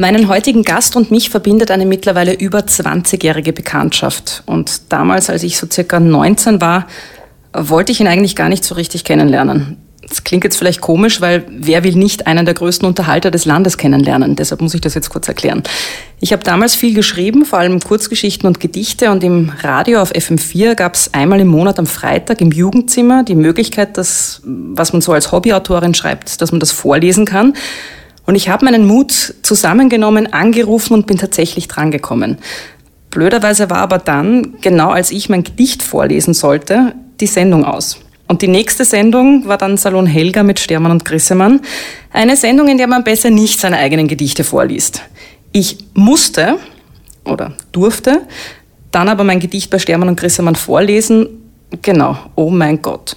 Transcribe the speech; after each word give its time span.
Meinen 0.00 0.28
heutigen 0.28 0.62
Gast 0.62 0.96
und 0.96 1.10
mich 1.10 1.28
verbindet 1.28 1.70
eine 1.70 1.84
mittlerweile 1.84 2.32
über 2.32 2.60
20-jährige 2.60 3.52
Bekanntschaft. 3.52 4.42
Und 4.46 4.90
damals, 4.90 5.28
als 5.28 5.42
ich 5.42 5.58
so 5.58 5.66
circa 5.70 6.00
19 6.00 6.58
war, 6.58 6.86
wollte 7.52 7.92
ich 7.92 8.00
ihn 8.00 8.06
eigentlich 8.06 8.34
gar 8.34 8.48
nicht 8.48 8.64
so 8.64 8.76
richtig 8.76 9.04
kennenlernen. 9.04 9.76
Das 10.08 10.24
klingt 10.24 10.44
jetzt 10.44 10.56
vielleicht 10.56 10.80
komisch, 10.80 11.20
weil 11.20 11.44
wer 11.50 11.84
will 11.84 11.96
nicht 11.96 12.26
einen 12.26 12.46
der 12.46 12.54
größten 12.54 12.88
Unterhalter 12.88 13.30
des 13.30 13.44
Landes 13.44 13.76
kennenlernen? 13.76 14.36
Deshalb 14.36 14.62
muss 14.62 14.72
ich 14.72 14.80
das 14.80 14.94
jetzt 14.94 15.10
kurz 15.10 15.28
erklären. 15.28 15.62
Ich 16.18 16.32
habe 16.32 16.42
damals 16.42 16.74
viel 16.74 16.94
geschrieben, 16.94 17.44
vor 17.44 17.58
allem 17.58 17.78
Kurzgeschichten 17.78 18.46
und 18.46 18.58
Gedichte 18.58 19.10
und 19.10 19.22
im 19.22 19.52
Radio 19.60 20.00
auf 20.00 20.12
FM4 20.12 20.76
gab 20.76 20.94
es 20.94 21.12
einmal 21.12 21.40
im 21.40 21.48
Monat 21.48 21.78
am 21.78 21.86
Freitag 21.86 22.40
im 22.40 22.52
Jugendzimmer 22.52 23.22
die 23.22 23.34
Möglichkeit, 23.34 23.98
dass, 23.98 24.40
was 24.46 24.94
man 24.94 25.02
so 25.02 25.12
als 25.12 25.30
Hobbyautorin 25.30 25.92
schreibt, 25.92 26.40
dass 26.40 26.52
man 26.52 26.60
das 26.60 26.72
vorlesen 26.72 27.26
kann. 27.26 27.52
Und 28.26 28.34
ich 28.34 28.48
habe 28.48 28.64
meinen 28.64 28.86
Mut 28.86 29.34
zusammengenommen, 29.42 30.32
angerufen 30.32 30.94
und 30.94 31.06
bin 31.06 31.18
tatsächlich 31.18 31.68
drangekommen. 31.68 32.38
Blöderweise 33.10 33.70
war 33.70 33.78
aber 33.78 33.98
dann, 33.98 34.54
genau 34.60 34.90
als 34.90 35.10
ich 35.10 35.28
mein 35.28 35.42
Gedicht 35.42 35.82
vorlesen 35.82 36.32
sollte, 36.34 36.94
die 37.20 37.26
Sendung 37.26 37.64
aus. 37.64 37.98
Und 38.28 38.42
die 38.42 38.48
nächste 38.48 38.84
Sendung 38.84 39.48
war 39.48 39.58
dann 39.58 39.76
Salon 39.76 40.06
Helga 40.06 40.44
mit 40.44 40.60
Stermann 40.60 40.92
und 40.92 41.04
Grissemann. 41.04 41.60
Eine 42.12 42.36
Sendung, 42.36 42.68
in 42.68 42.78
der 42.78 42.86
man 42.86 43.02
besser 43.02 43.30
nicht 43.30 43.58
seine 43.58 43.78
eigenen 43.78 44.06
Gedichte 44.06 44.44
vorliest. 44.44 45.02
Ich 45.50 45.78
musste 45.94 46.58
oder 47.24 47.54
durfte 47.72 48.22
dann 48.92 49.08
aber 49.08 49.24
mein 49.24 49.40
Gedicht 49.40 49.70
bei 49.70 49.78
Stermann 49.78 50.08
und 50.08 50.18
Grissemann 50.18 50.56
vorlesen. 50.56 51.28
Genau, 51.82 52.16
oh 52.34 52.50
mein 52.50 52.82
Gott. 52.82 53.16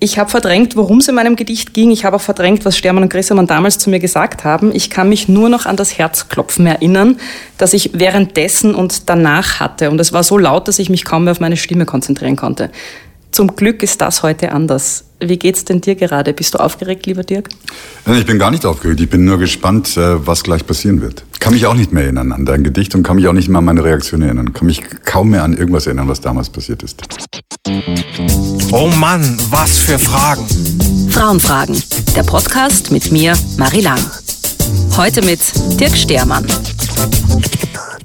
Ich 0.00 0.18
habe 0.18 0.28
verdrängt, 0.28 0.76
worum 0.76 0.98
es 0.98 1.08
in 1.08 1.14
meinem 1.14 1.36
Gedicht 1.36 1.72
ging. 1.72 1.90
Ich 1.90 2.04
habe 2.04 2.16
auch 2.16 2.20
verdrängt, 2.20 2.64
was 2.64 2.76
Stermann 2.76 3.04
und 3.04 3.08
Grissemann 3.08 3.46
damals 3.46 3.78
zu 3.78 3.88
mir 3.88 4.00
gesagt 4.00 4.44
haben. 4.44 4.74
Ich 4.74 4.90
kann 4.90 5.08
mich 5.08 5.28
nur 5.28 5.48
noch 5.48 5.66
an 5.66 5.76
das 5.76 5.96
Herzklopfen 5.96 6.66
erinnern, 6.66 7.16
das 7.56 7.72
ich 7.72 7.90
währenddessen 7.94 8.74
und 8.74 9.08
danach 9.08 9.60
hatte. 9.60 9.90
Und 9.90 10.00
es 10.00 10.12
war 10.12 10.22
so 10.22 10.36
laut, 10.36 10.68
dass 10.68 10.78
ich 10.78 10.90
mich 10.90 11.04
kaum 11.04 11.24
mehr 11.24 11.32
auf 11.32 11.40
meine 11.40 11.56
Stimme 11.56 11.86
konzentrieren 11.86 12.36
konnte. 12.36 12.70
Zum 13.34 13.56
Glück 13.56 13.82
ist 13.82 14.00
das 14.00 14.22
heute 14.22 14.52
anders. 14.52 15.06
Wie 15.20 15.38
geht's 15.38 15.64
denn 15.64 15.80
dir 15.80 15.96
gerade? 15.96 16.32
Bist 16.34 16.54
du 16.54 16.58
aufgeregt, 16.58 17.06
lieber 17.06 17.24
Dirk? 17.24 17.48
Ich 18.06 18.26
bin 18.26 18.38
gar 18.38 18.50
nicht 18.50 18.64
aufgeregt. 18.64 19.00
Ich 19.00 19.10
bin 19.10 19.24
nur 19.24 19.38
gespannt, 19.38 19.96
äh, 19.96 20.24
was 20.24 20.44
gleich 20.44 20.64
passieren 20.66 21.00
wird. 21.00 21.24
Kann 21.40 21.52
mich 21.52 21.66
auch 21.66 21.74
nicht 21.74 21.92
mehr 21.92 22.04
erinnern 22.04 22.30
an 22.30 22.44
dein 22.44 22.62
Gedicht 22.62 22.94
und 22.94 23.02
kann 23.02 23.16
mich 23.16 23.26
auch 23.26 23.32
nicht 23.32 23.48
mehr 23.48 23.58
an 23.58 23.64
meine 23.64 23.82
Reaktion 23.82 24.22
erinnern. 24.22 24.52
Kann 24.52 24.66
mich 24.66 24.82
kaum 25.04 25.30
mehr 25.30 25.42
an 25.42 25.56
irgendwas 25.56 25.86
erinnern, 25.86 26.08
was 26.08 26.20
damals 26.20 26.48
passiert 26.48 26.82
ist. 26.82 27.02
Oh 28.72 28.88
Mann, 28.98 29.36
was 29.50 29.78
für 29.78 29.98
Fragen. 29.98 30.46
Frauenfragen, 31.10 31.82
der 32.16 32.22
Podcast 32.22 32.90
mit 32.90 33.12
mir, 33.12 33.34
Marie 33.56 33.80
Lang. 33.80 33.98
Heute 34.96 35.22
mit 35.22 35.40
Dirk 35.80 35.96
Stermann. 35.96 36.46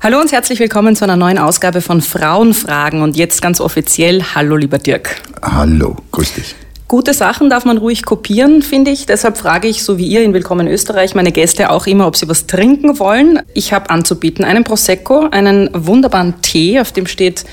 Hallo 0.02 0.20
und 0.20 0.32
herzlich 0.32 0.60
willkommen 0.60 0.96
zu 0.96 1.04
einer 1.04 1.16
neuen 1.16 1.38
Ausgabe 1.38 1.82
von 1.82 2.02
Frauenfragen 2.02 3.02
und 3.02 3.18
jetzt 3.18 3.42
ganz 3.42 3.62
offiziell 3.62 4.24
Hallo 4.36 4.56
lieber 4.56 4.78
Dirk. 4.78 5.22
Hallo, 5.42 5.96
grüß 6.12 6.34
dich. 6.34 6.56
Gute 6.88 7.14
Sachen 7.14 7.50
darf 7.50 7.66
man 7.66 7.78
ruhig 7.78 8.04
kopieren, 8.04 8.64
finde 8.64 8.90
ich. 8.90 9.06
Deshalb 9.06 9.38
frage 9.38 9.68
ich, 9.68 9.84
so 9.84 9.98
wie 10.00 10.08
ihr 10.08 10.24
in 10.24 10.34
Willkommen 10.34 10.68
Österreich, 10.68 11.14
meine 11.14 11.32
Gäste 11.32 11.70
auch 11.70 11.86
immer, 11.86 12.08
ob 12.08 12.16
sie 12.16 12.28
was 12.28 12.48
trinken 12.48 12.98
wollen. 12.98 13.42
Ich 13.54 13.74
habe 13.74 13.92
anzubieten 13.92 14.44
einen 14.44 14.64
Prosecco, 14.64 15.28
einen 15.30 15.70
wunderbaren 15.74 16.42
Tee, 16.42 16.80
auf 16.80 16.92
dem 16.92 17.06
steht 17.06 17.46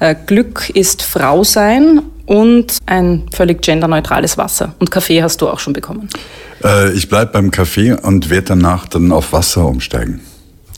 äh, 0.00 0.16
Glück 0.26 0.70
ist 0.70 1.02
Frau 1.02 1.44
sein 1.44 2.02
und 2.30 2.78
ein 2.86 3.24
völlig 3.34 3.60
genderneutrales 3.60 4.38
Wasser. 4.38 4.76
Und 4.78 4.92
Kaffee 4.92 5.20
hast 5.20 5.42
du 5.42 5.48
auch 5.48 5.58
schon 5.58 5.72
bekommen. 5.72 6.08
Äh, 6.62 6.92
ich 6.92 7.08
bleibe 7.08 7.32
beim 7.32 7.50
Kaffee 7.50 7.92
und 7.92 8.30
werde 8.30 8.46
danach 8.48 8.86
dann 8.86 9.10
auf 9.10 9.32
Wasser 9.32 9.66
umsteigen. 9.66 10.20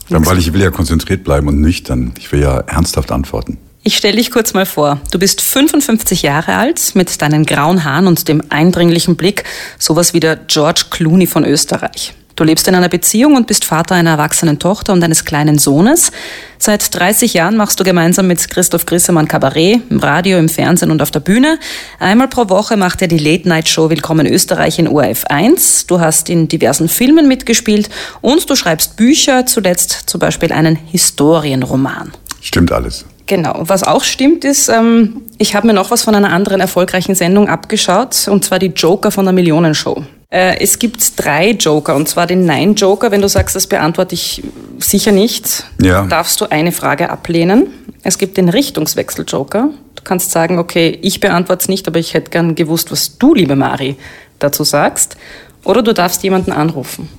Dann, 0.09 0.25
weil 0.25 0.39
ich 0.39 0.51
will 0.51 0.61
ja 0.61 0.71
konzentriert 0.71 1.23
bleiben 1.23 1.47
und 1.47 1.61
nüchtern. 1.61 2.11
Ich 2.17 2.31
will 2.31 2.41
ja 2.41 2.57
ernsthaft 2.61 3.11
antworten. 3.11 3.59
Ich 3.83 3.95
stelle 3.97 4.17
dich 4.17 4.31
kurz 4.31 4.55
mal 4.55 4.65
vor. 4.65 4.99
Du 5.11 5.19
bist 5.19 5.41
55 5.41 6.23
Jahre 6.23 6.55
alt, 6.55 6.95
mit 6.95 7.21
deinen 7.21 7.45
grauen 7.45 7.83
Haaren 7.83 8.07
und 8.07 8.27
dem 8.27 8.41
eindringlichen 8.49 9.15
Blick, 9.15 9.43
sowas 9.77 10.15
wie 10.15 10.19
der 10.19 10.37
George 10.37 10.85
Clooney 10.89 11.27
von 11.27 11.45
Österreich. 11.45 12.15
Du 12.35 12.43
lebst 12.43 12.67
in 12.67 12.73
einer 12.73 12.89
Beziehung 12.89 13.35
und 13.35 13.45
bist 13.45 13.63
Vater 13.63 13.93
einer 13.93 14.11
erwachsenen 14.11 14.57
Tochter 14.57 14.93
und 14.93 15.03
eines 15.03 15.23
kleinen 15.23 15.59
Sohnes. 15.59 16.11
Seit 16.57 16.97
30 16.97 17.35
Jahren 17.35 17.57
machst 17.57 17.79
du 17.79 17.83
gemeinsam 17.83 18.25
mit 18.25 18.49
Christoph 18.49 18.87
Grissemann 18.87 19.27
Kabarett, 19.27 19.81
im 19.89 19.99
Radio, 19.99 20.39
im 20.39 20.49
Fernsehen 20.49 20.89
und 20.89 21.01
auf 21.03 21.11
der 21.11 21.19
Bühne. 21.19 21.59
Einmal 21.99 22.27
pro 22.27 22.49
Woche 22.49 22.75
macht 22.75 23.03
er 23.03 23.07
die 23.07 23.19
Late-Night-Show 23.19 23.91
Willkommen 23.91 24.25
Österreich 24.25 24.79
in 24.79 24.87
ORF 24.87 25.25
1. 25.25 25.85
Du 25.85 25.99
hast 25.99 26.27
in 26.27 26.47
diversen 26.47 26.89
Filmen 26.89 27.27
mitgespielt 27.27 27.89
und 28.21 28.49
du 28.49 28.55
schreibst 28.55 28.97
Bücher, 28.97 29.45
zuletzt 29.45 29.91
zum 30.07 30.19
Beispiel 30.19 30.51
einen 30.51 30.75
Historienroman. 30.75 32.13
Stimmt 32.41 32.71
alles. 32.71 33.05
Genau. 33.27 33.61
Was 33.61 33.83
auch 33.83 34.03
stimmt 34.03 34.43
ist, 34.43 34.69
ähm, 34.69 35.21
ich 35.37 35.55
habe 35.55 35.67
mir 35.67 35.73
noch 35.73 35.91
was 35.91 36.03
von 36.03 36.15
einer 36.15 36.31
anderen 36.33 36.59
erfolgreichen 36.59 37.15
Sendung 37.15 37.47
abgeschaut, 37.47 38.27
und 38.27 38.43
zwar 38.43 38.59
die 38.59 38.67
Joker 38.75 39.11
von 39.11 39.25
der 39.25 39.33
Millionenshow. 39.33 40.03
Äh, 40.33 40.59
es 40.61 40.79
gibt 40.79 41.23
drei 41.23 41.51
Joker, 41.51 41.95
und 41.95 42.09
zwar 42.09 42.25
den 42.25 42.45
Nein-Joker. 42.45 43.11
Wenn 43.11 43.21
du 43.21 43.29
sagst, 43.29 43.55
das 43.55 43.67
beantworte 43.67 44.15
ich 44.15 44.41
sicher 44.79 45.11
nicht, 45.11 45.65
ja. 45.79 46.07
darfst 46.07 46.41
du 46.41 46.49
eine 46.49 46.71
Frage 46.71 47.11
ablehnen. 47.11 47.67
Es 48.01 48.17
gibt 48.17 48.37
den 48.37 48.49
Richtungswechsel-Joker. 48.49 49.69
Du 49.93 50.03
kannst 50.03 50.31
sagen, 50.31 50.57
okay, 50.57 50.97
ich 51.03 51.19
beantworte 51.19 51.61
es 51.61 51.69
nicht, 51.69 51.87
aber 51.87 51.99
ich 51.99 52.15
hätte 52.15 52.31
gern 52.31 52.55
gewusst, 52.55 52.91
was 52.91 53.19
du, 53.19 53.35
liebe 53.35 53.55
Mari, 53.55 53.95
dazu 54.39 54.63
sagst. 54.63 55.17
Oder 55.63 55.83
du 55.83 55.93
darfst 55.93 56.23
jemanden 56.23 56.51
anrufen. 56.51 57.09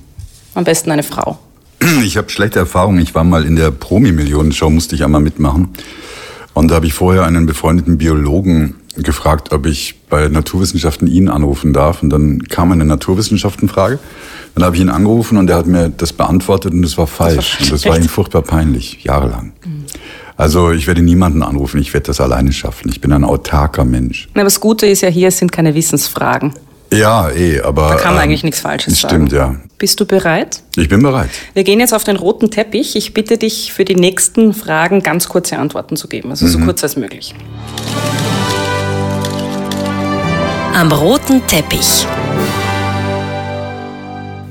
Am 0.53 0.65
besten 0.65 0.91
eine 0.91 1.03
Frau. 1.03 1.39
Ich 2.03 2.17
habe 2.17 2.29
schlechte 2.29 2.59
Erfahrungen. 2.59 2.99
Ich 2.99 3.15
war 3.15 3.23
mal 3.23 3.45
in 3.45 3.55
der 3.55 3.71
Promi-Millionenshow, 3.71 4.69
musste 4.69 4.95
ich 4.95 5.05
einmal 5.05 5.21
mitmachen. 5.21 5.69
Und 6.53 6.69
da 6.69 6.75
habe 6.75 6.87
ich 6.87 6.93
vorher 6.93 7.23
einen 7.23 7.45
befreundeten 7.45 7.97
Biologen 7.97 8.75
gefragt, 8.97 9.51
ob 9.51 9.65
ich 9.65 9.95
bei 10.09 10.27
Naturwissenschaften 10.27 11.07
ihn 11.07 11.29
anrufen 11.29 11.73
darf. 11.73 12.03
Und 12.03 12.09
dann 12.09 12.43
kam 12.43 12.71
eine 12.71 12.85
Naturwissenschaftenfrage. 12.85 13.99
Dann 14.55 14.63
habe 14.63 14.75
ich 14.75 14.81
ihn 14.81 14.89
angerufen 14.89 15.37
und 15.37 15.49
er 15.49 15.57
hat 15.57 15.67
mir 15.67 15.89
das 15.89 16.13
beantwortet 16.13 16.71
und 16.73 16.81
das 16.81 16.97
war 16.97 17.07
falsch. 17.07 17.57
Das 17.59 17.59
war 17.59 17.61
und 17.61 17.71
das 17.73 17.85
war 17.85 17.97
ihm 17.97 18.09
furchtbar 18.09 18.41
peinlich, 18.41 19.03
jahrelang. 19.03 19.51
Mhm. 19.65 19.85
Also 20.37 20.71
ich 20.71 20.87
werde 20.87 21.01
niemanden 21.01 21.43
anrufen, 21.43 21.79
ich 21.79 21.93
werde 21.93 22.07
das 22.07 22.19
alleine 22.19 22.51
schaffen. 22.51 22.89
Ich 22.89 23.01
bin 23.01 23.13
ein 23.13 23.23
autarker 23.23 23.85
Mensch. 23.85 24.27
Na, 24.33 24.43
das 24.43 24.59
Gute 24.59 24.85
ist 24.85 25.01
ja 25.01 25.09
hier, 25.09 25.29
es 25.29 25.37
sind 25.37 25.51
keine 25.51 25.75
Wissensfragen. 25.75 26.53
Ja, 26.93 27.29
eh, 27.31 27.61
aber. 27.61 27.89
Da 27.89 27.95
kann 27.95 28.13
man 28.13 28.23
ähm, 28.23 28.29
eigentlich 28.29 28.43
nichts 28.43 28.59
Falsches 28.59 29.01
sagen. 29.01 29.27
Stimmt, 29.27 29.31
ja. 29.33 29.55
Bist 29.77 29.99
du 29.99 30.05
bereit? 30.05 30.61
Ich 30.77 30.87
bin 30.87 31.01
bereit. 31.01 31.29
Wir 31.53 31.63
gehen 31.63 31.79
jetzt 31.79 31.93
auf 31.93 32.03
den 32.03 32.15
roten 32.15 32.51
Teppich. 32.51 32.95
Ich 32.95 33.13
bitte 33.13 33.37
dich, 33.37 33.73
für 33.73 33.85
die 33.85 33.95
nächsten 33.95 34.53
Fragen 34.53 35.03
ganz 35.03 35.27
kurze 35.27 35.57
Antworten 35.57 35.97
zu 35.97 36.07
geben, 36.07 36.29
also 36.29 36.45
mhm. 36.45 36.49
so 36.49 36.59
kurz 36.59 36.83
als 36.83 36.95
möglich. 36.95 37.33
Am 40.75 40.91
roten 40.91 41.41
Teppich. 41.47 42.05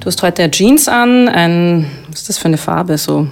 Du 0.01 0.07
hast 0.07 0.23
heute 0.23 0.51
Jeans 0.51 0.89
an, 0.89 1.29
ein, 1.29 1.85
was 2.09 2.21
ist 2.21 2.29
das 2.31 2.39
für 2.39 2.47
eine 2.47 2.57
Farbe? 2.57 2.97
So 2.97 3.29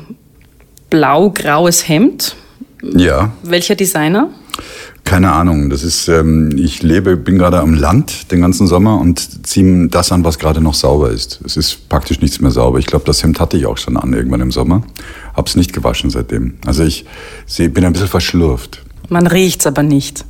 blau-graues 0.91 1.88
Hemd. 1.88 2.36
Ja. 2.82 3.32
Welcher 3.44 3.76
Designer? 3.76 4.28
Keine 5.04 5.32
Ahnung. 5.32 5.70
Das 5.70 5.84
ist, 5.84 6.06
ähm, 6.08 6.54
ich 6.58 6.82
lebe, 6.82 7.16
bin 7.16 7.38
gerade 7.38 7.60
am 7.60 7.72
Land 7.72 8.30
den 8.30 8.42
ganzen 8.42 8.66
Sommer 8.66 9.00
und 9.00 9.47
ziehe 9.47 9.88
das 9.88 10.12
an, 10.12 10.22
was 10.26 10.38
gerade 10.38 10.60
noch 10.60 10.74
sauber 10.74 11.09
ist. 11.09 11.41
Es 11.47 11.56
ist 11.56 11.88
praktisch 11.88 12.20
nichts 12.20 12.42
mehr 12.42 12.50
sauber. 12.50 12.78
Ich 12.78 12.84
glaube, 12.84 13.06
das 13.06 13.22
Hemd 13.22 13.41
hatte 13.41 13.56
ich 13.56 13.64
auch 13.64 13.78
schon 13.78 13.97
an 13.97 14.12
irgendwann 14.12 14.42
im 14.42 14.53
Sommer. 14.53 14.82
Hab's 15.34 15.56
nicht 15.56 15.72
gewaschen 15.72 16.10
seitdem. 16.10 16.59
Also 16.66 16.84
ich 16.84 17.06
seh, 17.47 17.69
bin 17.69 17.86
ein 17.86 17.94
bisschen 17.94 18.09
verschlurft. 18.09 18.82
Man 19.09 19.26
riecht's 19.26 19.66
aber 19.66 19.82
nicht. 19.82 20.26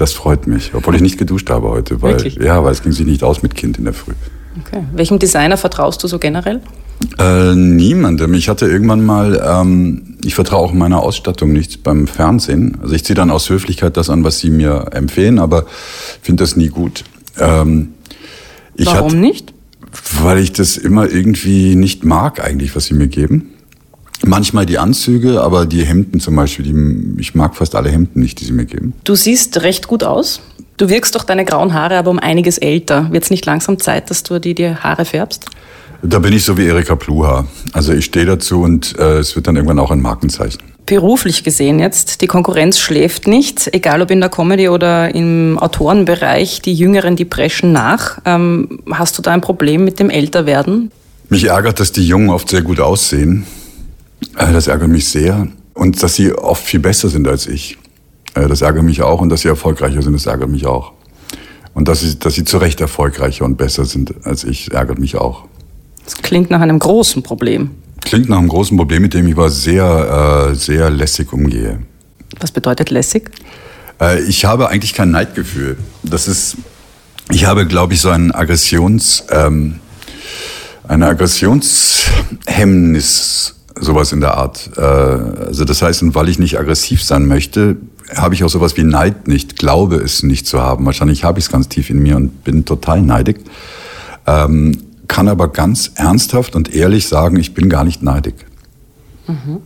Das 0.00 0.14
freut 0.14 0.46
mich, 0.46 0.70
obwohl 0.72 0.94
ich 0.94 1.02
nicht 1.02 1.18
geduscht 1.18 1.50
habe 1.50 1.68
heute, 1.68 2.00
weil 2.00 2.14
Wirklich? 2.14 2.36
ja, 2.36 2.64
weil 2.64 2.72
es 2.72 2.82
ging 2.82 2.92
sich 2.92 3.04
nicht 3.04 3.22
aus 3.22 3.42
mit 3.42 3.54
Kind 3.54 3.76
in 3.76 3.84
der 3.84 3.92
Früh. 3.92 4.14
Okay. 4.58 4.82
Welchem 4.94 5.18
Designer 5.18 5.58
vertraust 5.58 6.02
du 6.02 6.08
so 6.08 6.18
generell? 6.18 6.62
Äh, 7.18 7.54
niemandem. 7.54 8.32
Ich 8.32 8.48
hatte 8.48 8.64
irgendwann 8.64 9.04
mal, 9.04 9.38
ähm, 9.46 10.16
ich 10.24 10.34
vertraue 10.34 10.60
auch 10.60 10.72
meiner 10.72 11.02
Ausstattung 11.02 11.52
nicht 11.52 11.82
beim 11.82 12.06
Fernsehen. 12.06 12.78
Also 12.80 12.94
ich 12.94 13.04
ziehe 13.04 13.14
dann 13.14 13.30
aus 13.30 13.50
Höflichkeit 13.50 13.98
das 13.98 14.08
an, 14.08 14.24
was 14.24 14.38
sie 14.38 14.48
mir 14.48 14.86
empfehlen, 14.92 15.38
aber 15.38 15.66
finde 16.22 16.44
das 16.44 16.56
nie 16.56 16.68
gut. 16.68 17.04
Ähm, 17.38 17.92
Warum 18.78 19.08
hatte, 19.08 19.16
nicht? 19.18 19.52
Weil 20.22 20.38
ich 20.38 20.54
das 20.54 20.78
immer 20.78 21.10
irgendwie 21.10 21.76
nicht 21.76 22.06
mag, 22.06 22.42
eigentlich, 22.42 22.74
was 22.74 22.86
sie 22.86 22.94
mir 22.94 23.08
geben. 23.08 23.50
Manchmal 24.24 24.66
die 24.66 24.78
Anzüge, 24.78 25.40
aber 25.40 25.66
die 25.66 25.84
Hemden 25.84 26.20
zum 26.20 26.36
Beispiel, 26.36 26.64
die, 26.64 27.20
ich 27.20 27.34
mag 27.34 27.56
fast 27.56 27.74
alle 27.74 27.90
Hemden 27.90 28.20
nicht, 28.20 28.40
die 28.40 28.44
sie 28.44 28.52
mir 28.52 28.66
geben. 28.66 28.92
Du 29.04 29.14
siehst 29.14 29.62
recht 29.62 29.88
gut 29.88 30.04
aus. 30.04 30.40
Du 30.76 30.88
wirkst 30.88 31.14
doch 31.14 31.24
deine 31.24 31.44
grauen 31.44 31.74
Haare 31.74 31.96
aber 31.96 32.10
um 32.10 32.18
einiges 32.18 32.58
älter. 32.58 33.10
Wird 33.12 33.24
es 33.24 33.30
nicht 33.30 33.44
langsam 33.46 33.78
Zeit, 33.78 34.10
dass 34.10 34.22
du 34.22 34.38
dir 34.38 34.54
die 34.54 34.74
Haare 34.74 35.04
färbst? 35.04 35.46
Da 36.02 36.18
bin 36.18 36.32
ich 36.32 36.44
so 36.44 36.56
wie 36.56 36.66
Erika 36.66 36.96
Pluha. 36.96 37.46
Also 37.72 37.92
ich 37.92 38.06
stehe 38.06 38.24
dazu 38.24 38.62
und 38.62 38.98
äh, 38.98 39.18
es 39.18 39.36
wird 39.36 39.46
dann 39.46 39.56
irgendwann 39.56 39.78
auch 39.78 39.90
ein 39.90 40.00
Markenzeichen. 40.00 40.62
Beruflich 40.86 41.44
gesehen 41.44 41.78
jetzt, 41.78 42.22
die 42.22 42.26
Konkurrenz 42.26 42.78
schläft 42.78 43.26
nicht, 43.26 43.72
egal 43.74 44.00
ob 44.02 44.10
in 44.10 44.20
der 44.20 44.30
Comedy 44.30 44.68
oder 44.68 45.14
im 45.14 45.58
Autorenbereich, 45.58 46.62
die 46.62 46.72
Jüngeren, 46.72 47.16
die 47.16 47.26
preschen 47.26 47.72
nach. 47.72 48.18
Ähm, 48.24 48.80
hast 48.90 49.18
du 49.18 49.22
da 49.22 49.32
ein 49.32 49.42
Problem 49.42 49.84
mit 49.84 50.00
dem 50.00 50.10
Älterwerden? 50.10 50.90
Mich 51.28 51.44
ärgert, 51.44 51.78
dass 51.78 51.92
die 51.92 52.06
Jungen 52.06 52.30
oft 52.30 52.48
sehr 52.48 52.62
gut 52.62 52.80
aussehen. 52.80 53.46
Äh, 54.36 54.52
das 54.52 54.66
ärgert 54.66 54.88
mich 54.88 55.08
sehr. 55.08 55.48
Und 55.74 56.02
dass 56.02 56.14
sie 56.14 56.32
oft 56.32 56.64
viel 56.64 56.80
besser 56.80 57.08
sind 57.08 57.26
als 57.28 57.46
ich. 57.46 57.78
Äh, 58.34 58.48
das 58.48 58.62
ärgert 58.62 58.84
mich 58.84 59.02
auch. 59.02 59.20
Und 59.20 59.28
dass 59.28 59.42
sie 59.42 59.48
erfolgreicher 59.48 60.02
sind, 60.02 60.12
das 60.12 60.26
ärgert 60.26 60.50
mich 60.50 60.66
auch. 60.66 60.92
Und 61.74 61.88
dass 61.88 62.00
sie, 62.00 62.18
dass 62.18 62.34
sie 62.34 62.44
zu 62.44 62.58
Recht 62.58 62.80
erfolgreicher 62.80 63.44
und 63.44 63.56
besser 63.56 63.84
sind 63.84 64.14
als 64.24 64.44
ich, 64.44 64.72
ärgert 64.72 64.98
mich 64.98 65.16
auch. 65.16 65.44
Das 66.04 66.16
klingt 66.16 66.50
nach 66.50 66.60
einem 66.60 66.78
großen 66.78 67.22
Problem. 67.22 67.70
Klingt 68.00 68.28
nach 68.28 68.38
einem 68.38 68.48
großen 68.48 68.76
Problem, 68.76 69.02
mit 69.02 69.14
dem 69.14 69.28
ich 69.28 69.34
aber 69.34 69.50
sehr, 69.50 70.50
äh, 70.50 70.54
sehr 70.54 70.90
lässig 70.90 71.32
umgehe. 71.32 71.80
Was 72.40 72.50
bedeutet 72.50 72.90
lässig? 72.90 73.30
Äh, 74.00 74.22
ich 74.22 74.44
habe 74.44 74.68
eigentlich 74.68 74.94
kein 74.94 75.12
Neidgefühl. 75.12 75.76
Das 76.02 76.26
ist, 76.26 76.56
ich 77.30 77.46
habe, 77.46 77.66
glaube 77.66 77.94
ich, 77.94 78.00
so 78.00 78.10
ein 78.10 78.32
Aggressions, 78.32 79.22
ähm, 79.30 79.78
eine 80.88 81.06
Aggressionshemmnis, 81.06 83.54
sowas 83.80 84.12
in 84.12 84.20
der 84.20 84.36
Art. 84.36 84.70
Äh, 84.76 84.80
also 84.80 85.64
das 85.64 85.82
heißt, 85.82 86.14
weil 86.14 86.28
ich 86.28 86.38
nicht 86.38 86.58
aggressiv 86.58 87.02
sein 87.02 87.26
möchte, 87.26 87.76
habe 88.14 88.34
ich 88.34 88.44
auch 88.44 88.48
sowas 88.48 88.76
wie 88.76 88.84
Neid 88.84 89.28
nicht, 89.28 89.56
glaube 89.56 89.96
es 89.96 90.22
nicht 90.22 90.46
zu 90.46 90.60
haben. 90.60 90.86
Wahrscheinlich 90.86 91.24
habe 91.24 91.38
ich 91.38 91.46
es 91.46 91.50
ganz 91.50 91.68
tief 91.68 91.90
in 91.90 92.02
mir 92.02 92.16
und 92.16 92.44
bin 92.44 92.64
total 92.64 93.02
neidig. 93.02 93.40
Ähm, 94.26 94.76
kann 95.08 95.28
aber 95.28 95.48
ganz 95.48 95.92
ernsthaft 95.96 96.54
und 96.54 96.74
ehrlich 96.74 97.08
sagen, 97.08 97.36
ich 97.36 97.54
bin 97.54 97.68
gar 97.68 97.84
nicht 97.84 98.02
neidig. 98.02 98.34
Mhm. 99.26 99.58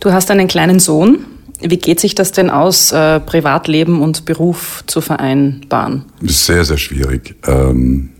Du 0.00 0.12
hast 0.12 0.30
einen 0.30 0.48
kleinen 0.48 0.80
Sohn. 0.80 1.18
Wie 1.60 1.76
geht 1.76 1.98
sich 1.98 2.14
das 2.14 2.30
denn 2.32 2.50
aus, 2.50 2.92
äh, 2.92 3.18
Privatleben 3.18 4.00
und 4.00 4.24
Beruf 4.24 4.84
zu 4.86 5.00
vereinbaren? 5.00 6.04
Das 6.20 6.30
ist 6.30 6.46
sehr, 6.46 6.64
sehr 6.64 6.78
schwierig. 6.78 7.34
Ähm, 7.46 8.10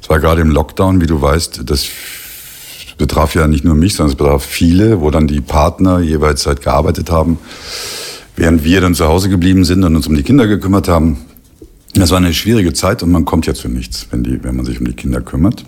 es 0.00 0.08
war 0.08 0.20
gerade 0.20 0.40
im 0.40 0.50
Lockdown, 0.50 1.00
wie 1.00 1.06
du 1.06 1.20
weißt, 1.20 1.62
das 1.66 1.86
betraf 2.98 3.34
ja 3.34 3.46
nicht 3.46 3.64
nur 3.64 3.74
mich, 3.74 3.94
sondern 3.94 4.12
es 4.12 4.16
betraf 4.16 4.44
viele, 4.44 5.00
wo 5.00 5.10
dann 5.10 5.26
die 5.26 5.40
Partner 5.40 6.00
jeweils 6.00 6.46
halt 6.46 6.60
gearbeitet 6.62 7.10
haben, 7.10 7.38
während 8.36 8.64
wir 8.64 8.80
dann 8.80 8.94
zu 8.94 9.06
Hause 9.06 9.28
geblieben 9.28 9.64
sind 9.64 9.84
und 9.84 9.96
uns 9.96 10.06
um 10.06 10.14
die 10.14 10.22
Kinder 10.22 10.46
gekümmert 10.46 10.88
haben. 10.88 11.18
Das 11.94 12.10
war 12.10 12.18
eine 12.18 12.34
schwierige 12.34 12.72
Zeit 12.74 13.02
und 13.02 13.10
man 13.10 13.24
kommt 13.24 13.46
ja 13.46 13.54
zu 13.54 13.68
nichts, 13.68 14.08
wenn, 14.10 14.22
die, 14.22 14.42
wenn 14.44 14.56
man 14.56 14.66
sich 14.66 14.78
um 14.78 14.86
die 14.86 14.92
Kinder 14.92 15.20
kümmert. 15.20 15.64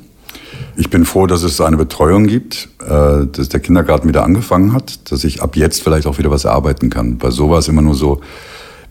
Ich 0.77 0.91
bin 0.91 1.05
froh, 1.05 1.27
dass 1.27 1.43
es 1.43 1.61
eine 1.61 1.77
Betreuung 1.77 2.27
gibt, 2.27 2.69
äh, 2.81 3.27
dass 3.27 3.49
der 3.49 3.61
Kindergarten 3.61 4.09
wieder 4.09 4.25
angefangen 4.25 4.73
hat, 4.73 5.11
dass 5.11 5.25
ich 5.25 5.43
ab 5.43 5.57
jetzt 5.57 5.83
vielleicht 5.83 6.07
auch 6.07 6.19
wieder 6.19 6.31
was 6.31 6.45
erarbeiten 6.45 6.91
kann. 6.91 7.21
Weil 7.21 7.33
so 7.33 7.51
war 7.51 7.59
es 7.59 7.69
immer 7.69 7.83
nur 7.83 7.95
so, 7.95 8.21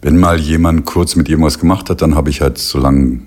wenn 0.02 0.18
mal 0.18 0.40
jemand 0.40 0.86
kurz 0.86 1.16
mit 1.16 1.30
irgendwas 1.30 1.60
gemacht 1.60 1.90
hat, 1.90 2.02
dann 2.02 2.16
habe 2.16 2.30
ich 2.30 2.42
halt 2.42 2.58
so 2.58 2.80
lange 2.80 3.22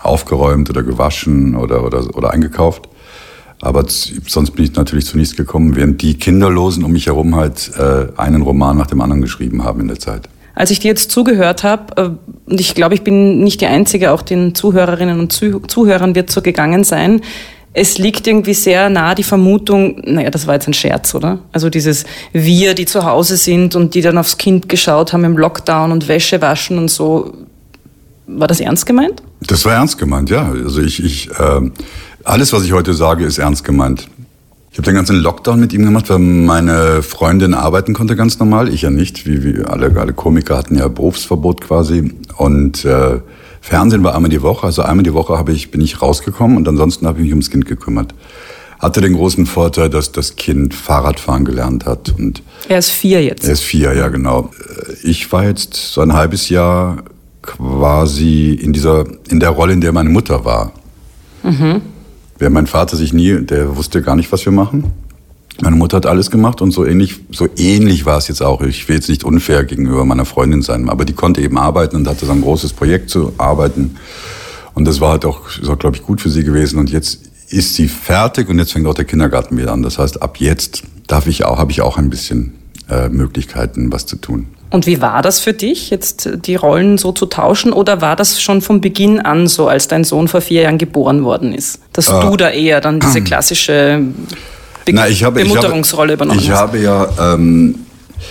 aufgeräumt 0.00 0.70
oder 0.70 0.82
gewaschen 0.82 1.56
oder, 1.56 1.84
oder, 1.84 2.16
oder 2.16 2.30
eingekauft. 2.30 2.88
Aber 3.60 3.84
sonst 3.88 4.52
bin 4.52 4.64
ich 4.64 4.74
natürlich 4.74 5.06
zu 5.06 5.18
nichts 5.18 5.36
gekommen, 5.36 5.74
während 5.74 6.00
die 6.00 6.14
Kinderlosen 6.14 6.84
um 6.84 6.92
mich 6.92 7.06
herum 7.06 7.34
halt 7.34 7.72
äh, 7.76 8.06
einen 8.16 8.42
Roman 8.42 8.76
nach 8.76 8.86
dem 8.86 9.00
anderen 9.00 9.20
geschrieben 9.20 9.64
haben 9.64 9.80
in 9.80 9.88
der 9.88 9.98
Zeit. 9.98 10.28
Als 10.54 10.70
ich 10.70 10.80
dir 10.80 10.88
jetzt 10.88 11.10
zugehört 11.10 11.64
habe, 11.64 11.96
äh, 11.96 12.50
und 12.50 12.60
ich 12.60 12.74
glaube, 12.74 12.94
ich 12.94 13.02
bin 13.02 13.42
nicht 13.42 13.60
die 13.60 13.66
Einzige, 13.66 14.12
auch 14.12 14.22
den 14.22 14.54
Zuhörerinnen 14.54 15.18
und 15.18 15.32
Zuhörern 15.32 16.14
wird 16.14 16.30
so 16.30 16.40
gegangen 16.40 16.84
sein, 16.84 17.20
es 17.72 17.98
liegt 17.98 18.26
irgendwie 18.26 18.54
sehr 18.54 18.88
nah 18.88 19.14
die 19.14 19.22
Vermutung, 19.22 20.00
naja, 20.04 20.30
das 20.30 20.46
war 20.46 20.54
jetzt 20.54 20.66
ein 20.66 20.74
Scherz, 20.74 21.14
oder? 21.14 21.40
Also 21.52 21.70
dieses 21.70 22.04
Wir, 22.32 22.74
die 22.74 22.86
zu 22.86 23.04
Hause 23.04 23.36
sind 23.36 23.76
und 23.76 23.94
die 23.94 24.00
dann 24.00 24.18
aufs 24.18 24.38
Kind 24.38 24.68
geschaut 24.68 25.12
haben 25.12 25.24
im 25.24 25.36
Lockdown 25.36 25.92
und 25.92 26.08
Wäsche 26.08 26.40
waschen 26.40 26.78
und 26.78 26.90
so. 26.90 27.32
War 28.26 28.48
das 28.48 28.60
ernst 28.60 28.84
gemeint? 28.84 29.22
Das 29.46 29.64
war 29.64 29.74
ernst 29.74 29.98
gemeint, 29.98 30.28
ja. 30.28 30.50
Also 30.50 30.82
ich, 30.82 31.02
ich 31.02 31.30
äh, 31.30 31.70
alles, 32.24 32.52
was 32.52 32.64
ich 32.64 32.72
heute 32.72 32.94
sage, 32.94 33.24
ist 33.24 33.38
ernst 33.38 33.64
gemeint. 33.64 34.08
Ich 34.70 34.78
habe 34.78 34.84
den 34.86 34.94
ganzen 34.94 35.16
Lockdown 35.16 35.58
mit 35.58 35.72
ihm 35.72 35.84
gemacht, 35.84 36.08
weil 36.10 36.18
meine 36.18 37.02
Freundin 37.02 37.54
arbeiten 37.54 37.94
konnte 37.94 38.16
ganz 38.16 38.38
normal, 38.38 38.68
ich 38.68 38.82
ja 38.82 38.90
nicht. 38.90 39.26
Wie, 39.26 39.42
wie 39.42 39.64
alle, 39.64 39.98
alle 39.98 40.12
Komiker 40.12 40.56
hatten 40.56 40.76
ja 40.76 40.86
Berufsverbot 40.88 41.62
quasi. 41.62 42.12
Und 42.36 42.84
äh, 42.84 43.20
Fernsehen 43.60 44.04
war 44.04 44.14
einmal 44.14 44.30
die 44.30 44.42
Woche, 44.42 44.66
also 44.66 44.82
einmal 44.82 45.02
die 45.02 45.14
Woche 45.14 45.36
habe 45.36 45.52
ich, 45.52 45.70
bin 45.70 45.80
ich 45.80 46.00
rausgekommen 46.00 46.56
und 46.56 46.68
ansonsten 46.68 47.06
habe 47.06 47.18
ich 47.18 47.24
mich 47.24 47.32
ums 47.32 47.50
Kind 47.50 47.66
gekümmert. 47.66 48.14
Hatte 48.78 49.00
den 49.00 49.14
großen 49.14 49.46
Vorteil, 49.46 49.90
dass 49.90 50.12
das 50.12 50.36
Kind 50.36 50.74
Fahrradfahren 50.74 51.44
gelernt 51.44 51.84
hat. 51.84 52.14
Und 52.16 52.42
er 52.68 52.78
ist 52.78 52.90
vier 52.90 53.24
jetzt. 53.24 53.44
Er 53.44 53.54
ist 53.54 53.62
vier, 53.62 53.94
ja 53.94 54.08
genau. 54.08 54.50
Ich 55.02 55.32
war 55.32 55.44
jetzt 55.44 55.74
so 55.74 56.00
ein 56.02 56.12
halbes 56.12 56.48
Jahr 56.48 57.02
quasi 57.42 58.52
in 58.52 58.72
dieser, 58.72 59.06
in 59.28 59.40
der 59.40 59.50
Rolle, 59.50 59.72
in 59.72 59.80
der 59.80 59.90
meine 59.92 60.10
Mutter 60.10 60.44
war. 60.44 60.72
Mhm. 61.42 61.82
Wer 62.38 62.50
mein 62.50 62.66
Vater 62.66 62.96
sich 62.96 63.12
nie, 63.12 63.40
der 63.40 63.76
wusste 63.76 64.02
gar 64.02 64.16
nicht, 64.16 64.30
was 64.30 64.44
wir 64.44 64.52
machen. 64.52 64.92
Meine 65.60 65.74
Mutter 65.74 65.96
hat 65.96 66.06
alles 66.06 66.30
gemacht 66.30 66.60
und 66.62 66.70
so 66.70 66.86
ähnlich, 66.86 67.16
so 67.32 67.48
ähnlich 67.56 68.06
war 68.06 68.16
es 68.16 68.28
jetzt 68.28 68.42
auch. 68.42 68.60
Ich 68.60 68.88
will 68.88 68.94
jetzt 68.94 69.08
nicht 69.08 69.24
unfair 69.24 69.64
gegenüber 69.64 70.04
meiner 70.04 70.24
Freundin 70.24 70.62
sein, 70.62 70.88
aber 70.88 71.04
die 71.04 71.14
konnte 71.14 71.40
eben 71.40 71.58
arbeiten 71.58 71.96
und 71.96 72.06
hatte 72.06 72.26
so 72.26 72.32
ein 72.32 72.42
großes 72.42 72.74
Projekt 72.74 73.10
zu 73.10 73.32
arbeiten. 73.38 73.96
Und 74.74 74.84
das 74.84 75.00
war 75.00 75.10
halt 75.10 75.24
auch, 75.24 75.48
so, 75.48 75.74
glaube 75.76 75.96
ich, 75.96 76.04
gut 76.04 76.20
für 76.20 76.30
sie 76.30 76.44
gewesen. 76.44 76.78
Und 76.78 76.90
jetzt 76.90 77.28
ist 77.48 77.74
sie 77.74 77.88
fertig 77.88 78.48
und 78.48 78.58
jetzt 78.58 78.72
fängt 78.72 78.86
auch 78.86 78.94
der 78.94 79.04
Kindergarten 79.04 79.58
wieder 79.58 79.72
an. 79.72 79.82
Das 79.82 79.98
heißt, 79.98 80.22
ab 80.22 80.38
jetzt 80.38 80.84
darf 81.08 81.26
ich 81.26 81.44
auch, 81.44 81.58
habe 81.58 81.72
ich 81.72 81.80
auch 81.80 81.98
ein 81.98 82.08
bisschen 82.08 82.52
äh, 82.88 83.08
Möglichkeiten, 83.08 83.90
was 83.90 84.06
zu 84.06 84.14
tun. 84.16 84.46
Und 84.70 84.86
wie 84.86 85.00
war 85.00 85.22
das 85.22 85.40
für 85.40 85.54
dich, 85.54 85.90
jetzt 85.90 86.28
die 86.44 86.54
Rollen 86.56 86.98
so 86.98 87.12
zu 87.12 87.26
tauschen? 87.26 87.72
Oder 87.72 88.00
war 88.00 88.16
das 88.16 88.40
schon 88.40 88.60
von 88.60 88.80
Beginn 88.80 89.18
an 89.20 89.46
so, 89.46 89.68
als 89.68 89.88
dein 89.88 90.04
Sohn 90.04 90.28
vor 90.28 90.40
vier 90.40 90.62
Jahren 90.62 90.78
geboren 90.78 91.24
worden 91.24 91.54
ist? 91.54 91.80
Dass 91.92 92.08
äh, 92.08 92.20
du 92.20 92.36
da 92.36 92.50
eher 92.50 92.80
dann 92.80 93.00
diese 93.00 93.20
klassische 93.22 94.02
Be 94.84 94.94
Na, 94.94 95.08
ich 95.08 95.22
habe, 95.22 95.42
Bemutterungsrolle 95.42 96.14
ich 96.14 96.20
habe, 96.20 96.24
übernommen 96.24 96.40
Ich 96.40 96.50
habe 96.50 96.78
ja, 96.78 97.34
ähm, 97.34 97.74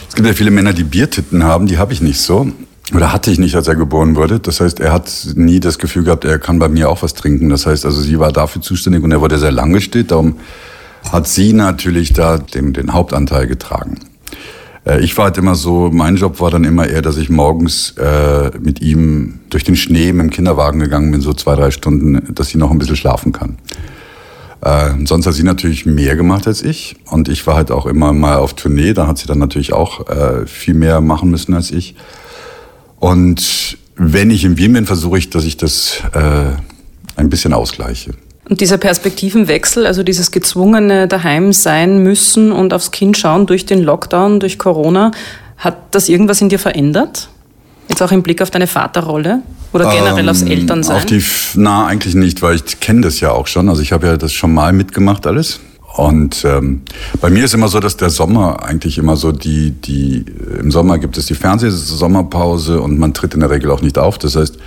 es 0.10 0.16
gibt 0.16 0.28
ja 0.28 0.34
viele 0.34 0.52
Männer, 0.52 0.74
die 0.74 0.84
Biertitten 0.84 1.44
haben, 1.44 1.68
die 1.68 1.78
habe 1.78 1.94
ich 1.94 2.02
nicht 2.02 2.20
so. 2.20 2.48
Oder 2.96 3.12
hatte 3.12 3.32
ich 3.32 3.38
nicht, 3.38 3.56
als 3.56 3.68
er 3.68 3.76
geboren 3.76 4.16
wurde. 4.16 4.40
Das 4.40 4.62
heißt, 4.62 4.80
er 4.80 4.94
hat 4.94 5.12
nie 5.36 5.60
das 5.60 5.78
Gefühl 5.78 6.04
gehabt, 6.04 6.24
er 6.24 6.40
kann 6.40 6.58
bei 6.58 6.70
mir 6.70 6.90
auch 6.90 7.04
was 7.04 7.14
trinken. 7.14 7.50
Das 7.50 7.66
heißt, 7.66 7.86
also 7.86 8.02
sie 8.02 8.18
war 8.18 8.32
dafür 8.32 8.62
zuständig 8.62 9.04
und 9.04 9.12
er 9.12 9.22
wurde 9.22 9.38
sehr 9.38 9.52
lange 9.52 9.82
steht. 9.82 10.12
Darum 10.12 10.38
hat 11.12 11.28
sie 11.28 11.54
natürlich 11.54 12.14
da 12.14 12.38
den, 12.38 12.74
den 12.74 12.94
Hauptanteil 12.94 13.46
getragen. 13.46 14.00
Äh, 14.88 15.02
ich 15.02 15.18
war 15.18 15.26
halt 15.26 15.38
immer 15.38 15.56
so, 15.56 15.90
mein 15.92 16.16
Job 16.16 16.40
war 16.40 16.50
dann 16.50 16.64
immer 16.64 16.88
eher, 16.88 17.02
dass 17.02 17.18
ich 17.18 17.30
morgens 17.30 17.92
äh, 17.98 18.52
mit 18.60 18.82
ihm 18.82 19.40
durch 19.50 19.64
den 19.64 19.76
Schnee 19.76 20.14
mit 20.14 20.24
dem 20.24 20.30
Kinderwagen 20.30 20.80
gegangen 20.80 21.12
bin, 21.12 21.22
so 21.22 21.34
zwei, 21.34 21.56
drei 21.56 21.72
Stunden, 21.72 22.34
dass 22.34 22.50
sie 22.50 22.58
noch 22.58 22.72
ein 22.72 22.78
bisschen 22.78 22.96
schlafen 22.96 23.32
kann. 23.32 23.58
Äh, 24.62 25.06
sonst 25.06 25.28
hat 25.28 25.34
sie 25.34 25.44
natürlich 25.44 25.86
mehr 25.86 26.16
gemacht 26.16 26.48
als 26.48 26.64
ich. 26.64 26.96
Und 27.06 27.30
ich 27.30 27.46
war 27.46 27.56
halt 27.56 27.72
auch 27.72 27.86
immer 27.86 28.14
mal 28.14 28.38
auf 28.38 28.54
Tournee. 28.54 28.94
Da 28.94 29.08
hat 29.08 29.18
sie 29.18 29.28
dann 29.28 29.40
natürlich 29.40 29.74
auch 29.74 30.08
äh, 30.10 30.48
viel 30.48 30.74
mehr 30.74 31.02
machen 31.02 31.30
müssen 31.30 31.54
als 31.54 31.72
ich. 31.72 31.96
Und 33.00 33.78
wenn 33.96 34.32
ich 34.32 34.44
im 34.44 34.58
Wien 34.58 34.74
bin, 34.74 34.86
versuche 34.86 35.18
ich, 35.18 35.30
dass 35.30 35.44
ich 35.44 35.58
das 35.58 36.02
äh, 36.14 36.52
ein 37.16 37.30
bisschen 37.30 37.54
ausgleiche. 37.54 38.14
Und 38.50 38.62
dieser 38.62 38.78
Perspektivenwechsel, 38.78 39.86
also 39.86 40.04
dieses 40.04 40.32
gezwungene 40.32 41.08
daheim 41.08 41.52
sein 41.52 42.02
müssen 42.02 42.52
und 42.52 42.74
aufs 42.74 42.92
Kind 42.92 43.18
schauen 43.18 43.46
durch 43.46 43.66
den 43.66 43.84
Lockdown, 43.84 44.40
durch 44.40 44.58
Corona, 44.58 45.12
hat 45.58 45.78
das 45.92 46.08
irgendwas 46.08 46.40
in 46.40 46.50
dir 46.50 46.60
verändert? 46.60 47.30
Jetzt 47.90 48.02
auch 48.02 48.12
im 48.12 48.24
Blick 48.24 48.42
auf 48.42 48.52
deine 48.52 48.68
Vaterrolle 48.68 49.42
oder 49.74 49.92
generell 49.92 50.24
ähm, 50.24 50.30
aufs 50.30 50.44
Elternsein? 50.44 50.98
Auf 50.98 51.06
die, 51.06 51.24
na, 51.56 51.88
eigentlich 51.88 52.16
nicht, 52.16 52.42
weil 52.42 52.56
ich 52.56 52.80
kenne 52.80 53.02
das 53.02 53.20
ja 53.20 53.32
auch 53.32 53.48
schon. 53.48 53.70
Also 53.70 53.82
ich 53.82 53.92
habe 53.92 54.08
ja 54.08 54.18
das 54.18 54.34
schon 54.34 54.54
mal 54.54 54.72
mitgemacht 54.72 55.28
alles. 55.28 55.60
Und 55.96 56.46
ähm, 56.46 56.84
bei 57.22 57.30
mir 57.30 57.46
ist 57.46 57.54
immer 57.54 57.70
so, 57.70 57.80
dass 57.80 57.98
der 57.98 58.10
Sommer 58.10 58.64
eigentlich 58.64 58.98
immer 58.98 59.16
so 59.16 59.32
die, 59.32 59.72
die, 59.72 60.26
im 60.60 60.70
Sommer 60.70 61.00
gibt 61.00 61.18
es 61.18 61.26
die 61.26 61.34
Fernsehsommerpause 61.34 62.80
und 62.82 63.00
man 63.00 63.14
tritt 63.14 63.34
in 63.34 63.40
der 63.40 63.50
Regel 63.50 63.72
auch 63.72 63.82
nicht 63.82 63.98
auf. 63.98 64.18
Das 64.20 64.36
heißt, 64.36 64.58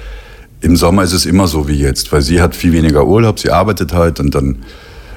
im 0.61 0.77
Sommer 0.77 1.03
ist 1.03 1.13
es 1.13 1.27
immer 1.27 1.47
so 1.47 1.69
wie 1.69 1.79
jetzt, 1.79 2.13
weil 2.13 2.23
sie 2.23 2.41
hat 2.41 2.55
viel 2.55 2.73
weniger 2.73 3.07
Urlaub, 3.07 3.39
sie 3.39 3.51
arbeitet 3.51 3.93
halt 3.93 4.21
und 4.21 4.35
dann 4.35 4.59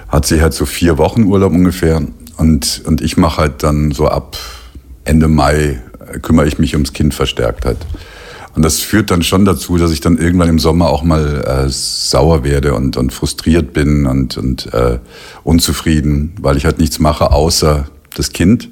hat 0.07 0.25
sie 0.25 0.41
halt 0.41 0.53
so 0.53 0.65
vier 0.65 0.97
Wochen 0.97 1.23
Urlaub 1.23 1.51
ungefähr 1.51 2.01
und, 2.37 2.81
und 2.85 3.01
ich 3.01 3.17
mache 3.17 3.37
halt 3.41 3.63
dann 3.63 3.91
so 3.91 4.07
ab 4.07 4.37
Ende 5.05 5.27
Mai 5.27 5.81
äh, 6.13 6.19
kümmere 6.19 6.47
ich 6.47 6.59
mich 6.59 6.73
ums 6.73 6.93
Kind 6.93 7.13
verstärkt 7.13 7.65
halt. 7.65 7.79
Und 8.55 8.63
das 8.63 8.79
führt 8.79 9.09
dann 9.09 9.23
schon 9.23 9.45
dazu, 9.45 9.77
dass 9.77 9.91
ich 9.91 9.99
dann 9.99 10.19
irgendwann 10.19 10.49
im 10.49 10.59
Sommer 10.59 10.89
auch 10.89 11.01
mal 11.01 11.43
äh, 11.43 11.69
sauer 11.69 12.43
werde 12.43 12.75
und, 12.75 12.97
und 12.97 13.11
frustriert 13.11 13.73
bin 13.73 14.05
und, 14.05 14.37
und 14.37 14.71
äh, 14.73 14.99
unzufrieden, 15.43 16.33
weil 16.39 16.57
ich 16.57 16.65
halt 16.65 16.77
nichts 16.77 16.99
mache 16.99 17.31
außer 17.31 17.87
das 18.15 18.31
Kind 18.31 18.69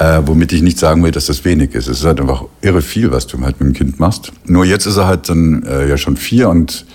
äh, 0.00 0.22
womit 0.24 0.52
ich 0.52 0.62
nicht 0.62 0.78
sagen 0.78 1.04
will, 1.04 1.10
dass 1.10 1.26
das 1.26 1.44
wenig 1.44 1.74
ist. 1.74 1.86
Es 1.86 1.98
ist 1.98 2.04
halt 2.06 2.20
einfach 2.20 2.44
irre 2.62 2.80
viel, 2.80 3.12
was 3.12 3.26
du 3.26 3.38
halt 3.42 3.60
mit 3.60 3.68
dem 3.68 3.74
Kind 3.74 4.00
machst. 4.00 4.32
Nur 4.46 4.64
jetzt 4.64 4.86
ist 4.86 4.96
er 4.96 5.06
halt 5.06 5.28
dann 5.28 5.62
äh, 5.64 5.88
ja 5.88 5.98
schon 5.98 6.16
vier 6.16 6.48
und 6.48 6.86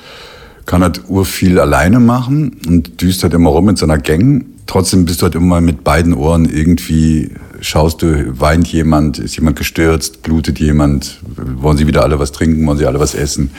kann 0.66 0.82
halt 0.82 1.04
urviel 1.08 1.60
alleine 1.60 2.00
machen 2.00 2.58
und 2.68 3.00
düst 3.02 3.22
halt 3.22 3.36
immer 3.36 3.52
rum 3.52 3.66
mit 3.66 3.78
seiner 3.78 4.00
Gang. 4.00 4.46
Trotzdem 4.66 5.06
bist 5.06 5.22
du 5.22 5.26
halt 5.26 5.36
immer 5.36 5.62
mit 5.62 5.84
beiden 5.84 6.16
Ohren 6.16 6.46
irgendwie, 6.46 7.30
schaust 7.62 8.02
du, 8.02 8.40
weint 8.40 8.68
jemand, 8.70 9.20
ist 9.20 9.36
jemand 9.36 9.56
gestürzt, 9.56 10.24
blutet 10.24 10.60
jemand, 10.60 11.20
wollen 11.38 11.78
sie 11.78 11.86
wieder 11.86 12.02
alle 12.02 12.18
was 12.18 12.32
trinken, 12.32 12.66
wollen 12.66 12.80
sie 12.80 12.88
alle 12.88 13.00
was 13.00 13.14
essen. 13.14 13.52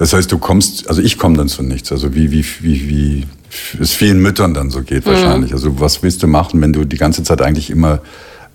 Das 0.00 0.12
heißt, 0.12 0.30
du 0.32 0.38
kommst, 0.38 0.88
also 0.88 1.00
ich 1.00 1.18
komme 1.18 1.36
dann 1.36 1.46
zu 1.46 1.62
nichts. 1.62 1.92
Also 1.92 2.16
wie, 2.16 2.32
wie, 2.32 2.44
wie, 2.60 2.88
wie 2.88 3.26
es 3.80 3.92
vielen 3.92 4.20
Müttern 4.20 4.54
dann 4.54 4.70
so 4.70 4.82
geht 4.82 5.06
wahrscheinlich. 5.06 5.50
Mhm. 5.50 5.56
Also 5.56 5.80
was 5.80 6.02
willst 6.02 6.24
du 6.24 6.26
machen, 6.26 6.60
wenn 6.60 6.72
du 6.72 6.84
die 6.84 6.98
ganze 6.98 7.22
Zeit 7.22 7.40
eigentlich 7.40 7.70
immer 7.70 8.00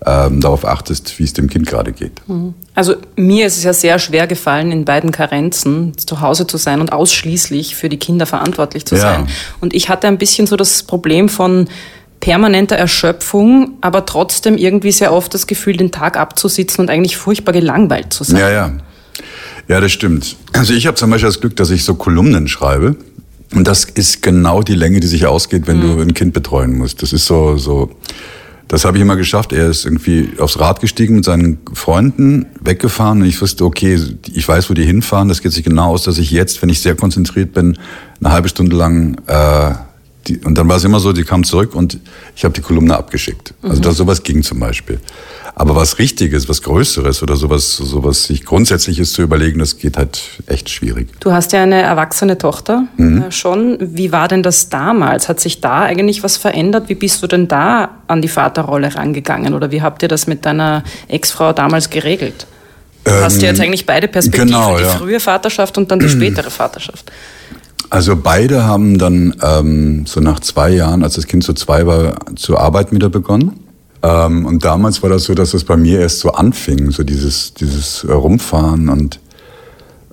ähm, 0.04 0.40
darauf 0.40 0.64
achtest, 0.64 1.18
wie 1.18 1.24
es 1.24 1.32
dem 1.32 1.48
Kind 1.48 1.66
gerade 1.66 1.92
geht. 1.92 2.26
Mhm. 2.28 2.54
Also 2.74 2.94
mir 3.16 3.46
ist 3.46 3.56
es 3.56 3.64
ja 3.64 3.72
sehr 3.72 3.98
schwer 3.98 4.26
gefallen, 4.26 4.72
in 4.72 4.84
beiden 4.84 5.12
Karenzen 5.12 5.96
zu 5.96 6.20
Hause 6.20 6.46
zu 6.46 6.56
sein 6.56 6.80
und 6.80 6.92
ausschließlich 6.92 7.76
für 7.76 7.88
die 7.88 7.98
Kinder 7.98 8.26
verantwortlich 8.26 8.84
zu 8.84 8.96
ja. 8.96 9.00
sein. 9.00 9.28
Und 9.60 9.74
ich 9.74 9.88
hatte 9.88 10.08
ein 10.08 10.18
bisschen 10.18 10.46
so 10.46 10.56
das 10.56 10.82
Problem 10.82 11.28
von 11.28 11.68
permanenter 12.20 12.76
Erschöpfung, 12.76 13.78
aber 13.80 14.06
trotzdem 14.06 14.56
irgendwie 14.56 14.92
sehr 14.92 15.12
oft 15.12 15.34
das 15.34 15.46
Gefühl, 15.46 15.76
den 15.76 15.90
Tag 15.90 16.16
abzusitzen 16.16 16.82
und 16.82 16.90
eigentlich 16.90 17.16
furchtbar 17.16 17.52
gelangweilt 17.52 18.12
zu 18.12 18.24
sein. 18.24 18.38
Ja, 18.38 18.50
ja. 18.50 18.72
Ja, 19.68 19.80
das 19.80 19.92
stimmt. 19.92 20.36
Also 20.52 20.72
ich 20.72 20.86
habe 20.86 20.96
zum 20.96 21.10
Beispiel 21.10 21.28
das 21.28 21.40
Glück, 21.40 21.56
dass 21.56 21.70
ich 21.70 21.84
so 21.84 21.94
Kolumnen 21.94 22.48
schreibe. 22.48 22.96
Und 23.54 23.66
das 23.66 23.84
ist 23.84 24.22
genau 24.22 24.62
die 24.62 24.74
Länge, 24.74 25.00
die 25.00 25.06
sich 25.06 25.26
ausgeht, 25.26 25.66
wenn 25.66 25.78
mhm. 25.78 25.96
du 25.96 26.02
ein 26.02 26.14
Kind 26.14 26.32
betreuen 26.32 26.76
musst. 26.78 27.02
Das 27.02 27.12
ist 27.12 27.26
so, 27.26 27.56
so, 27.58 27.90
das 28.72 28.86
habe 28.86 28.96
ich 28.96 29.02
immer 29.02 29.16
geschafft. 29.16 29.52
Er 29.52 29.68
ist 29.68 29.84
irgendwie 29.84 30.30
aufs 30.38 30.58
Rad 30.58 30.80
gestiegen 30.80 31.16
mit 31.16 31.26
seinen 31.26 31.58
Freunden, 31.74 32.46
weggefahren 32.58 33.20
und 33.20 33.28
ich 33.28 33.38
wusste, 33.42 33.66
okay, 33.66 34.00
ich 34.32 34.48
weiß, 34.48 34.70
wo 34.70 34.74
die 34.74 34.86
hinfahren. 34.86 35.28
Das 35.28 35.42
geht 35.42 35.52
sich 35.52 35.62
genau 35.62 35.90
aus, 35.90 36.04
dass 36.04 36.16
ich 36.16 36.30
jetzt, 36.30 36.62
wenn 36.62 36.70
ich 36.70 36.80
sehr 36.80 36.94
konzentriert 36.94 37.52
bin, 37.52 37.76
eine 38.20 38.32
halbe 38.32 38.48
Stunde 38.48 38.74
lang 38.74 39.20
äh, 39.26 39.74
die, 40.26 40.38
und 40.38 40.56
dann 40.56 40.70
war 40.70 40.76
es 40.76 40.84
immer 40.84 41.00
so, 41.00 41.12
die 41.12 41.24
kam 41.24 41.44
zurück 41.44 41.74
und 41.74 41.98
ich 42.34 42.44
habe 42.44 42.54
die 42.54 42.62
Kolumne 42.62 42.96
abgeschickt. 42.96 43.52
Also 43.62 43.76
mhm. 43.76 43.82
das, 43.82 43.96
sowas 43.98 44.22
ging 44.22 44.42
zum 44.42 44.58
Beispiel. 44.58 45.00
Aber 45.54 45.76
was 45.76 45.98
Richtiges, 45.98 46.48
was 46.48 46.62
Größeres 46.62 47.22
oder 47.22 47.36
sowas, 47.36 47.76
sowas 47.76 48.24
sich 48.24 48.44
Grundsätzliches 48.44 49.12
zu 49.12 49.22
überlegen, 49.22 49.58
das 49.58 49.76
geht 49.76 49.98
halt 49.98 50.42
echt 50.46 50.70
schwierig. 50.70 51.08
Du 51.20 51.32
hast 51.32 51.52
ja 51.52 51.62
eine 51.62 51.82
erwachsene 51.82 52.38
Tochter 52.38 52.84
mhm. 52.96 53.24
äh, 53.24 53.32
schon. 53.32 53.76
Wie 53.80 54.12
war 54.12 54.28
denn 54.28 54.42
das 54.42 54.70
damals? 54.70 55.28
Hat 55.28 55.40
sich 55.40 55.60
da 55.60 55.82
eigentlich 55.82 56.22
was 56.22 56.38
verändert? 56.38 56.88
Wie 56.88 56.94
bist 56.94 57.22
du 57.22 57.26
denn 57.26 57.48
da 57.48 57.90
an 58.06 58.22
die 58.22 58.28
Vaterrolle 58.28 58.94
rangegangen? 58.94 59.52
Oder 59.52 59.70
wie 59.70 59.82
habt 59.82 60.02
ihr 60.02 60.08
das 60.08 60.26
mit 60.26 60.46
deiner 60.46 60.84
Ex-Frau 61.08 61.52
damals 61.52 61.90
geregelt? 61.90 62.46
Du 63.04 63.10
ähm, 63.10 63.22
hast 63.22 63.42
ja 63.42 63.48
jetzt 63.48 63.60
eigentlich 63.60 63.84
beide 63.84 64.08
Perspektiven, 64.08 64.48
genau, 64.48 64.78
die 64.78 64.84
ja. 64.84 64.88
frühe 64.90 65.20
Vaterschaft 65.20 65.76
und 65.76 65.90
dann 65.90 65.98
die 65.98 66.08
spätere 66.08 66.50
Vaterschaft. 66.50 67.12
Also 67.90 68.16
beide 68.16 68.64
haben 68.64 68.96
dann 68.96 69.36
ähm, 69.42 70.06
so 70.06 70.20
nach 70.20 70.40
zwei 70.40 70.70
Jahren, 70.70 71.02
als 71.02 71.16
das 71.16 71.26
Kind 71.26 71.44
so 71.44 71.52
zwei 71.52 71.86
war, 71.86 72.16
zu 72.36 72.56
arbeiten 72.56 72.96
wieder 72.96 73.10
begonnen. 73.10 73.60
Ähm, 74.02 74.46
und 74.46 74.64
damals 74.64 75.02
war 75.02 75.10
das 75.10 75.24
so, 75.24 75.34
dass 75.34 75.54
es 75.54 75.64
bei 75.64 75.76
mir 75.76 76.00
erst 76.00 76.20
so 76.20 76.32
anfing, 76.32 76.90
so 76.90 77.04
dieses, 77.04 77.54
dieses 77.54 78.06
Rumfahren. 78.08 78.88
Und 78.88 79.20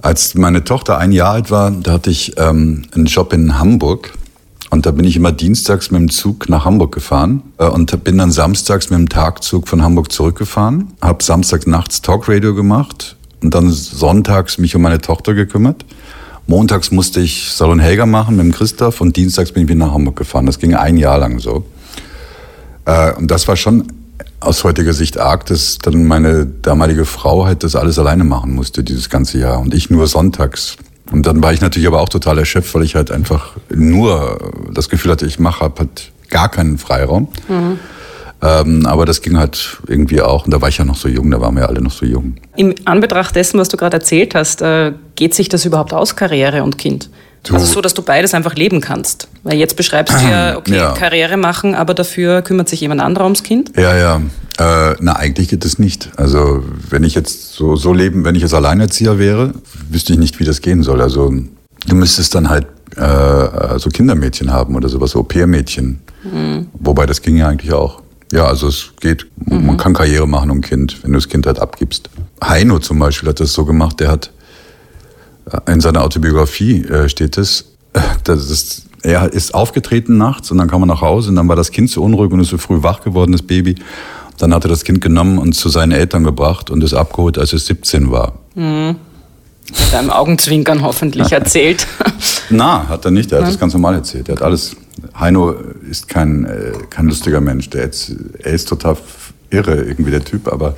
als 0.02 0.36
meine 0.36 0.64
Tochter 0.64 0.98
ein 0.98 1.12
Jahr 1.12 1.34
alt 1.34 1.52
war, 1.52 1.72
da 1.72 1.94
hatte 1.94 2.10
ich 2.10 2.34
ähm, 2.38 2.84
einen 2.96 3.06
Job 3.06 3.34
in 3.34 3.60
Hamburg. 3.60 4.14
Und 4.72 4.86
da 4.86 4.92
bin 4.92 5.04
ich 5.04 5.16
immer 5.16 5.32
dienstags 5.32 5.90
mit 5.90 6.00
dem 6.00 6.10
Zug 6.12 6.48
nach 6.48 6.64
Hamburg 6.64 6.94
gefahren 6.94 7.42
äh, 7.58 7.66
und 7.66 8.04
bin 8.04 8.20
dann 8.20 8.32
samstags 8.32 8.92
mit 8.92 9.00
dem 9.00 9.10
Tagzug 9.10 9.68
von 9.68 9.82
Hamburg 9.82 10.12
zurückgefahren. 10.12 10.94
Hab 11.02 11.24
samstags 11.24 11.66
nachts 11.66 12.04
Talkradio 12.04 12.54
gemacht 12.54 13.16
und 13.42 13.56
dann 13.56 13.72
sonntags 13.72 14.60
mich 14.60 14.76
um 14.76 14.84
meine 14.84 15.02
Tochter 15.02 15.34
gekümmert. 15.34 15.86
Montags 16.46 16.92
musste 16.92 17.20
ich 17.20 17.52
Salon 17.52 17.80
Helga 17.80 18.06
machen 18.06 18.36
mit 18.36 18.46
dem 18.46 18.52
Christoph 18.52 19.02
und 19.02 19.16
dienstags 19.16 19.52
bin 19.52 19.64
ich 19.64 19.70
wieder 19.70 19.86
nach 19.86 19.94
Hamburg 19.94 20.16
gefahren. 20.16 20.46
Das 20.46 20.60
ging 20.60 20.76
ein 20.76 20.98
Jahr 20.98 21.18
lang 21.18 21.40
so. 21.40 21.66
Äh, 22.90 23.14
und 23.14 23.30
das 23.30 23.48
war 23.48 23.56
schon 23.56 23.88
aus 24.40 24.64
heutiger 24.64 24.94
Sicht 24.94 25.20
arg, 25.20 25.46
dass 25.46 25.78
dann 25.80 26.06
meine 26.06 26.46
damalige 26.46 27.06
Frau 27.06 27.46
halt 27.46 27.64
das 27.64 27.76
alles 27.76 28.00
alleine 28.00 28.24
machen 28.24 28.56
musste, 28.56 28.84
dieses 28.84 29.10
ganze 29.10 29.38
Jahr. 29.38 29.60
Und 29.60 29.74
ich 29.74 29.90
nur 29.90 30.08
sonntags. 30.08 30.78
Und 31.12 31.26
dann 31.26 31.44
war 31.44 31.54
ich 31.54 31.62
natürlich 31.62 31.88
aber 31.88 32.02
auch 32.02 32.10
total 32.10 32.38
erschöpft, 32.38 32.74
weil 32.74 32.84
ich 32.84 32.96
halt 32.96 33.12
einfach 33.12 33.52
nur 33.70 34.52
das 34.74 34.90
Gefühl 34.90 35.12
hatte, 35.12 35.26
ich 35.26 35.40
mache 35.40 35.62
halt 35.78 36.12
gar 36.30 36.50
keinen 36.50 36.78
Freiraum. 36.78 37.28
Mhm. 37.48 37.80
Ähm, 38.42 38.86
aber 38.86 39.06
das 39.06 39.22
ging 39.22 39.38
halt 39.38 39.80
irgendwie 39.88 40.22
auch. 40.22 40.46
Und 40.46 40.54
da 40.54 40.62
war 40.62 40.70
ich 40.70 40.78
ja 40.78 40.86
noch 40.86 40.96
so 40.96 41.10
jung, 41.10 41.30
da 41.32 41.42
waren 41.42 41.56
wir 41.56 41.64
ja 41.64 41.68
alle 41.68 41.82
noch 41.82 41.92
so 41.92 42.06
jung. 42.06 42.36
Im 42.56 42.74
Anbetracht 42.86 43.36
dessen, 43.36 43.60
was 43.60 43.68
du 43.68 43.76
gerade 43.76 43.98
erzählt 43.98 44.34
hast, 44.34 44.62
äh, 44.62 44.94
geht 45.16 45.36
sich 45.36 45.50
das 45.50 45.66
überhaupt 45.66 45.94
aus, 45.94 46.16
Karriere 46.16 46.64
und 46.64 46.78
Kind? 46.78 47.10
Du. 47.44 47.54
Also 47.54 47.66
so, 47.66 47.82
dass 47.82 47.94
du 47.94 48.02
beides 48.02 48.34
einfach 48.34 48.56
leben 48.56 48.82
kannst. 48.82 49.28
Weil 49.44 49.58
jetzt 49.58 49.76
beschreibst 49.76 50.16
du 50.20 50.26
ja, 50.26 50.58
okay, 50.58 50.76
ja. 50.76 50.92
Karriere 50.92 51.38
machen, 51.38 51.76
aber 51.76 51.94
dafür 51.94 52.42
kümmert 52.42 52.70
sich 52.70 52.82
jemand 52.82 53.02
anderer 53.02 53.26
ums 53.26 53.44
Kind. 53.44 53.72
Ja, 53.78 53.96
ja. 53.96 54.22
Äh, 54.60 54.96
na, 55.00 55.14
eigentlich 55.14 55.48
geht 55.48 55.64
das 55.64 55.80
nicht. 55.80 56.10
Also 56.18 56.64
wenn 56.90 57.04
ich 57.04 57.16
jetzt 57.16 57.54
so, 57.54 57.76
so 57.76 57.94
leben, 57.94 58.26
wenn 58.26 58.36
ich 58.36 58.42
jetzt 58.42 58.54
Alleinerzieher 58.54 59.18
wäre, 59.18 59.54
wüsste 59.90 60.14
ich 60.14 60.20
nicht, 60.20 60.40
wie 60.40 60.44
das 60.44 60.62
gehen 60.62 60.84
soll. 60.84 61.02
Also 61.02 61.34
du 61.88 61.96
müsstest 61.96 62.36
dann 62.36 62.50
halt 62.50 62.68
äh, 62.98 63.80
so 63.80 63.90
Kindermädchen 63.90 64.52
haben 64.52 64.76
oder 64.76 64.90
sowas, 64.90 65.16
Au-pair-Mädchen. 65.16 66.02
Mhm. 66.24 66.68
Wobei 66.74 67.06
das 67.06 67.22
ging 67.22 67.38
ja 67.38 67.48
eigentlich 67.48 67.72
auch. 67.72 68.02
Ja, 68.32 68.46
also 68.46 68.68
es 68.68 68.92
geht, 69.00 69.28
mhm. 69.38 69.66
man 69.66 69.78
kann 69.78 69.94
Karriere 69.94 70.28
machen 70.28 70.52
um 70.52 70.62
Kind, 70.62 71.04
wenn 71.04 71.14
du 71.14 71.18
das 71.18 71.30
Kind 71.30 71.48
halt 71.48 71.60
abgibst. 71.60 72.10
Heino 72.44 72.80
zum 72.80 73.00
Beispiel 73.00 73.30
hat 73.30 73.40
das 73.40 73.54
so 73.54 73.66
gemacht, 73.66 74.00
der 74.00 74.10
hat 74.12 74.32
in 75.68 75.82
seiner 75.82 76.04
Autobiografie 76.04 76.84
äh, 76.86 77.10
steht 77.10 77.38
es, 77.38 77.66
äh, 77.94 78.00
das 78.24 78.50
ist, 78.50 78.86
er 79.02 79.32
ist 79.32 79.54
aufgetreten 79.54 80.18
nachts 80.18 80.52
und 80.52 80.58
dann 80.58 80.70
kam 80.70 80.84
er 80.84 80.88
nach 80.88 81.02
Hause 81.02 81.30
und 81.30 81.36
dann 81.36 81.48
war 81.48 81.56
das 81.56 81.72
Kind 81.72 81.90
so 81.90 82.04
unruhig 82.04 82.32
und 82.32 82.40
ist 82.40 82.50
so 82.50 82.58
früh 82.58 82.84
wach 82.84 83.02
geworden, 83.02 83.32
das 83.32 83.42
Baby. 83.42 83.76
Dann 84.38 84.54
hat 84.54 84.64
er 84.66 84.70
das 84.70 84.84
Kind 84.84 85.02
genommen 85.02 85.38
und 85.38 85.54
zu 85.54 85.70
seinen 85.70 85.92
Eltern 85.92 86.24
gebracht 86.24 86.70
und 86.70 86.84
es 86.84 86.94
abgeholt, 86.94 87.38
als 87.38 87.54
es 87.54 87.66
17 87.66 88.10
war. 88.12 88.34
Mhm. 88.56 88.96
Mit 89.70 89.94
einem 89.94 90.10
Augenzwinkern 90.10 90.82
hoffentlich 90.82 91.32
erzählt. 91.32 91.86
Na, 92.50 92.88
hat 92.88 93.06
er 93.06 93.12
nicht. 93.12 93.32
Er 93.32 93.40
hat 93.40 93.46
ja. 93.46 93.52
das 93.52 93.60
ganz 93.60 93.74
normal 93.74 93.96
erzählt. 93.96 94.30
Er 94.30 94.36
hat 94.36 94.42
alles. 94.42 94.76
Heino 95.18 95.56
ist 95.90 96.10
kein, 96.10 96.46
äh, 96.46 96.72
kein 96.90 97.08
lustiger 97.08 97.40
Mensch. 97.40 97.70
Der 97.70 97.90
ist, 97.90 98.16
er 98.40 98.54
ist 98.54 98.68
total 98.68 98.98
irre, 99.50 99.76
irgendwie 99.76 100.12
der 100.12 100.24
Typ, 100.24 100.52
aber 100.52 100.74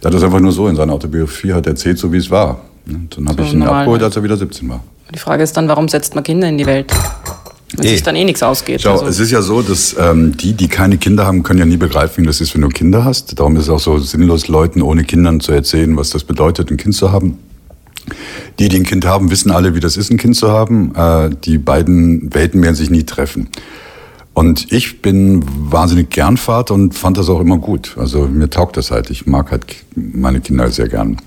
er 0.00 0.06
hat 0.06 0.14
das 0.14 0.22
einfach 0.22 0.40
nur 0.40 0.52
so 0.52 0.68
in 0.68 0.76
seiner 0.76 0.92
Autobiografie 0.92 1.52
hat 1.52 1.66
erzählt, 1.66 1.98
so 1.98 2.12
wie 2.12 2.18
es 2.18 2.30
war. 2.30 2.60
Und 2.86 3.16
dann 3.16 3.28
habe 3.28 3.42
so 3.42 3.48
ich 3.48 3.54
ihn 3.54 3.62
abgeholt, 3.62 4.02
als 4.02 4.16
er 4.16 4.22
wieder 4.22 4.36
17 4.36 4.68
war. 4.68 4.82
Die 5.14 5.18
Frage 5.18 5.42
ist 5.42 5.56
dann, 5.56 5.68
warum 5.68 5.88
setzt 5.88 6.14
man 6.14 6.24
Kinder 6.24 6.48
in 6.48 6.58
die 6.58 6.66
Welt? 6.66 6.92
Wenn 7.76 7.88
sich 7.88 8.02
dann 8.02 8.16
eh 8.16 8.24
nichts 8.24 8.42
ausgeht. 8.42 8.82
Schau, 8.82 8.92
also. 8.92 9.06
es 9.06 9.18
ist 9.18 9.30
ja 9.30 9.40
so, 9.40 9.62
dass 9.62 9.96
ähm, 9.98 10.36
die, 10.36 10.52
die 10.52 10.68
keine 10.68 10.98
Kinder 10.98 11.26
haben, 11.26 11.42
können 11.42 11.58
ja 11.58 11.64
nie 11.64 11.78
begreifen, 11.78 12.22
wie 12.22 12.26
das 12.26 12.40
ist, 12.40 12.54
wenn 12.54 12.60
du 12.60 12.68
Kinder 12.68 13.04
hast. 13.04 13.38
Darum 13.38 13.56
ist 13.56 13.62
es 13.62 13.68
auch 13.70 13.80
so 13.80 13.98
sinnlos, 13.98 14.48
Leuten 14.48 14.82
ohne 14.82 15.04
Kindern 15.04 15.40
zu 15.40 15.52
erzählen, 15.52 15.96
was 15.96 16.10
das 16.10 16.24
bedeutet, 16.24 16.70
ein 16.70 16.76
Kind 16.76 16.94
zu 16.94 17.12
haben. 17.12 17.38
Die, 18.58 18.68
die 18.68 18.76
ein 18.76 18.84
Kind 18.84 19.06
haben, 19.06 19.30
wissen 19.30 19.50
alle, 19.50 19.74
wie 19.74 19.80
das 19.80 19.96
ist, 19.96 20.10
ein 20.10 20.18
Kind 20.18 20.36
zu 20.36 20.50
haben. 20.50 20.94
Äh, 20.94 21.30
die 21.44 21.56
beiden 21.56 22.34
Welten 22.34 22.62
werden 22.62 22.74
sich 22.74 22.90
nie 22.90 23.04
treffen. 23.04 23.48
Und 24.34 24.72
ich 24.72 25.00
bin 25.02 25.42
wahnsinnig 25.70 26.10
gern 26.10 26.36
Vater 26.36 26.74
und 26.74 26.94
fand 26.94 27.16
das 27.16 27.28
auch 27.28 27.40
immer 27.40 27.58
gut. 27.58 27.96
Also 27.98 28.26
mir 28.26 28.50
taugt 28.50 28.76
das 28.76 28.90
halt. 28.90 29.10
Ich 29.10 29.26
mag 29.26 29.50
halt 29.50 29.64
meine 29.94 30.40
Kinder 30.40 30.70
sehr 30.70 30.88
gern. 30.88 31.18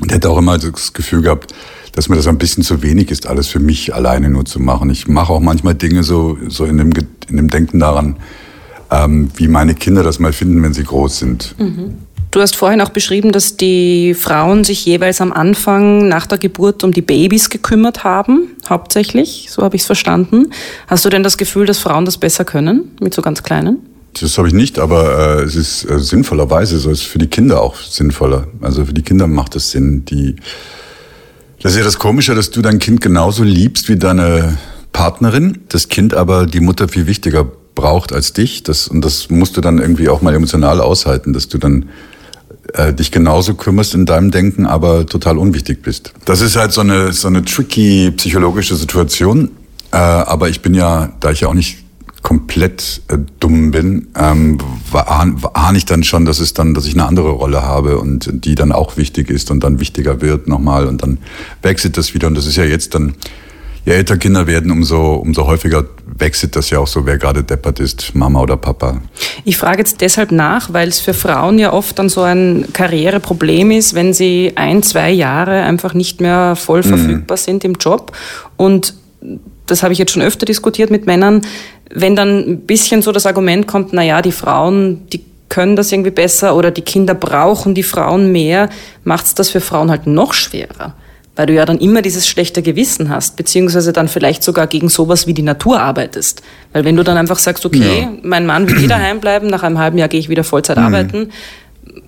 Und 0.00 0.12
hätte 0.12 0.30
auch 0.30 0.38
immer 0.38 0.58
das 0.58 0.92
Gefühl 0.92 1.22
gehabt, 1.22 1.54
dass 1.92 2.08
mir 2.08 2.16
das 2.16 2.26
ein 2.26 2.38
bisschen 2.38 2.62
zu 2.62 2.82
wenig 2.82 3.10
ist, 3.10 3.26
alles 3.26 3.48
für 3.48 3.58
mich 3.58 3.94
alleine 3.94 4.28
nur 4.28 4.44
zu 4.44 4.60
machen. 4.60 4.90
Ich 4.90 5.08
mache 5.08 5.32
auch 5.32 5.40
manchmal 5.40 5.74
Dinge 5.74 6.02
so, 6.02 6.36
so 6.48 6.66
in, 6.66 6.76
dem, 6.76 6.90
in 7.28 7.36
dem 7.36 7.48
Denken 7.48 7.78
daran, 7.78 8.16
ähm, 8.90 9.30
wie 9.36 9.48
meine 9.48 9.74
Kinder 9.74 10.02
das 10.02 10.18
mal 10.18 10.32
finden, 10.32 10.62
wenn 10.62 10.74
sie 10.74 10.84
groß 10.84 11.18
sind. 11.18 11.54
Mhm. 11.58 11.94
Du 12.30 12.42
hast 12.42 12.54
vorhin 12.54 12.82
auch 12.82 12.90
beschrieben, 12.90 13.32
dass 13.32 13.56
die 13.56 14.12
Frauen 14.12 14.62
sich 14.62 14.84
jeweils 14.84 15.22
am 15.22 15.32
Anfang 15.32 16.06
nach 16.08 16.26
der 16.26 16.36
Geburt 16.36 16.84
um 16.84 16.92
die 16.92 17.00
Babys 17.00 17.48
gekümmert 17.48 18.04
haben, 18.04 18.50
hauptsächlich, 18.68 19.48
so 19.50 19.62
habe 19.62 19.76
ich 19.76 19.82
es 19.82 19.86
verstanden. 19.86 20.50
Hast 20.86 21.04
du 21.06 21.08
denn 21.08 21.22
das 21.22 21.38
Gefühl, 21.38 21.64
dass 21.64 21.78
Frauen 21.78 22.04
das 22.04 22.18
besser 22.18 22.44
können 22.44 22.94
mit 23.00 23.14
so 23.14 23.22
ganz 23.22 23.42
kleinen? 23.42 23.78
Das 24.20 24.38
habe 24.38 24.48
ich 24.48 24.54
nicht, 24.54 24.78
aber 24.78 25.38
äh, 25.38 25.42
es 25.42 25.56
ist 25.56 25.88
äh, 25.90 25.98
sinnvollerweise 25.98 26.78
so, 26.78 26.90
es 26.90 27.00
ist 27.00 27.06
für 27.06 27.18
die 27.18 27.26
Kinder 27.26 27.60
auch 27.60 27.76
sinnvoller. 27.76 28.46
Also 28.60 28.84
für 28.86 28.94
die 28.94 29.02
Kinder 29.02 29.26
macht 29.26 29.56
es 29.56 29.70
Sinn. 29.70 30.04
Die, 30.06 30.36
das 31.60 31.72
ist 31.72 31.78
ja 31.78 31.84
das 31.84 31.98
Komische, 31.98 32.34
dass 32.34 32.50
du 32.50 32.62
dein 32.62 32.78
Kind 32.78 33.00
genauso 33.00 33.42
liebst 33.42 33.88
wie 33.88 33.96
deine 33.96 34.56
Partnerin, 34.92 35.58
das 35.68 35.88
Kind 35.88 36.14
aber 36.14 36.46
die 36.46 36.60
Mutter 36.60 36.88
viel 36.88 37.06
wichtiger 37.06 37.46
braucht 37.74 38.12
als 38.12 38.32
dich. 38.32 38.62
Das, 38.62 38.88
und 38.88 39.04
das 39.04 39.28
musst 39.28 39.56
du 39.56 39.60
dann 39.60 39.78
irgendwie 39.78 40.08
auch 40.08 40.22
mal 40.22 40.34
emotional 40.34 40.80
aushalten, 40.80 41.34
dass 41.34 41.48
du 41.48 41.58
dann 41.58 41.90
äh, 42.72 42.94
dich 42.94 43.10
genauso 43.10 43.54
kümmerst 43.54 43.94
in 43.94 44.06
deinem 44.06 44.30
Denken, 44.30 44.64
aber 44.64 45.06
total 45.06 45.36
unwichtig 45.36 45.82
bist. 45.82 46.12
Das 46.24 46.40
ist 46.40 46.56
halt 46.56 46.72
so 46.72 46.80
eine, 46.80 47.12
so 47.12 47.28
eine 47.28 47.44
tricky 47.44 48.10
psychologische 48.12 48.76
Situation. 48.76 49.50
Äh, 49.92 49.96
aber 49.96 50.48
ich 50.48 50.62
bin 50.62 50.74
ja, 50.74 51.12
da 51.20 51.30
ich 51.30 51.40
ja 51.40 51.48
auch 51.48 51.54
nicht 51.54 51.85
komplett 52.22 53.02
äh, 53.08 53.18
dumm 53.40 53.70
bin, 53.70 54.08
ähm, 54.16 54.58
ahne 54.92 55.78
ich 55.78 55.84
dann 55.84 56.02
schon, 56.02 56.24
dass 56.24 56.40
es 56.40 56.54
dann, 56.54 56.74
dass 56.74 56.86
ich 56.86 56.94
eine 56.94 57.06
andere 57.06 57.30
Rolle 57.30 57.62
habe 57.62 57.98
und 57.98 58.44
die 58.44 58.54
dann 58.54 58.72
auch 58.72 58.96
wichtig 58.96 59.30
ist 59.30 59.50
und 59.50 59.62
dann 59.62 59.80
wichtiger 59.80 60.20
wird 60.20 60.48
nochmal 60.48 60.86
und 60.86 61.02
dann 61.02 61.18
wechselt 61.62 61.96
das 61.96 62.14
wieder 62.14 62.26
und 62.26 62.36
das 62.36 62.46
ist 62.46 62.56
ja 62.56 62.64
jetzt 62.64 62.94
dann 62.94 63.14
je 63.86 63.92
älter 63.92 64.18
Kinder 64.18 64.46
werden, 64.46 64.72
umso, 64.72 65.14
umso 65.14 65.46
häufiger 65.46 65.84
wechselt 66.18 66.56
das 66.56 66.70
ja 66.70 66.80
auch 66.80 66.88
so, 66.88 67.06
wer 67.06 67.18
gerade 67.18 67.44
deppert 67.44 67.78
ist, 67.78 68.14
Mama 68.14 68.42
oder 68.42 68.56
Papa. 68.56 69.00
Ich 69.44 69.56
frage 69.56 69.78
jetzt 69.78 70.00
deshalb 70.00 70.32
nach, 70.32 70.72
weil 70.72 70.88
es 70.88 70.98
für 70.98 71.14
Frauen 71.14 71.58
ja 71.58 71.72
oft 71.72 71.98
dann 71.98 72.08
so 72.08 72.22
ein 72.22 72.66
Karriereproblem 72.72 73.70
ist, 73.70 73.94
wenn 73.94 74.12
sie 74.12 74.52
ein, 74.56 74.82
zwei 74.82 75.10
Jahre 75.10 75.62
einfach 75.62 75.94
nicht 75.94 76.20
mehr 76.20 76.56
voll 76.56 76.80
mhm. 76.80 76.88
verfügbar 76.88 77.36
sind 77.36 77.64
im 77.64 77.74
Job. 77.74 78.12
Und 78.56 78.94
das 79.66 79.82
habe 79.82 79.92
ich 79.92 79.98
jetzt 79.98 80.12
schon 80.12 80.22
öfter 80.22 80.46
diskutiert 80.46 80.90
mit 80.90 81.06
Männern, 81.06 81.42
wenn 81.90 82.16
dann 82.16 82.38
ein 82.38 82.60
bisschen 82.60 83.02
so 83.02 83.12
das 83.12 83.26
Argument 83.26 83.66
kommt, 83.66 83.92
na 83.92 84.02
ja, 84.02 84.22
die 84.22 84.32
Frauen, 84.32 85.06
die 85.08 85.24
können 85.48 85.76
das 85.76 85.92
irgendwie 85.92 86.10
besser 86.10 86.56
oder 86.56 86.70
die 86.70 86.82
Kinder 86.82 87.14
brauchen 87.14 87.74
die 87.74 87.82
Frauen 87.82 88.32
mehr, 88.32 88.68
macht 89.04 89.26
es 89.26 89.34
das 89.34 89.50
für 89.50 89.60
Frauen 89.60 89.90
halt 89.90 90.06
noch 90.06 90.34
schwerer. 90.34 90.94
Weil 91.36 91.46
du 91.46 91.52
ja 91.52 91.66
dann 91.66 91.78
immer 91.78 92.00
dieses 92.00 92.26
schlechte 92.26 92.62
Gewissen 92.62 93.10
hast, 93.10 93.36
beziehungsweise 93.36 93.92
dann 93.92 94.08
vielleicht 94.08 94.42
sogar 94.42 94.66
gegen 94.66 94.88
sowas 94.88 95.26
wie 95.26 95.34
die 95.34 95.42
Natur 95.42 95.80
arbeitest. 95.80 96.42
Weil 96.72 96.84
wenn 96.84 96.96
du 96.96 97.04
dann 97.04 97.18
einfach 97.18 97.38
sagst, 97.38 97.66
okay, 97.66 98.00
ja. 98.00 98.12
mein 98.22 98.46
Mann 98.46 98.68
will 98.68 98.80
wieder 98.80 98.98
heimbleiben, 98.98 99.48
nach 99.48 99.62
einem 99.62 99.78
halben 99.78 99.98
Jahr 99.98 100.08
gehe 100.08 100.18
ich 100.18 100.30
wieder 100.30 100.44
Vollzeit 100.44 100.78
mhm. 100.78 100.84
arbeiten, 100.84 101.30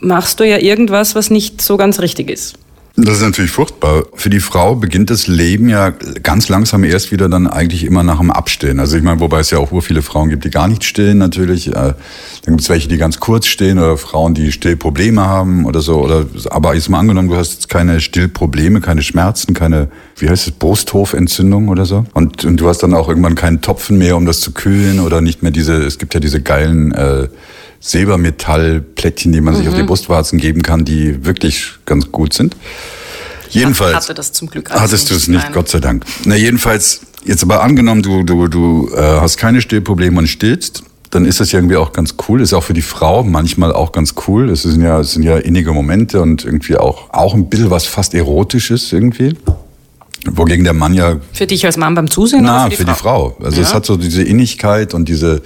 machst 0.01 0.41
du 0.41 0.45
ja 0.45 0.59
irgendwas, 0.59 1.15
was 1.15 1.31
nicht 1.31 1.61
so 1.61 1.77
ganz 1.77 2.01
richtig 2.01 2.31
ist. 2.31 2.59
Das 3.01 3.19
ist 3.19 3.23
natürlich 3.23 3.53
furchtbar. 3.53 4.03
Für 4.15 4.29
die 4.29 4.41
Frau 4.41 4.75
beginnt 4.75 5.09
das 5.09 5.29
Leben 5.29 5.69
ja 5.69 5.91
ganz 6.25 6.49
langsam 6.49 6.83
erst 6.83 7.13
wieder 7.13 7.29
dann 7.29 7.47
eigentlich 7.47 7.85
immer 7.85 8.03
nach 8.03 8.19
dem 8.19 8.33
Abstehen. 8.33 8.81
Also 8.81 8.97
ich 8.97 9.05
meine, 9.05 9.21
wobei 9.21 9.39
es 9.39 9.51
ja 9.51 9.59
auch 9.59 9.71
viele 9.83 10.03
Frauen 10.03 10.31
gibt, 10.31 10.45
die 10.45 10.51
gar 10.51 10.67
nicht 10.67 10.83
stillen 10.83 11.17
natürlich. 11.17 11.69
Äh, 11.69 11.73
dann 11.75 11.95
gibt 12.45 12.63
es 12.63 12.69
welche, 12.69 12.89
die 12.89 12.99
ganz 12.99 13.21
kurz 13.21 13.47
stehen 13.47 13.79
oder 13.79 13.97
Frauen, 13.97 14.35
die 14.35 14.51
Stillprobleme 14.51 15.25
haben 15.25 15.65
oder 15.65 15.81
so. 15.81 16.01
Oder, 16.01 16.27
aber 16.51 16.75
jetzt 16.75 16.89
mal 16.89 16.99
angenommen, 16.99 17.29
du 17.29 17.37
hast 17.37 17.53
jetzt 17.53 17.69
keine 17.69 18.01
Stillprobleme, 18.01 18.81
keine 18.81 19.03
Schmerzen, 19.03 19.55
keine, 19.55 19.91
wie 20.17 20.29
heißt 20.29 20.49
es, 20.49 20.53
Brusthofentzündung 20.55 21.69
oder 21.69 21.87
so. 21.87 22.05
Und, 22.15 22.45
und 22.45 22.57
du 22.57 22.69
hast 22.69 22.79
dann 22.79 22.95
auch 22.95 23.09
irgendwann 23.09 23.37
keinen 23.37 23.61
Topfen 23.61 23.99
mehr, 23.99 24.17
um 24.17 24.27
das 24.27 24.41
zu 24.41 24.51
kühlen 24.51 24.99
oder 24.99 25.21
nicht 25.21 25.41
mehr 25.45 25.53
diese, 25.53 25.75
es 25.75 25.99
gibt 25.99 26.15
ja 26.15 26.21
diese 26.21 26.43
geilen... 26.43 26.91
Äh, 26.91 27.29
Silbermetallplättchen, 27.81 29.33
die 29.33 29.41
man 29.41 29.55
mhm. 29.55 29.59
sich 29.59 29.69
auf 29.69 29.75
die 29.75 29.83
mhm. 29.83 29.87
Brustwarzen 29.87 30.39
geben 30.39 30.63
kann, 30.63 30.85
die 30.85 31.25
wirklich 31.25 31.73
ganz 31.85 32.11
gut 32.11 32.33
sind. 32.33 32.57
Jedenfalls. 33.51 33.93
Ich 33.93 33.97
hatte 33.97 34.15
das 34.15 34.33
zum 34.33 34.49
Glück 34.51 34.71
Hattest 34.71 35.11
du 35.11 35.15
es 35.15 35.29
nicht, 35.29 35.43
Nein. 35.43 35.53
Gott 35.53 35.69
sei 35.69 35.81
Dank. 35.81 36.05
Na, 36.25 36.37
jedenfalls, 36.37 37.01
jetzt 37.25 37.43
aber 37.43 37.63
angenommen, 37.63 38.03
du, 38.03 38.23
du, 38.23 38.49
du 38.49 38.91
äh, 38.95 39.01
hast 39.21 39.39
keine 39.39 39.61
Stillprobleme 39.61 40.19
und 40.19 40.27
stillst, 40.27 40.83
dann 41.11 41.25
ist 41.25 41.41
das 41.41 41.53
ja 41.53 41.59
irgendwie 41.59 41.77
auch 41.77 41.93
ganz 41.93 42.15
cool. 42.29 42.43
Ist 42.43 42.53
auch 42.53 42.65
für 42.65 42.75
die 42.75 42.83
Frau 42.83 43.23
manchmal 43.23 43.73
auch 43.73 43.93
ganz 43.93 44.15
cool. 44.27 44.51
Es 44.51 44.63
sind 44.63 44.83
ja, 44.83 45.01
es 45.01 45.13
sind 45.13 45.23
ja 45.23 45.39
innige 45.39 45.73
Momente 45.73 46.21
und 46.21 46.45
irgendwie 46.45 46.77
auch, 46.77 47.11
auch 47.11 47.35
ein 47.35 47.49
bisschen 47.49 47.71
was 47.71 47.87
fast 47.87 48.13
Erotisches 48.15 48.93
irgendwie. 48.93 49.35
Wogegen 50.27 50.65
der 50.65 50.75
Mann 50.75 50.93
ja. 50.93 51.17
Für 51.33 51.47
dich 51.47 51.65
als 51.65 51.77
Mann 51.77 51.95
beim 51.95 52.11
Zusehen? 52.11 52.43
Na, 52.45 52.65
für, 52.65 52.71
die, 52.71 52.77
für 52.77 52.85
Frau? 52.85 52.93
die 52.93 53.01
Frau. 53.01 53.45
Also 53.47 53.61
ja. 53.61 53.67
es 53.67 53.73
hat 53.73 53.87
so 53.87 53.97
diese 53.97 54.23
Innigkeit 54.23 54.93
und 54.93 55.09
diese, 55.09 55.43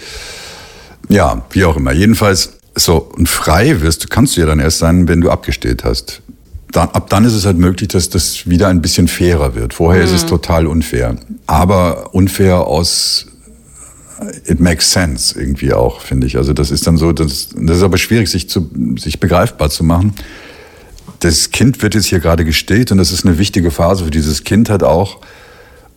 ja, 1.08 1.44
wie 1.50 1.64
auch 1.64 1.76
immer. 1.76 1.92
Jedenfalls, 1.92 2.58
so, 2.74 2.96
und 2.96 3.28
frei 3.28 3.80
wirst, 3.80 4.10
kannst 4.10 4.36
du 4.36 4.40
ja 4.40 4.46
dann 4.46 4.60
erst 4.60 4.78
sein, 4.78 5.08
wenn 5.08 5.20
du 5.20 5.30
abgestillt 5.30 5.84
hast. 5.84 6.22
Dann, 6.70 6.88
ab 6.88 7.10
dann 7.10 7.24
ist 7.24 7.34
es 7.34 7.44
halt 7.44 7.58
möglich, 7.58 7.88
dass 7.88 8.08
das 8.08 8.48
wieder 8.48 8.68
ein 8.68 8.80
bisschen 8.80 9.08
fairer 9.08 9.54
wird. 9.54 9.74
Vorher 9.74 10.02
mhm. 10.02 10.08
ist 10.08 10.14
es 10.14 10.24
mhm. 10.24 10.28
total 10.28 10.66
unfair. 10.66 11.16
Aber 11.46 12.14
unfair 12.14 12.66
aus 12.66 13.26
it 14.46 14.60
makes 14.60 14.90
sense 14.90 15.38
irgendwie 15.38 15.72
auch, 15.72 16.00
finde 16.00 16.26
ich. 16.26 16.36
Also 16.36 16.52
das 16.52 16.70
ist 16.70 16.86
dann 16.86 16.96
so, 16.96 17.12
das, 17.12 17.48
das 17.54 17.78
ist 17.78 17.82
aber 17.82 17.98
schwierig, 17.98 18.28
sich, 18.28 18.48
zu, 18.48 18.70
sich 18.98 19.20
begreifbar 19.20 19.70
zu 19.70 19.84
machen. 19.84 20.14
Das 21.20 21.50
Kind 21.50 21.82
wird 21.82 21.94
jetzt 21.94 22.06
hier 22.06 22.20
gerade 22.20 22.44
gestillt 22.44 22.92
und 22.92 22.98
das 22.98 23.12
ist 23.12 23.24
eine 23.24 23.38
wichtige 23.38 23.70
Phase 23.70 24.04
für 24.04 24.10
dieses 24.10 24.44
Kind 24.44 24.70
hat 24.70 24.82
auch. 24.82 25.20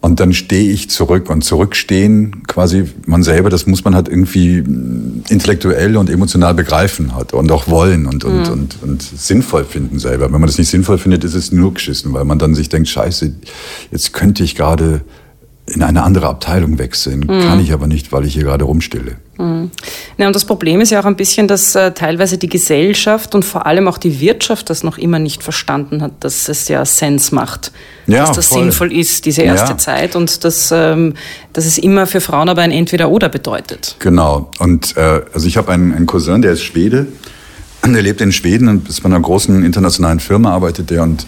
Und 0.05 0.19
dann 0.19 0.33
stehe 0.33 0.71
ich 0.71 0.91
zurück 0.91 1.31
und 1.31 1.43
zurückstehen, 1.43 2.43
quasi 2.45 2.87
man 3.07 3.23
selber, 3.23 3.49
das 3.49 3.65
muss 3.65 3.83
man 3.85 3.95
halt 3.95 4.07
irgendwie 4.07 4.63
intellektuell 5.29 5.97
und 5.97 6.11
emotional 6.11 6.53
begreifen 6.53 7.15
hat 7.15 7.33
und 7.33 7.51
auch 7.51 7.67
wollen 7.67 8.05
und, 8.05 8.23
und, 8.23 8.45
mhm. 8.45 8.51
und, 8.51 8.83
und 8.83 9.01
sinnvoll 9.01 9.65
finden 9.65 9.97
selber. 9.97 10.25
Wenn 10.25 10.39
man 10.39 10.45
das 10.45 10.59
nicht 10.59 10.69
sinnvoll 10.69 10.99
findet, 10.99 11.23
ist 11.23 11.33
es 11.33 11.51
nur 11.51 11.73
geschissen, 11.73 12.13
weil 12.13 12.23
man 12.23 12.37
dann 12.37 12.53
sich 12.53 12.69
denkt, 12.69 12.87
scheiße, 12.87 13.33
jetzt 13.89 14.13
könnte 14.13 14.43
ich 14.43 14.53
gerade 14.53 15.01
in 15.75 15.83
eine 15.83 16.03
andere 16.03 16.27
Abteilung 16.27 16.79
wechseln. 16.79 17.19
Mhm. 17.19 17.41
Kann 17.41 17.59
ich 17.59 17.73
aber 17.73 17.87
nicht, 17.87 18.11
weil 18.11 18.25
ich 18.25 18.33
hier 18.33 18.43
gerade 18.43 18.63
rumstille. 18.63 19.17
Mhm. 19.37 19.69
Ja, 20.17 20.27
und 20.27 20.35
das 20.35 20.45
Problem 20.45 20.79
ist 20.79 20.91
ja 20.91 21.01
auch 21.01 21.05
ein 21.05 21.17
bisschen, 21.17 21.47
dass 21.49 21.75
äh, 21.75 21.91
teilweise 21.91 22.37
die 22.37 22.47
Gesellschaft 22.47 23.35
und 23.35 23.43
vor 23.43 23.65
allem 23.65 23.87
auch 23.89 23.97
die 23.97 24.21
Wirtschaft 24.21 24.69
das 24.69 24.83
noch 24.83 24.97
immer 24.97 25.19
nicht 25.19 25.43
verstanden 25.43 26.01
hat, 26.01 26.13
dass 26.21 26.47
es 26.47 26.69
ja 26.69 26.85
Sens 26.85 27.33
macht, 27.33 27.73
ja, 28.07 28.25
dass 28.25 28.37
das 28.37 28.47
voll. 28.47 28.63
sinnvoll 28.63 28.93
ist, 28.93 29.25
diese 29.25 29.41
erste 29.41 29.71
ja. 29.71 29.77
Zeit 29.77 30.15
und 30.15 30.45
dass, 30.45 30.71
ähm, 30.71 31.15
dass 31.51 31.65
es 31.65 31.77
immer 31.77 32.07
für 32.07 32.21
Frauen 32.21 32.47
aber 32.47 32.61
ein 32.61 32.71
Entweder-Oder 32.71 33.27
bedeutet. 33.27 33.97
Genau. 33.99 34.49
Und 34.59 34.95
äh, 34.95 35.21
also 35.33 35.45
ich 35.47 35.57
habe 35.57 35.73
einen, 35.73 35.93
einen 35.93 36.05
Cousin, 36.05 36.41
der 36.41 36.53
ist 36.53 36.63
Schwede. 36.63 37.07
Der 37.85 38.01
lebt 38.01 38.19
in 38.21 38.31
Schweden 38.31 38.67
und 38.67 38.89
ist 38.89 39.03
bei 39.03 39.09
einer 39.09 39.19
großen 39.19 39.63
internationalen 39.63 40.19
Firma 40.19 40.51
arbeitet 40.51 40.89
der 40.89 41.03
und 41.03 41.27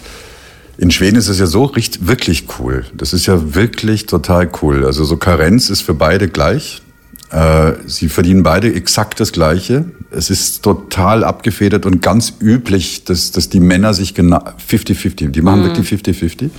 in 0.78 0.92
Schweden 0.92 1.16
ist 1.16 1.28
es 1.28 1.40
ja 1.40 1.46
so 1.46 1.64
richtig, 1.64 2.06
wirklich 2.06 2.46
cool. 2.58 2.84
Das 2.96 3.12
ist 3.12 3.26
ja 3.26 3.54
wirklich 3.54 4.06
total 4.06 4.48
cool. 4.62 4.86
Also 4.86 5.04
so 5.04 5.16
Karenz 5.16 5.70
ist 5.70 5.82
für 5.82 5.94
beide 5.94 6.28
gleich. 6.28 6.82
Äh, 7.30 7.72
sie 7.86 8.08
verdienen 8.08 8.44
beide 8.44 8.72
exakt 8.72 9.18
das 9.18 9.32
Gleiche. 9.32 9.86
Es 10.12 10.30
ist 10.30 10.62
total 10.62 11.24
abgefedert 11.24 11.84
und 11.84 12.00
ganz 12.00 12.34
üblich, 12.40 13.04
dass, 13.04 13.32
dass 13.32 13.48
die 13.48 13.58
Männer 13.58 13.92
sich 13.92 14.14
genau 14.14 14.38
50-50, 14.70 15.30
die 15.30 15.42
machen 15.42 15.62
mhm. 15.62 15.64
wirklich 15.64 15.88
50-50. 15.88 16.50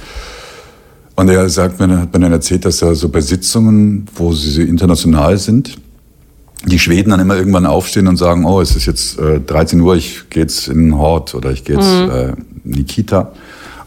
Und 1.16 1.30
er 1.30 1.50
sagt 1.50 1.80
mir, 1.80 1.98
hat 1.98 2.14
mir 2.14 2.20
dann 2.20 2.34
erzählt, 2.34 2.66
dass 2.66 2.82
er 2.82 2.96
so 2.96 3.08
bei 3.08 3.22
Sitzungen, 3.22 4.06
wo 4.16 4.34
sie 4.34 4.52
so 4.52 4.62
international 4.62 5.38
sind, 5.38 5.78
die 6.66 6.78
Schweden 6.78 7.12
dann 7.12 7.22
immer 7.22 7.38
irgendwann 7.38 7.66
aufstehen 7.66 8.08
und 8.08 8.18
sagen, 8.18 8.44
oh, 8.44 8.60
es 8.60 8.76
ist 8.76 8.86
jetzt 8.86 9.18
äh, 9.18 9.40
13 9.40 9.80
Uhr, 9.80 9.96
ich 9.96 10.30
gehe 10.30 10.44
jetzt 10.44 10.68
in 10.68 10.90
den 10.90 10.98
Hort 10.98 11.34
oder 11.36 11.52
ich 11.52 11.64
gehe 11.64 11.78
jetzt 11.78 11.90
mhm. 11.90 12.12
äh, 12.12 12.30
in 12.66 12.74
die 12.74 12.84
Kita. 12.84 13.32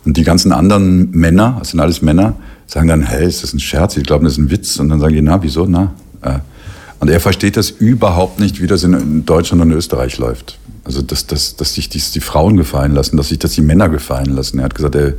Und 0.05 0.17
die 0.17 0.25
ganzen 0.25 0.53
anderen 0.53 1.11
Männer, 1.13 1.57
das 1.59 1.71
sind 1.71 1.81
alles 1.81 2.03
Männer, 2.03 2.35
sagen 2.67 2.89
dann, 2.89 3.03
hey, 3.03 3.27
ist 3.27 3.43
das 3.43 3.53
ein 3.53 3.61
Scherz? 3.61 3.97
Ich 3.97 4.05
glaube, 4.05 4.25
das 4.25 4.35
ist 4.35 4.39
ein 4.39 4.51
Witz. 4.51 4.79
Und 4.79 4.89
dann 4.89 5.01
sagen 5.01 5.15
die, 5.15 5.23
na, 5.23 5.43
wieso, 5.43 5.67
na? 5.67 5.93
Äh. 6.23 6.39
Und 6.99 7.09
er 7.09 7.21
versteht 7.21 7.57
das 7.57 7.71
überhaupt 7.71 8.39
nicht, 8.39 8.61
wie 8.61 8.67
das 8.67 8.85
in 8.85 9.25
Deutschland 9.27 9.63
und 9.63 9.73
Österreich 9.73 10.19
läuft. 10.19 10.59
Also, 10.85 11.03
dass, 11.03 11.27
dass, 11.27 11.57
dass 11.57 11.75
sich 11.75 11.89
dies 11.89 12.13
die 12.13 12.21
Frauen 12.21 12.57
gefallen 12.57 12.93
lassen, 12.93 13.17
dass 13.17 13.29
sich 13.29 13.39
das 13.39 13.53
die 13.53 13.61
Männer 13.61 13.89
gefallen 13.89 14.35
lassen. 14.35 14.59
Er 14.59 14.67
hat 14.67 14.75
gesagt, 14.75 14.95
er 14.95 15.15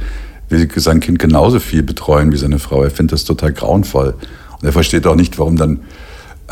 will 0.50 0.69
sein 0.76 1.00
Kind 1.00 1.19
genauso 1.19 1.60
viel 1.60 1.84
betreuen 1.84 2.32
wie 2.32 2.38
seine 2.38 2.60
Frau. 2.60 2.84
Er 2.84 2.91
findet 2.91 3.13
das 3.13 3.26
total 3.26 3.54
grauenvoll. 3.54 4.13
Und 4.60 4.65
er 4.65 4.72
versteht 4.72 5.06
auch 5.08 5.15
nicht, 5.15 5.38
warum 5.39 5.58
dann 5.58 5.80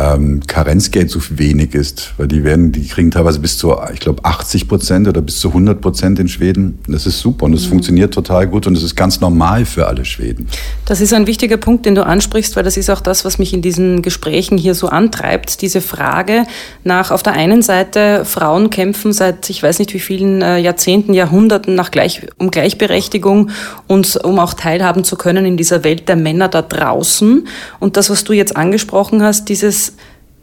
ähm, 0.02 0.42
Karenzgeld 0.48 1.10
so 1.10 1.20
wenig 1.32 1.76
ist, 1.76 2.14
weil 2.18 2.28
die 2.28 2.44
werden, 2.44 2.72
die 2.72 2.88
kriegen 2.88 3.12
teilweise 3.12 3.40
bis 3.40 3.58
zu, 3.58 3.76
ich 3.94 4.00
glaube, 4.00 4.26
80 4.26 4.68
Prozent 4.68 5.08
oder 5.08 5.22
bis 5.22 5.40
zu 5.40 5.50
100 5.50 5.80
Prozent 5.80 6.20
in 6.20 6.28
Schweden. 6.28 6.80
Das 6.88 7.06
ist 7.06 7.20
super 7.20 7.46
und 7.46 7.54
es 7.54 7.66
mhm. 7.66 7.70
funktioniert 7.70 8.14
total 8.14 8.48
gut 8.48 8.68
und 8.68 8.76
es 8.76 8.84
ist 8.84 8.96
ganz 8.96 9.22
normal 9.22 9.66
für 9.66 9.88
alle 9.88 10.06
Schweden. 10.06 10.48
Das 10.86 11.02
ist 11.02 11.14
ein 11.14 11.28
wichtiger 11.28 11.58
Punkt, 11.58 11.86
den 11.86 11.96
du 11.96 12.06
ansprichst, 12.06 12.56
weil 12.56 12.64
das 12.64 12.78
ist 12.78 12.90
auch 12.90 13.02
das, 13.02 13.26
was 13.26 13.38
mich 13.38 13.54
in 13.54 13.62
diesen 13.62 14.02
Gesprächen 14.02 14.58
hier 14.58 14.76
so 14.76 14.88
antreibt. 14.88 15.62
Diese 15.62 15.82
Frage 15.82 16.46
nach 16.84 17.12
auf 17.12 17.24
der 17.24 17.34
einen 17.34 17.62
Seite 17.62 18.26
Frauen 18.26 18.70
kämpfen 18.70 19.14
seit 19.14 19.50
ich 19.50 19.62
weiß 19.62 19.80
nicht 19.80 19.94
wie 19.94 20.00
vielen 20.00 20.42
äh, 20.42 20.58
Jahrzehnten, 20.58 21.14
Jahrhunderten 21.14 21.76
nach 21.76 21.92
Gleich, 21.92 22.22
um 22.38 22.50
Gleichberechtigung 22.52 23.52
und 23.88 24.18
um 24.24 24.40
auch 24.40 24.54
teilhaben 24.54 25.04
zu 25.04 25.16
können 25.16 25.46
in 25.46 25.58
dieser 25.58 25.84
Welt 25.84 26.08
der 26.08 26.16
Männer 26.16 26.48
da 26.48 26.62
draußen. 26.62 27.48
Und 27.80 27.98
das, 27.98 28.10
was 28.10 28.24
du 28.24 28.34
jetzt 28.34 28.56
angesprochen 28.56 29.22
hast, 29.22 29.50
dieses 29.50 29.91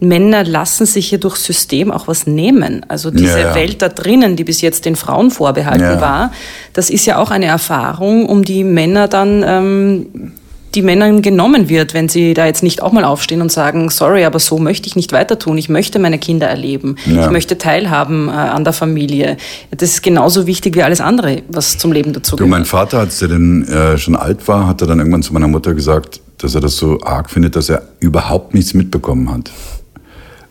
Männer 0.01 0.45
lassen 0.45 0.87
sich 0.87 1.09
hier 1.09 1.19
durch 1.19 1.37
System 1.37 1.91
auch 1.91 2.07
was 2.07 2.27
nehmen. 2.27 2.87
Also 2.89 3.11
diese 3.11 3.41
ja, 3.41 3.49
ja. 3.49 3.55
Welt 3.55 3.83
da 3.83 3.89
drinnen, 3.89 4.37
die 4.37 4.45
bis 4.45 4.61
jetzt 4.61 4.85
den 4.85 4.97
Frauen 4.97 5.31
vorbehalten 5.31 5.83
ja. 5.83 6.01
war, 6.01 6.33
das 6.73 6.89
ist 6.89 7.07
ja 7.07 7.19
auch 7.19 7.31
eine 7.31 7.47
Erfahrung, 7.47 8.27
um 8.27 8.45
die 8.45 8.63
Männer 8.63 9.09
dann, 9.09 9.43
ähm, 9.45 10.33
die 10.75 10.83
Männern 10.83 11.23
genommen 11.23 11.69
wird, 11.69 11.95
wenn 11.95 12.09
sie 12.09 12.35
da 12.35 12.47
jetzt 12.47 12.63
nicht 12.63 12.83
auch 12.83 12.93
mal 12.93 13.03
aufstehen 13.03 13.41
und 13.41 13.51
sagen, 13.51 13.91
sorry, 13.91 14.25
aber 14.25 14.39
so 14.39 14.59
möchte 14.59 14.87
ich 14.87 14.95
nicht 14.95 15.13
weiter 15.13 15.39
tun. 15.39 15.59
Ich 15.59 15.69
möchte 15.69 15.99
meine 15.99 16.19
Kinder 16.19 16.47
erleben. 16.47 16.97
Ich 17.07 17.31
möchte 17.31 17.57
teilhaben 17.59 18.29
äh, 18.29 18.33
an 18.33 18.65
der 18.65 18.75
Familie. 18.75 19.39
Das 19.71 19.91
ist 19.91 20.03
genauso 20.03 20.47
wichtig 20.47 20.77
wie 20.77 20.83
alles 20.83 21.01
andere, 21.01 21.43
was 21.49 21.79
zum 21.79 21.91
Leben 21.91 22.13
dazu 22.13 22.37
gehört. 22.37 22.47
Du, 22.47 22.51
mein 22.51 22.67
Vater, 22.67 23.01
als 23.01 23.21
er 23.23 23.29
denn 23.29 23.67
äh, 23.67 23.99
schon 23.99 24.15
alt 24.15 24.47
war, 24.47 24.69
hat 24.69 24.83
er 24.83 24.87
dann 24.87 24.99
irgendwann 24.99 25.23
zu 25.23 25.33
meiner 25.33 25.49
Mutter 25.49 25.75
gesagt, 25.75 26.21
dass 26.37 26.55
er 26.55 26.61
das 26.61 26.77
so 26.77 27.01
arg 27.01 27.31
findet, 27.31 27.57
dass 27.57 27.69
er 27.69 27.83
überhaupt 27.99 28.55
nichts 28.55 28.75
mitbekommen 28.75 29.33
hat. 29.33 29.51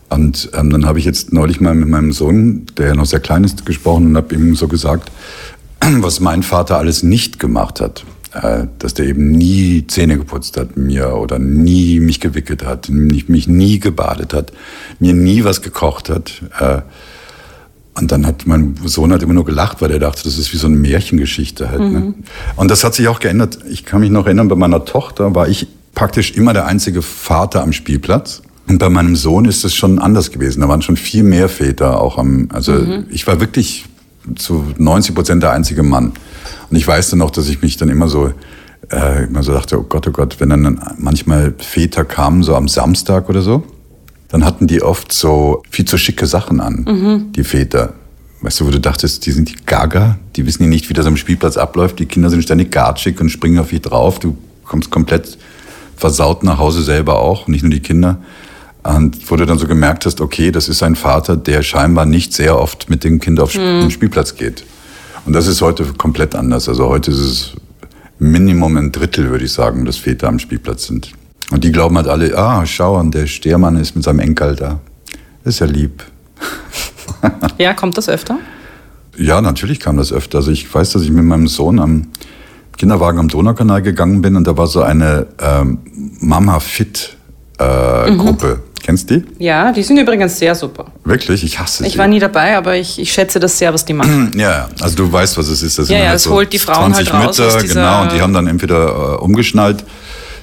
Und 0.08 0.50
ähm, 0.54 0.70
dann 0.70 0.86
habe 0.86 0.98
ich 0.98 1.04
jetzt 1.04 1.32
neulich 1.32 1.60
mal 1.60 1.74
mit 1.74 1.88
meinem 1.88 2.12
Sohn, 2.12 2.66
der 2.76 2.88
ja 2.88 2.94
noch 2.94 3.06
sehr 3.06 3.20
klein 3.20 3.44
ist, 3.44 3.66
gesprochen 3.66 4.06
und 4.06 4.16
habe 4.16 4.34
ihm 4.34 4.56
so 4.56 4.68
gesagt, 4.68 5.10
was 5.80 6.20
mein 6.20 6.42
Vater 6.42 6.78
alles 6.78 7.02
nicht 7.02 7.38
gemacht 7.38 7.80
hat. 7.80 8.04
Äh, 8.32 8.66
dass 8.78 8.92
der 8.92 9.06
eben 9.06 9.30
nie 9.30 9.86
Zähne 9.86 10.18
geputzt 10.18 10.58
hat 10.58 10.76
mir 10.76 11.14
oder 11.16 11.38
nie 11.38 11.98
mich 11.98 12.20
gewickelt 12.20 12.62
hat, 12.62 12.90
mich 12.90 13.48
nie 13.48 13.78
gebadet 13.78 14.34
hat, 14.34 14.52
mir 14.98 15.14
nie 15.14 15.44
was 15.44 15.62
gekocht 15.62 16.10
hat. 16.10 16.42
Äh, 16.60 16.82
und 17.98 18.12
dann 18.12 18.26
hat 18.26 18.46
mein 18.46 18.76
Sohn 18.84 19.12
halt 19.12 19.22
immer 19.22 19.32
nur 19.32 19.46
gelacht, 19.46 19.80
weil 19.80 19.90
er 19.90 19.98
dachte, 19.98 20.24
das 20.24 20.36
ist 20.36 20.52
wie 20.52 20.58
so 20.58 20.66
eine 20.66 20.76
Märchengeschichte 20.76 21.70
halt. 21.70 21.80
Ne? 21.80 21.86
Mhm. 21.86 21.94
Ne? 21.94 22.14
Und 22.56 22.70
das 22.70 22.84
hat 22.84 22.94
sich 22.94 23.08
auch 23.08 23.18
geändert. 23.18 23.58
Ich 23.70 23.84
kann 23.84 24.00
mich 24.00 24.10
noch 24.10 24.26
erinnern, 24.26 24.48
bei 24.48 24.56
meiner 24.56 24.84
Tochter 24.84 25.34
war 25.34 25.48
ich 25.48 25.66
praktisch 25.94 26.32
immer 26.32 26.52
der 26.52 26.66
einzige 26.66 27.00
Vater 27.02 27.62
am 27.62 27.72
Spielplatz. 27.72 28.42
Und 28.68 28.78
bei 28.78 28.90
meinem 28.90 29.16
Sohn 29.16 29.46
ist 29.46 29.64
es 29.64 29.74
schon 29.74 29.98
anders 29.98 30.30
gewesen. 30.30 30.60
Da 30.60 30.68
waren 30.68 30.82
schon 30.82 30.96
viel 30.96 31.22
mehr 31.22 31.48
Väter 31.48 32.00
auch 32.00 32.18
am, 32.18 32.48
also 32.52 32.72
mhm. 32.72 33.06
ich 33.10 33.26
war 33.26 33.40
wirklich 33.40 33.86
zu 34.36 34.64
90 34.76 35.14
Prozent 35.14 35.42
der 35.42 35.52
einzige 35.52 35.82
Mann. 35.82 36.12
Und 36.70 36.76
ich 36.76 36.86
weiß 36.86 37.10
dann 37.10 37.20
noch, 37.20 37.30
dass 37.30 37.48
ich 37.48 37.62
mich 37.62 37.78
dann 37.78 37.88
immer 37.88 38.08
so, 38.08 38.32
äh, 38.90 39.24
immer 39.24 39.42
so 39.42 39.52
dachte, 39.52 39.78
oh 39.78 39.84
Gott, 39.88 40.06
oh 40.06 40.10
Gott, 40.10 40.38
wenn 40.38 40.50
dann 40.50 40.80
manchmal 40.98 41.54
Väter 41.58 42.04
kamen, 42.04 42.42
so 42.42 42.54
am 42.54 42.68
Samstag 42.68 43.30
oder 43.30 43.40
so, 43.40 43.64
dann 44.28 44.44
hatten 44.44 44.66
die 44.66 44.82
oft 44.82 45.12
so 45.12 45.62
viel 45.70 45.86
zu 45.86 45.96
schicke 45.96 46.26
Sachen 46.26 46.60
an, 46.60 46.84
mhm. 46.86 47.32
die 47.32 47.44
Väter. 47.44 47.94
Weißt 48.42 48.60
du, 48.60 48.66
wo 48.66 48.70
du 48.70 48.78
dachtest, 48.78 49.24
die 49.26 49.32
sind 49.32 49.48
die 49.48 49.56
Gaga, 49.66 50.18
die 50.36 50.46
wissen 50.46 50.62
ja 50.62 50.68
nicht, 50.68 50.88
wie 50.90 50.94
das 50.94 51.06
am 51.06 51.16
Spielplatz 51.16 51.56
abläuft. 51.56 51.98
Die 51.98 52.06
Kinder 52.06 52.30
sind 52.30 52.42
ständig 52.42 52.70
gatschig 52.70 53.20
und 53.20 53.30
springen 53.30 53.58
auf 53.58 53.70
dich 53.70 53.80
drauf. 53.80 54.20
Du 54.20 54.36
kommst 54.64 54.90
komplett 54.90 55.38
versaut 55.96 56.44
nach 56.44 56.58
Hause 56.58 56.82
selber 56.82 57.18
auch, 57.18 57.48
nicht 57.48 57.62
nur 57.62 57.70
die 57.70 57.80
Kinder. 57.80 58.18
Und 58.96 59.30
wo 59.30 59.36
du 59.36 59.44
dann 59.44 59.58
so 59.58 59.66
gemerkt 59.66 60.06
hast, 60.06 60.22
okay, 60.22 60.50
das 60.50 60.66
ist 60.66 60.82
ein 60.82 60.96
Vater, 60.96 61.36
der 61.36 61.62
scheinbar 61.62 62.06
nicht 62.06 62.32
sehr 62.32 62.58
oft 62.58 62.88
mit 62.88 63.04
dem 63.04 63.20
Kind 63.20 63.38
auf 63.38 63.54
mhm. 63.54 63.82
den 63.82 63.90
Spielplatz 63.90 64.34
geht. 64.34 64.64
Und 65.26 65.34
das 65.34 65.46
ist 65.46 65.60
heute 65.60 65.84
komplett 65.84 66.34
anders. 66.34 66.70
Also 66.70 66.88
heute 66.88 67.10
ist 67.10 67.18
es 67.18 67.52
Minimum 68.18 68.78
ein 68.78 68.90
Drittel, 68.90 69.28
würde 69.28 69.44
ich 69.44 69.52
sagen, 69.52 69.84
dass 69.84 69.98
Väter 69.98 70.28
am 70.28 70.38
Spielplatz 70.38 70.86
sind. 70.86 71.12
Und 71.50 71.64
die 71.64 71.72
glauben 71.72 71.98
halt 71.98 72.08
alle, 72.08 72.34
ah, 72.38 72.64
schau, 72.64 72.98
und 72.98 73.14
der 73.14 73.26
Stehermann 73.26 73.76
ist 73.76 73.94
mit 73.94 74.04
seinem 74.04 74.20
Enkel 74.20 74.56
da. 74.56 74.80
Ist 75.44 75.58
ja 75.58 75.66
lieb. 75.66 76.02
ja, 77.58 77.74
kommt 77.74 77.98
das 77.98 78.08
öfter? 78.08 78.38
Ja, 79.18 79.42
natürlich 79.42 79.80
kam 79.80 79.98
das 79.98 80.14
öfter. 80.14 80.38
Also 80.38 80.50
ich 80.50 80.72
weiß, 80.72 80.92
dass 80.92 81.02
ich 81.02 81.10
mit 81.10 81.24
meinem 81.24 81.46
Sohn 81.46 81.78
am 81.78 82.06
Kinderwagen 82.78 83.18
am 83.18 83.28
Donaukanal 83.28 83.82
gegangen 83.82 84.22
bin 84.22 84.34
und 84.34 84.46
da 84.46 84.56
war 84.56 84.66
so 84.66 84.80
eine 84.80 85.26
ähm, 85.40 85.78
Mama 86.20 86.58
Fit 86.60 87.16
äh, 87.58 88.10
mhm. 88.10 88.18
Gruppe. 88.18 88.60
Kennst 88.88 89.10
du 89.10 89.20
die? 89.20 89.44
Ja, 89.44 89.70
die 89.70 89.82
sind 89.82 89.98
übrigens 89.98 90.38
sehr 90.38 90.54
super. 90.54 90.86
Wirklich? 91.04 91.44
Ich 91.44 91.58
hasse 91.58 91.82
sie. 91.82 91.88
Ich 91.90 91.98
war 91.98 92.08
nie 92.08 92.20
dabei, 92.20 92.56
aber 92.56 92.74
ich, 92.74 92.98
ich 92.98 93.12
schätze 93.12 93.38
das 93.38 93.58
sehr, 93.58 93.74
was 93.74 93.84
die 93.84 93.92
machen. 93.92 94.30
ja, 94.38 94.66
also 94.80 94.96
du 94.96 95.12
weißt, 95.12 95.36
was 95.36 95.48
es 95.48 95.62
ist. 95.62 95.78
Das 95.78 95.90
ja, 95.90 95.98
ja, 95.98 96.04
halt 96.06 96.16
es 96.16 96.22
so 96.22 96.30
holt 96.30 96.50
die 96.54 96.58
Frauen 96.58 96.94
20 96.94 97.12
halt 97.12 97.26
raus 97.26 97.38
Mütter, 97.38 97.68
genau, 97.68 98.02
und 98.04 98.12
die 98.12 98.22
haben 98.22 98.32
dann 98.32 98.46
entweder 98.46 98.86
äh, 98.86 99.22
umgeschnallt 99.22 99.84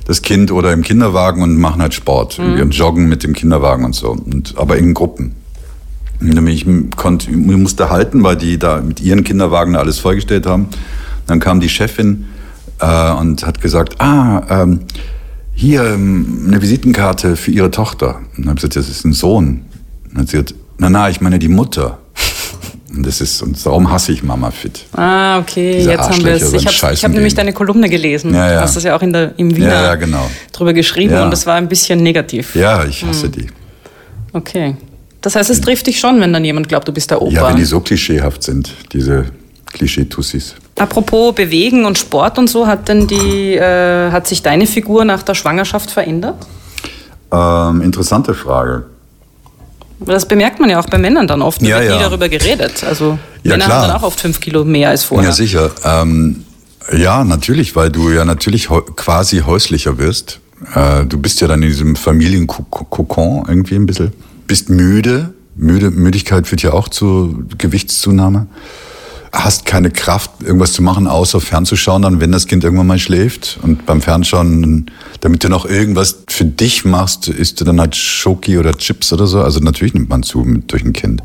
das 0.05 0.21
Kind 0.21 0.51
oder 0.51 0.73
im 0.73 0.84
Kinderwagen 0.84 1.41
und 1.41 1.58
machen 1.58 1.81
halt 1.81 1.95
Sport 1.95 2.38
mhm. 2.38 2.62
und 2.62 2.75
joggen 2.75 3.10
mit 3.10 3.23
dem 3.23 3.34
Kinderwagen 3.34 3.84
und 3.84 3.95
so. 3.95 4.12
Und, 4.12 4.53
aber 4.58 4.77
in 4.77 4.93
Gruppen. 4.93 5.34
Nämlich, 6.19 6.67
ich, 6.67 6.95
konnte, 6.95 7.31
ich 7.31 7.36
musste 7.36 7.89
halten, 7.89 8.21
weil 8.21 8.36
die 8.36 8.60
da 8.60 8.79
mit 8.79 9.01
ihren 9.01 9.23
Kinderwagen 9.23 9.75
alles 9.75 9.97
vorgestellt 9.97 10.45
haben. 10.45 10.67
Dann 11.25 11.39
kam 11.39 11.62
die 11.62 11.69
Chefin 11.69 12.27
äh, 12.79 13.12
und 13.13 13.43
hat 13.43 13.60
gesagt, 13.60 13.99
ah, 14.01 14.43
ähm, 14.51 14.81
hier 15.56 15.84
ähm, 15.86 16.46
eine 16.48 16.62
Visitenkarte 16.62 17.36
für 17.36 17.52
ihre 17.52 17.72
Tochter. 17.72 18.18
Und 18.38 18.39
dann 18.39 18.50
habe 18.50 18.58
ich 18.58 18.70
gesagt, 18.70 18.76
das 18.76 18.89
ist 18.89 19.06
ein 19.06 19.13
Sohn. 19.13 19.48
Und 20.04 20.13
dann 20.13 20.22
hat 20.22 20.28
sie 20.30 20.38
gesagt, 20.38 20.56
na 20.78 20.89
na, 20.89 21.10
ich 21.10 21.22
meine 21.22 21.39
die 21.39 21.48
Mutter. 21.48 22.00
Und 22.96 23.06
das 23.06 23.20
ist, 23.20 23.41
und 23.41 23.63
darum 23.65 23.91
hasse 23.91 24.13
ich 24.13 24.24
Mama 24.24 24.52
Fit. 24.52 24.86
Ah, 24.94 25.39
okay, 25.39 25.78
Diese 25.80 25.91
jetzt 25.91 26.10
haben 26.10 26.24
wir 26.24 26.34
es. 26.34 26.54
Ich 26.54 26.65
habe 26.84 26.96
hab 26.96 27.12
nämlich 27.12 27.34
deine 27.34 27.52
Kolumne 27.52 27.89
gelesen. 27.89 28.34
Ja, 28.34 28.48
ja. 28.48 28.54
Du 28.56 28.62
hast 28.62 28.76
das 28.76 28.84
ja 28.84 28.96
auch 28.96 29.02
in 29.02 29.12
der, 29.12 29.34
im 29.38 29.56
Wiener 29.56 29.68
ja, 29.68 29.84
ja, 29.84 29.96
genau. 29.96 30.30
drüber 30.54 30.74
geschrieben 30.74 31.13
ja. 31.13 31.26
und 31.26 31.32
das 31.32 31.46
war 31.46 31.56
ein 31.56 31.68
bisschen 31.68 32.02
negativ. 32.02 32.56
Ja, 32.56 32.86
ich 32.86 33.04
hasse 33.04 33.26
hm. 33.26 33.32
die. 33.34 33.48
Okay. 34.32 34.76
Das 35.22 35.36
heißt, 35.36 35.50
es 35.50 35.60
trifft 35.60 35.88
dich 35.88 36.00
schon, 36.00 36.22
wenn 36.22 36.32
dann 36.32 36.46
jemand 36.46 36.70
glaubt, 36.70 36.88
du 36.88 36.94
bist 36.94 37.10
der 37.10 37.22
Opa. 37.22 37.34
Ja, 37.34 37.50
wenn 37.50 37.58
die 37.58 37.65
so 37.65 37.80
klischeehaft 37.80 38.44
sind, 38.44 38.72
diese 38.94 39.26
Klischee-Tussis. 39.75 40.55
Apropos 40.77 41.35
Bewegen 41.35 41.85
und 41.85 41.97
Sport 41.97 42.39
und 42.39 42.49
so, 42.49 42.65
hat 42.65 42.88
denn 42.88 43.07
die, 43.07 43.55
äh, 43.55 44.11
hat 44.11 44.27
sich 44.27 44.41
deine 44.41 44.65
Figur 44.65 45.05
nach 45.05 45.21
der 45.21 45.35
Schwangerschaft 45.35 45.91
verändert? 45.91 46.35
Ähm, 47.31 47.81
interessante 47.81 48.33
Frage. 48.33 48.85
Das 49.99 50.27
bemerkt 50.27 50.59
man 50.59 50.69
ja 50.69 50.79
auch 50.79 50.88
bei 50.88 50.97
Männern 50.97 51.27
dann 51.27 51.41
oft. 51.41 51.61
Da 51.61 51.65
ja, 51.65 51.79
wird 51.79 51.89
ja. 51.89 51.97
nie 51.97 52.03
darüber 52.03 52.29
geredet. 52.29 52.83
Also 52.83 53.17
ja, 53.43 53.51
Männer 53.51 53.65
klar. 53.65 53.81
haben 53.81 53.88
dann 53.89 53.97
auch 53.97 54.03
oft 54.03 54.19
fünf 54.19 54.39
Kilo 54.39 54.65
mehr 54.65 54.89
als 54.89 55.03
vorher. 55.03 55.29
Ja, 55.29 55.35
sicher. 55.35 55.71
Ähm, 55.83 56.43
ja, 56.91 57.23
natürlich, 57.23 57.75
weil 57.75 57.89
du 57.89 58.11
ja 58.11 58.25
natürlich 58.25 58.67
quasi 58.95 59.39
häuslicher 59.39 59.97
wirst. 59.97 60.39
Äh, 60.73 61.05
du 61.05 61.17
bist 61.17 61.41
ja 61.41 61.47
dann 61.47 61.61
in 61.63 61.69
diesem 61.69 61.95
Familienkokon 61.95 63.45
irgendwie 63.47 63.75
ein 63.75 63.85
bisschen. 63.85 64.13
Bist 64.47 64.69
müde. 64.69 65.33
Müde 65.55 65.89
Müdigkeit 65.89 66.47
führt 66.47 66.61
ja 66.61 66.73
auch 66.73 66.89
zu 66.89 67.45
Gewichtszunahme 67.57 68.47
hast 69.36 69.65
keine 69.65 69.91
Kraft, 69.91 70.32
irgendwas 70.43 70.74
zu 70.74 70.82
machen, 70.82 71.08
außer 71.08 71.41
fernzuschauen, 71.41 72.02
dann, 72.02 72.21
wenn 72.21 72.32
das 72.32 72.48
Kind 72.48 72.63
irgendwann 72.63 72.88
mal 72.88 73.00
schläft. 73.00 73.60
Und 73.62 73.86
beim 73.86 74.02
Fernschauen, 74.02 74.89
damit 75.21 75.43
du 75.43 75.50
noch 75.50 75.65
irgendwas 75.65 76.24
für 76.28 76.45
dich 76.45 76.86
machst, 76.86 77.28
isst 77.28 77.60
du 77.60 77.65
dann 77.65 77.80
halt 77.80 77.95
Schoki 77.95 78.58
oder 78.58 78.78
Chips 78.78 79.12
oder 79.13 79.28
so. 79.28 79.41
Also 79.41 79.60
natürlich 79.60 79.93
nimmt 79.93 80.10
man 80.10 80.24
zu 80.24 80.39
mit, 80.39 80.71
durch 80.71 80.84
ein 80.84 80.93
Kind. 80.93 81.21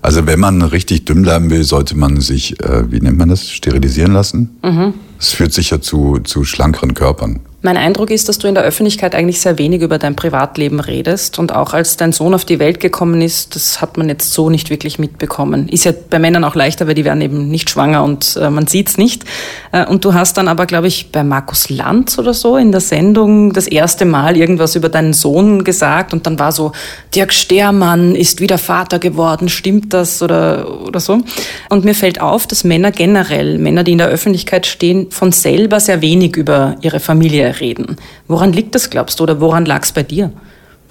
Also 0.00 0.26
wenn 0.26 0.38
man 0.38 0.62
richtig 0.62 1.06
dünn 1.06 1.22
bleiben 1.22 1.50
will, 1.50 1.64
sollte 1.64 1.96
man 1.96 2.20
sich, 2.20 2.60
äh, 2.62 2.90
wie 2.90 3.00
nennt 3.00 3.18
man 3.18 3.30
das, 3.30 3.50
sterilisieren 3.50 4.12
lassen. 4.12 4.58
Mhm. 4.62 4.94
Es 5.18 5.32
führt 5.32 5.52
sicher 5.52 5.80
zu, 5.80 6.18
zu 6.22 6.44
schlankeren 6.44 6.94
Körpern. 6.94 7.40
Mein 7.64 7.78
Eindruck 7.78 8.10
ist, 8.10 8.28
dass 8.28 8.36
du 8.36 8.46
in 8.46 8.54
der 8.54 8.62
Öffentlichkeit 8.62 9.14
eigentlich 9.14 9.40
sehr 9.40 9.56
wenig 9.56 9.80
über 9.80 9.96
dein 9.98 10.14
Privatleben 10.14 10.80
redest 10.80 11.38
und 11.38 11.54
auch 11.54 11.72
als 11.72 11.96
dein 11.96 12.12
Sohn 12.12 12.34
auf 12.34 12.44
die 12.44 12.58
Welt 12.58 12.78
gekommen 12.78 13.22
ist, 13.22 13.56
das 13.56 13.80
hat 13.80 13.96
man 13.96 14.10
jetzt 14.10 14.34
so 14.34 14.50
nicht 14.50 14.68
wirklich 14.68 14.98
mitbekommen. 14.98 15.70
Ist 15.70 15.86
ja 15.86 15.92
bei 16.10 16.18
Männern 16.18 16.44
auch 16.44 16.54
leichter, 16.54 16.86
weil 16.86 16.92
die 16.92 17.06
werden 17.06 17.22
eben 17.22 17.48
nicht 17.48 17.70
schwanger 17.70 18.04
und 18.04 18.38
äh, 18.38 18.50
man 18.50 18.66
sieht's 18.66 18.98
nicht. 18.98 19.24
Äh, 19.72 19.86
und 19.86 20.04
du 20.04 20.12
hast 20.12 20.36
dann 20.36 20.46
aber, 20.46 20.66
glaube 20.66 20.88
ich, 20.88 21.10
bei 21.10 21.24
Markus 21.24 21.70
Lanz 21.70 22.18
oder 22.18 22.34
so 22.34 22.58
in 22.58 22.70
der 22.70 22.82
Sendung 22.82 23.54
das 23.54 23.66
erste 23.66 24.04
Mal 24.04 24.36
irgendwas 24.36 24.76
über 24.76 24.90
deinen 24.90 25.14
Sohn 25.14 25.64
gesagt 25.64 26.12
und 26.12 26.26
dann 26.26 26.38
war 26.38 26.52
so, 26.52 26.72
Dirk 27.14 27.32
Stermann 27.32 28.14
ist 28.14 28.42
wieder 28.42 28.58
Vater 28.58 28.98
geworden, 28.98 29.48
stimmt 29.48 29.94
das 29.94 30.20
oder, 30.20 30.82
oder 30.82 31.00
so? 31.00 31.22
Und 31.70 31.86
mir 31.86 31.94
fällt 31.94 32.20
auf, 32.20 32.46
dass 32.46 32.62
Männer 32.62 32.90
generell, 32.90 33.56
Männer, 33.56 33.84
die 33.84 33.92
in 33.92 33.98
der 33.98 34.08
Öffentlichkeit 34.08 34.66
stehen, 34.66 35.10
von 35.10 35.32
selber 35.32 35.80
sehr 35.80 36.02
wenig 36.02 36.36
über 36.36 36.76
ihre 36.82 37.00
Familie 37.00 37.53
reden. 37.60 37.96
Woran 38.28 38.52
liegt 38.52 38.74
das, 38.74 38.90
glaubst 38.90 39.18
du, 39.18 39.24
oder 39.24 39.40
woran 39.40 39.64
lag 39.64 39.82
es 39.82 39.92
bei 39.92 40.02
dir? 40.02 40.32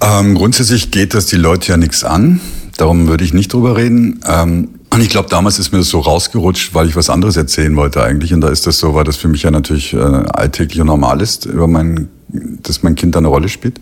Ähm, 0.00 0.34
grundsätzlich 0.34 0.90
geht 0.90 1.14
das 1.14 1.26
die 1.26 1.36
Leute 1.36 1.68
ja 1.68 1.76
nichts 1.76 2.04
an. 2.04 2.40
Darum 2.76 3.06
würde 3.08 3.24
ich 3.24 3.32
nicht 3.32 3.52
drüber 3.52 3.76
reden. 3.76 4.20
Ähm, 4.28 4.68
und 4.90 5.00
ich 5.00 5.08
glaube, 5.08 5.28
damals 5.28 5.58
ist 5.58 5.72
mir 5.72 5.78
das 5.78 5.88
so 5.88 6.00
rausgerutscht, 6.00 6.74
weil 6.74 6.88
ich 6.88 6.96
was 6.96 7.10
anderes 7.10 7.36
erzählen 7.36 7.74
wollte 7.76 8.02
eigentlich. 8.02 8.32
Und 8.32 8.40
da 8.40 8.48
ist 8.48 8.66
das 8.66 8.78
so, 8.78 8.94
weil 8.94 9.04
das 9.04 9.16
für 9.16 9.28
mich 9.28 9.42
ja 9.42 9.50
natürlich 9.50 9.92
äh, 9.92 9.98
alltäglich 9.98 10.80
und 10.80 10.86
normal 10.86 11.20
ist, 11.20 11.46
über 11.46 11.66
mein, 11.66 12.08
dass 12.28 12.82
mein 12.82 12.94
Kind 12.94 13.14
da 13.14 13.18
eine 13.18 13.28
Rolle 13.28 13.48
spielt. 13.48 13.80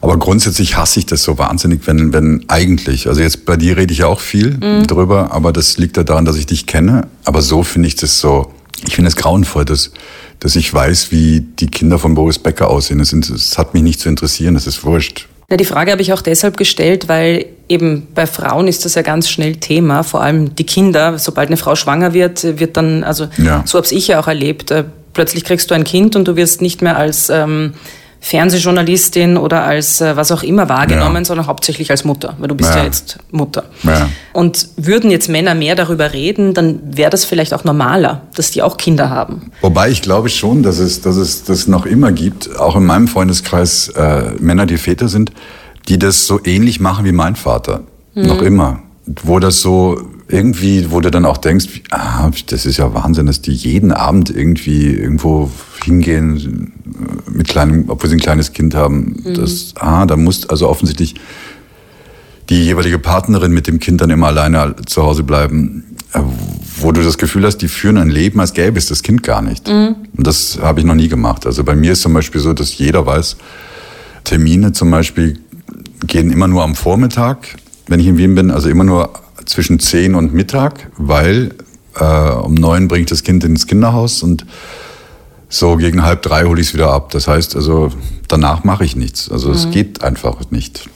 Aber 0.00 0.18
grundsätzlich 0.18 0.76
hasse 0.76 1.00
ich 1.00 1.06
das 1.06 1.22
so 1.22 1.38
wahnsinnig, 1.38 1.86
wenn, 1.86 2.12
wenn 2.12 2.44
eigentlich, 2.48 3.08
also 3.08 3.20
jetzt 3.20 3.46
bei 3.46 3.56
dir 3.56 3.76
rede 3.76 3.92
ich 3.92 4.00
ja 4.00 4.06
auch 4.06 4.20
viel 4.20 4.56
mhm. 4.56 4.86
drüber, 4.86 5.32
aber 5.32 5.52
das 5.52 5.78
liegt 5.78 5.96
ja 5.96 6.04
daran, 6.04 6.24
dass 6.24 6.36
ich 6.36 6.46
dich 6.46 6.66
kenne. 6.66 7.08
Aber 7.24 7.42
so 7.42 7.62
finde 7.62 7.88
ich 7.88 7.96
das 7.96 8.20
so, 8.20 8.52
ich 8.86 8.94
finde 8.94 9.08
es 9.08 9.16
grauenvoll, 9.16 9.64
dass 9.64 9.92
dass 10.46 10.54
ich 10.54 10.72
weiß, 10.72 11.10
wie 11.10 11.40
die 11.40 11.66
Kinder 11.66 11.98
von 11.98 12.14
Boris 12.14 12.38
Becker 12.38 12.70
aussehen. 12.70 13.00
Das, 13.00 13.08
sind, 13.08 13.28
das 13.28 13.58
hat 13.58 13.74
mich 13.74 13.82
nicht 13.82 13.98
zu 13.98 14.08
interessieren, 14.08 14.54
das 14.54 14.68
ist 14.68 14.84
wurscht. 14.84 15.26
Ja, 15.50 15.56
die 15.56 15.64
Frage 15.64 15.90
habe 15.90 16.00
ich 16.02 16.12
auch 16.12 16.22
deshalb 16.22 16.56
gestellt, 16.56 17.08
weil 17.08 17.46
eben 17.68 18.06
bei 18.14 18.28
Frauen 18.28 18.68
ist 18.68 18.84
das 18.84 18.94
ja 18.94 19.02
ganz 19.02 19.28
schnell 19.28 19.56
Thema, 19.56 20.04
vor 20.04 20.22
allem 20.22 20.54
die 20.54 20.62
Kinder. 20.62 21.18
Sobald 21.18 21.48
eine 21.48 21.56
Frau 21.56 21.74
schwanger 21.74 22.14
wird, 22.14 22.60
wird 22.60 22.76
dann, 22.76 23.02
also 23.02 23.26
ja. 23.38 23.64
so 23.66 23.76
habe 23.76 23.88
ich 23.90 24.06
ja 24.06 24.20
auch 24.20 24.28
erlebt, 24.28 24.70
äh, 24.70 24.84
plötzlich 25.14 25.42
kriegst 25.42 25.68
du 25.72 25.74
ein 25.74 25.82
Kind 25.82 26.14
und 26.14 26.28
du 26.28 26.36
wirst 26.36 26.62
nicht 26.62 26.80
mehr 26.80 26.96
als 26.96 27.28
ähm, 27.28 27.74
Fernsehjournalistin 28.26 29.36
oder 29.36 29.62
als 29.62 30.00
äh, 30.00 30.16
was 30.16 30.32
auch 30.32 30.42
immer 30.42 30.68
wahrgenommen, 30.68 31.18
ja. 31.18 31.24
sondern 31.24 31.46
hauptsächlich 31.46 31.92
als 31.92 32.02
Mutter, 32.02 32.34
weil 32.38 32.48
du 32.48 32.56
bist 32.56 32.70
ja, 32.70 32.78
ja 32.78 32.84
jetzt 32.84 33.18
Mutter. 33.30 33.66
Ja. 33.84 34.08
Und 34.32 34.68
würden 34.76 35.12
jetzt 35.12 35.28
Männer 35.28 35.54
mehr 35.54 35.76
darüber 35.76 36.12
reden, 36.12 36.52
dann 36.52 36.80
wäre 36.84 37.10
das 37.10 37.24
vielleicht 37.24 37.54
auch 37.54 37.62
normaler, 37.62 38.22
dass 38.34 38.50
die 38.50 38.62
auch 38.62 38.78
Kinder 38.78 39.10
haben. 39.10 39.52
Wobei 39.60 39.90
ich 39.90 40.02
glaube 40.02 40.28
schon, 40.28 40.64
dass 40.64 40.78
es, 40.78 41.02
dass 41.02 41.14
es 41.14 41.44
das 41.44 41.68
noch 41.68 41.86
immer 41.86 42.10
gibt, 42.10 42.58
auch 42.58 42.74
in 42.74 42.84
meinem 42.84 43.06
Freundeskreis 43.06 43.90
äh, 43.90 44.32
Männer, 44.40 44.66
die 44.66 44.78
Väter 44.78 45.06
sind, 45.06 45.30
die 45.86 45.96
das 45.96 46.26
so 46.26 46.40
ähnlich 46.44 46.80
machen 46.80 47.04
wie 47.04 47.12
mein 47.12 47.36
Vater. 47.36 47.84
Mhm. 48.14 48.26
Noch 48.26 48.42
immer. 48.42 48.80
Wo 49.22 49.38
das 49.38 49.60
so 49.60 50.00
irgendwie, 50.28 50.90
wo 50.90 51.00
du 51.00 51.10
dann 51.10 51.24
auch 51.24 51.36
denkst, 51.36 51.82
ah, 51.90 52.30
das 52.48 52.66
ist 52.66 52.78
ja 52.78 52.92
Wahnsinn, 52.94 53.26
dass 53.26 53.42
die 53.42 53.52
jeden 53.52 53.92
Abend 53.92 54.30
irgendwie 54.30 54.90
irgendwo 54.90 55.50
hingehen 55.84 56.72
mit 57.30 57.48
kleinem, 57.48 57.84
obwohl 57.88 58.10
sie 58.10 58.16
ein 58.16 58.20
kleines 58.20 58.52
Kind 58.52 58.74
haben. 58.74 59.22
Mhm. 59.24 59.34
Das, 59.34 59.74
ah, 59.78 60.06
da 60.06 60.16
muss 60.16 60.48
also 60.48 60.68
offensichtlich 60.68 61.14
die 62.48 62.64
jeweilige 62.64 62.98
Partnerin 62.98 63.52
mit 63.52 63.66
dem 63.66 63.78
Kind 63.78 64.00
dann 64.00 64.10
immer 64.10 64.28
alleine 64.28 64.74
zu 64.86 65.02
Hause 65.02 65.22
bleiben, 65.22 65.84
äh, 66.12 66.20
wo 66.78 66.92
du 66.92 67.02
das 67.02 67.18
Gefühl 67.18 67.44
hast, 67.44 67.58
die 67.58 67.68
führen 67.68 67.96
ein 67.96 68.10
Leben, 68.10 68.40
als 68.40 68.52
gäbe 68.52 68.78
es 68.78 68.86
das 68.86 69.02
Kind 69.02 69.22
gar 69.22 69.42
nicht. 69.42 69.68
Mhm. 69.68 69.96
Und 70.16 70.26
das 70.26 70.58
habe 70.60 70.80
ich 70.80 70.86
noch 70.86 70.94
nie 70.94 71.08
gemacht. 71.08 71.46
Also 71.46 71.62
bei 71.62 71.76
mir 71.76 71.92
ist 71.92 72.02
zum 72.02 72.14
Beispiel 72.14 72.40
so, 72.40 72.52
dass 72.52 72.76
jeder 72.78 73.06
weiß, 73.06 73.36
Termine 74.24 74.72
zum 74.72 74.90
Beispiel 74.90 75.38
gehen 76.06 76.32
immer 76.32 76.48
nur 76.48 76.64
am 76.64 76.74
Vormittag, 76.74 77.56
wenn 77.86 78.00
ich 78.00 78.06
in 78.06 78.18
Wien 78.18 78.34
bin, 78.34 78.50
also 78.50 78.68
immer 78.68 78.84
nur 78.84 79.10
zwischen 79.46 79.78
10 79.78 80.14
und 80.14 80.34
Mittag, 80.34 80.90
weil 80.98 81.54
äh, 81.98 82.04
um 82.04 82.54
neun 82.54 82.88
bringe 82.88 83.02
ich 83.02 83.08
das 83.08 83.22
Kind 83.22 83.42
ins 83.44 83.66
Kinderhaus 83.66 84.22
und 84.22 84.44
So 85.48 85.76
gegen 85.76 86.02
halb 86.02 86.22
drei 86.22 86.44
hole 86.44 86.60
ich 86.60 86.68
es 86.68 86.74
wieder 86.74 86.90
ab. 86.90 87.10
Das 87.10 87.28
heißt 87.28 87.54
also, 87.54 87.90
danach 88.28 88.64
mache 88.64 88.84
ich 88.84 88.96
nichts. 88.96 89.30
Also 89.30 89.52
es 89.52 89.66
mhm. 89.66 89.70
geht 89.70 90.02
einfach 90.02 90.50
nicht. 90.50 90.88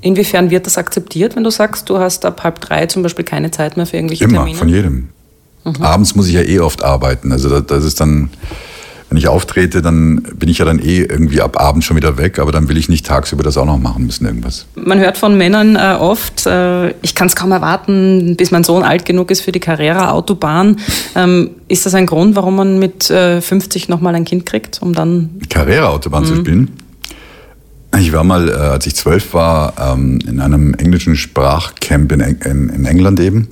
Inwiefern 0.00 0.50
wird 0.50 0.66
das 0.66 0.78
akzeptiert, 0.78 1.36
wenn 1.36 1.44
du 1.44 1.50
sagst, 1.50 1.88
du 1.88 1.98
hast 1.98 2.24
ab 2.24 2.42
halb 2.42 2.60
drei 2.60 2.86
zum 2.86 3.02
Beispiel 3.02 3.24
keine 3.24 3.50
Zeit 3.52 3.76
mehr 3.76 3.86
für 3.86 3.96
irgendwelche 3.96 4.24
Immer, 4.24 4.44
Termine? 4.44 4.50
Immer, 4.50 4.58
von 4.58 4.68
jedem. 4.68 5.08
Mhm. 5.64 5.82
Abends 5.82 6.14
muss 6.16 6.26
ich 6.26 6.34
ja 6.34 6.42
eh 6.42 6.58
oft 6.58 6.82
arbeiten. 6.82 7.30
Also 7.30 7.60
das 7.60 7.84
ist 7.84 8.00
dann, 8.00 8.30
wenn 9.12 9.18
ich 9.18 9.28
auftrete, 9.28 9.82
dann 9.82 10.22
bin 10.22 10.48
ich 10.48 10.56
ja 10.56 10.64
dann 10.64 10.78
eh 10.78 11.02
irgendwie 11.02 11.42
ab 11.42 11.60
Abend 11.60 11.84
schon 11.84 11.98
wieder 11.98 12.16
weg, 12.16 12.38
aber 12.38 12.50
dann 12.50 12.70
will 12.70 12.78
ich 12.78 12.88
nicht 12.88 13.04
tagsüber 13.04 13.42
das 13.42 13.58
auch 13.58 13.66
noch 13.66 13.76
machen 13.76 14.06
müssen, 14.06 14.24
irgendwas. 14.24 14.64
Man 14.74 15.00
hört 15.00 15.18
von 15.18 15.36
Männern 15.36 15.76
äh, 15.76 15.98
oft, 16.00 16.46
äh, 16.46 16.92
ich 17.02 17.14
kann 17.14 17.26
es 17.26 17.36
kaum 17.36 17.52
erwarten, 17.52 18.36
bis 18.38 18.52
mein 18.52 18.64
Sohn 18.64 18.82
alt 18.82 19.04
genug 19.04 19.30
ist 19.30 19.42
für 19.42 19.52
die 19.52 19.60
Carrera-Autobahn. 19.60 20.78
Ähm, 21.14 21.50
ist 21.68 21.84
das 21.84 21.92
ein 21.94 22.06
Grund, 22.06 22.36
warum 22.36 22.56
man 22.56 22.78
mit 22.78 23.10
äh, 23.10 23.42
50 23.42 23.90
nochmal 23.90 24.14
ein 24.14 24.24
Kind 24.24 24.46
kriegt, 24.46 24.80
um 24.80 24.94
dann... 24.94 25.28
Carrera-Autobahn 25.50 26.22
mhm. 26.22 26.26
zu 26.26 26.36
spielen? 26.36 26.70
Ich 28.00 28.14
war 28.14 28.24
mal, 28.24 28.48
äh, 28.48 28.52
als 28.52 28.86
ich 28.86 28.96
zwölf 28.96 29.34
war, 29.34 29.74
ähm, 29.78 30.20
in 30.26 30.40
einem 30.40 30.72
englischen 30.72 31.16
Sprachcamp 31.16 32.12
in, 32.12 32.20
in, 32.20 32.70
in 32.70 32.86
England 32.86 33.20
eben 33.20 33.48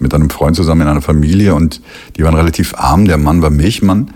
mit 0.00 0.14
einem 0.14 0.30
Freund 0.30 0.56
zusammen 0.56 0.80
in 0.80 0.88
einer 0.88 1.02
Familie 1.02 1.54
und 1.54 1.82
die 2.16 2.24
waren 2.24 2.34
relativ 2.34 2.74
arm. 2.78 3.04
Der 3.04 3.18
Mann 3.18 3.42
war 3.42 3.50
Milchmann 3.50 4.10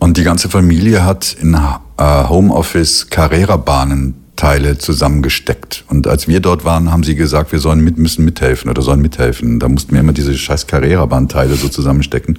und 0.00 0.16
die 0.16 0.24
ganze 0.24 0.48
Familie 0.48 1.04
hat 1.04 1.36
in 1.40 1.54
äh, 1.54 2.28
Homeoffice 2.28 3.08
Carrera-Bahnenteile 3.10 4.78
zusammengesteckt. 4.78 5.84
Und 5.88 6.06
als 6.06 6.26
wir 6.26 6.40
dort 6.40 6.64
waren, 6.64 6.90
haben 6.90 7.04
sie 7.04 7.14
gesagt, 7.14 7.52
wir 7.52 7.58
sollen 7.58 7.80
mit, 7.84 7.98
müssen 7.98 8.24
mithelfen 8.24 8.70
oder 8.70 8.80
sollen 8.80 9.02
mithelfen. 9.02 9.60
Da 9.60 9.68
mussten 9.68 9.92
wir 9.92 10.00
immer 10.00 10.14
diese 10.14 10.36
scheiß 10.36 10.66
Carrera-Bahnteile 10.66 11.54
so 11.54 11.68
zusammenstecken. 11.68 12.38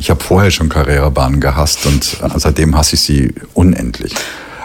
Ich 0.00 0.10
habe 0.10 0.22
vorher 0.22 0.50
schon 0.50 0.68
Carrera-Bahnen 0.68 1.40
gehasst 1.40 1.86
und 1.86 2.18
äh, 2.20 2.38
seitdem 2.38 2.76
hasse 2.76 2.96
ich 2.96 3.02
sie 3.02 3.32
unendlich. 3.54 4.14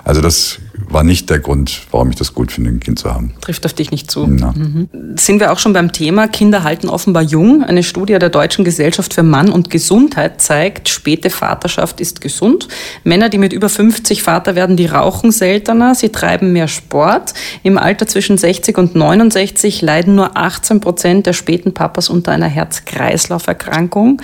Also 0.03 0.19
das 0.19 0.57
war 0.93 1.03
nicht 1.03 1.29
der 1.29 1.39
Grund, 1.39 1.81
warum 1.91 2.09
ich 2.11 2.15
das 2.15 2.33
gut 2.33 2.51
finde, 2.51 2.69
ein 2.69 2.79
Kind 2.79 2.99
zu 2.99 3.13
haben. 3.13 3.33
Trifft 3.41 3.65
auf 3.65 3.73
dich 3.73 3.91
nicht 3.91 4.09
zu. 4.09 4.27
Mhm. 4.27 4.89
Sind 5.15 5.39
wir 5.39 5.51
auch 5.51 5.59
schon 5.59 5.73
beim 5.73 5.91
Thema, 5.91 6.27
Kinder 6.27 6.63
halten 6.63 6.89
offenbar 6.89 7.23
jung. 7.23 7.63
Eine 7.63 7.83
Studie 7.83 8.17
der 8.19 8.29
Deutschen 8.29 8.63
Gesellschaft 8.63 9.13
für 9.13 9.23
Mann 9.23 9.49
und 9.49 9.69
Gesundheit 9.69 10.41
zeigt, 10.41 10.89
späte 10.89 11.29
Vaterschaft 11.29 11.99
ist 11.99 12.21
gesund. 12.21 12.67
Männer, 13.03 13.29
die 13.29 13.37
mit 13.37 13.53
über 13.53 13.69
50 13.69 14.23
Vater 14.23 14.55
werden, 14.55 14.77
die 14.77 14.85
rauchen 14.85 15.31
seltener, 15.31 15.95
sie 15.95 16.09
treiben 16.09 16.53
mehr 16.53 16.67
Sport. 16.67 17.33
Im 17.63 17.77
Alter 17.77 18.07
zwischen 18.07 18.37
60 18.37 18.77
und 18.77 18.95
69 18.95 19.81
leiden 19.81 20.15
nur 20.15 20.37
18 20.37 20.79
Prozent 20.79 21.25
der 21.25 21.33
späten 21.33 21.73
Papas 21.73 22.09
unter 22.09 22.31
einer 22.31 22.47
Herz-Kreislauf-Erkrankung. 22.47 24.21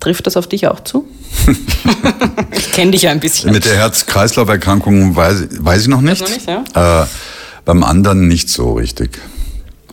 Trifft 0.00 0.26
das 0.26 0.36
auf 0.36 0.46
dich 0.46 0.66
auch 0.68 0.80
zu? 0.80 1.08
ich 2.52 2.72
kenne 2.72 2.92
dich 2.92 3.02
ja 3.02 3.10
ein 3.10 3.20
bisschen. 3.20 3.50
Mit 3.50 3.64
der 3.64 3.76
Herz-Kreislauf-Erkrankung 3.76 5.16
weiß, 5.16 5.48
weiß, 5.58 5.82
ich 5.82 5.88
noch 5.88 6.00
nicht. 6.00 6.20
Noch 6.20 6.28
nicht 6.28 6.48
ja? 6.48 7.02
äh, 7.02 7.06
beim 7.64 7.82
anderen 7.82 8.28
nicht 8.28 8.48
so 8.48 8.74
richtig. 8.74 9.18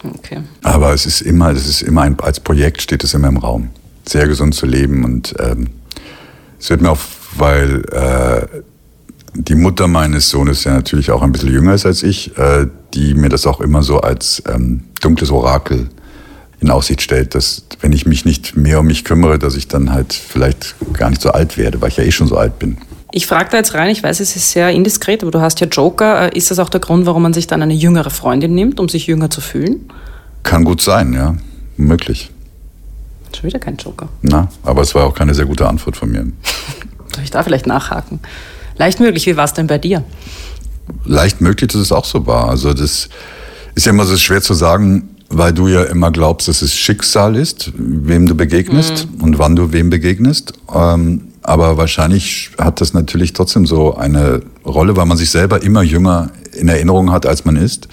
Okay. 0.03 0.41
Aber 0.61 0.93
es 0.93 1.05
ist 1.05 1.21
immer, 1.21 1.51
es 1.51 1.67
ist 1.67 1.81
immer 1.81 2.01
ein, 2.01 2.19
als 2.19 2.39
Projekt 2.39 2.81
steht 2.81 3.03
es 3.03 3.13
immer 3.13 3.27
im 3.27 3.37
Raum, 3.37 3.69
sehr 4.07 4.27
gesund 4.27 4.53
zu 4.53 4.65
leben 4.65 5.03
und 5.03 5.33
ähm, 5.39 5.69
es 6.59 6.69
wird 6.69 6.81
mir 6.81 6.91
auch, 6.91 6.99
weil 7.35 7.83
äh, 7.91 8.61
die 9.33 9.55
Mutter 9.55 9.87
meines 9.87 10.29
Sohnes 10.29 10.63
ja 10.63 10.73
natürlich 10.73 11.11
auch 11.11 11.21
ein 11.21 11.31
bisschen 11.31 11.51
jünger 11.51 11.73
ist 11.73 11.85
als 11.85 12.03
ich, 12.03 12.37
äh, 12.37 12.67
die 12.93 13.13
mir 13.13 13.29
das 13.29 13.45
auch 13.45 13.59
immer 13.59 13.83
so 13.83 13.99
als 13.99 14.41
ähm, 14.47 14.83
dunkles 15.01 15.31
Orakel 15.31 15.89
in 16.59 16.71
Aussicht 16.71 17.01
stellt, 17.01 17.35
dass 17.35 17.63
wenn 17.81 17.91
ich 17.91 18.05
mich 18.05 18.25
nicht 18.25 18.55
mehr 18.55 18.79
um 18.79 18.87
mich 18.87 19.03
kümmere, 19.03 19.39
dass 19.39 19.55
ich 19.55 19.67
dann 19.67 19.91
halt 19.91 20.13
vielleicht 20.13 20.75
gar 20.93 21.09
nicht 21.09 21.21
so 21.21 21.31
alt 21.31 21.57
werde, 21.57 21.81
weil 21.81 21.89
ich 21.89 21.97
ja 21.97 22.03
eh 22.03 22.11
schon 22.11 22.27
so 22.27 22.37
alt 22.37 22.59
bin. 22.59 22.77
Ich 23.11 23.27
frage 23.27 23.49
da 23.51 23.57
jetzt 23.57 23.73
rein, 23.73 23.89
ich 23.89 24.03
weiß, 24.03 24.19
es 24.19 24.35
ist 24.35 24.51
sehr 24.51 24.71
indiskret, 24.71 25.21
aber 25.21 25.31
du 25.31 25.39
hast 25.39 25.61
ja 25.61 25.67
Joker. 25.67 26.33
Äh, 26.33 26.37
ist 26.37 26.51
das 26.51 26.59
auch 26.59 26.69
der 26.69 26.81
Grund, 26.81 27.05
warum 27.05 27.23
man 27.23 27.33
sich 27.33 27.47
dann 27.47 27.61
eine 27.61 27.73
jüngere 27.73 28.09
Freundin 28.09 28.53
nimmt, 28.53 28.79
um 28.79 28.89
sich 28.89 29.07
jünger 29.07 29.29
zu 29.29 29.41
fühlen? 29.41 29.89
Kann 30.43 30.65
gut 30.65 30.81
sein, 30.81 31.13
ja. 31.13 31.35
Möglich. 31.77 32.31
Schon 33.33 33.45
wieder 33.45 33.59
kein 33.59 33.77
Joker. 33.77 34.09
Na, 34.21 34.49
aber 34.63 34.81
es 34.81 34.93
war 34.95 35.05
auch 35.05 35.13
keine 35.13 35.33
sehr 35.33 35.45
gute 35.45 35.67
Antwort 35.67 35.95
von 35.95 36.11
mir. 36.11 36.25
Soll 37.15 37.23
ich 37.23 37.31
da 37.31 37.43
vielleicht 37.43 37.67
nachhaken? 37.67 38.19
Leicht 38.77 38.99
möglich, 38.99 39.25
wie 39.25 39.37
war 39.37 39.45
es 39.45 39.53
denn 39.53 39.67
bei 39.67 39.77
dir? 39.77 40.03
Leicht 41.05 41.41
möglich, 41.41 41.71
dass 41.71 41.81
es 41.81 41.91
auch 41.91 42.05
so 42.05 42.27
war. 42.27 42.49
Also 42.49 42.73
das 42.73 43.09
ist 43.75 43.85
ja 43.85 43.91
immer 43.91 44.05
so 44.05 44.17
schwer 44.17 44.41
zu 44.41 44.53
sagen, 44.53 45.14
weil 45.37 45.53
du 45.53 45.67
ja 45.67 45.83
immer 45.83 46.11
glaubst, 46.11 46.47
dass 46.47 46.61
es 46.61 46.73
Schicksal 46.73 47.35
ist, 47.35 47.71
wem 47.75 48.25
du 48.27 48.35
begegnest 48.35 49.07
mhm. 49.11 49.23
und 49.23 49.39
wann 49.39 49.55
du 49.55 49.71
wem 49.71 49.89
begegnest. 49.89 50.53
Ähm, 50.73 51.29
aber 51.41 51.77
wahrscheinlich 51.77 52.51
hat 52.57 52.81
das 52.81 52.93
natürlich 52.93 53.33
trotzdem 53.33 53.65
so 53.65 53.95
eine 53.95 54.41
Rolle, 54.65 54.95
weil 54.95 55.05
man 55.05 55.17
sich 55.17 55.29
selber 55.29 55.61
immer 55.61 55.83
jünger 55.83 56.31
in 56.53 56.69
Erinnerung 56.69 57.11
hat, 57.11 57.25
als 57.25 57.45
man 57.45 57.55
ist. 57.55 57.87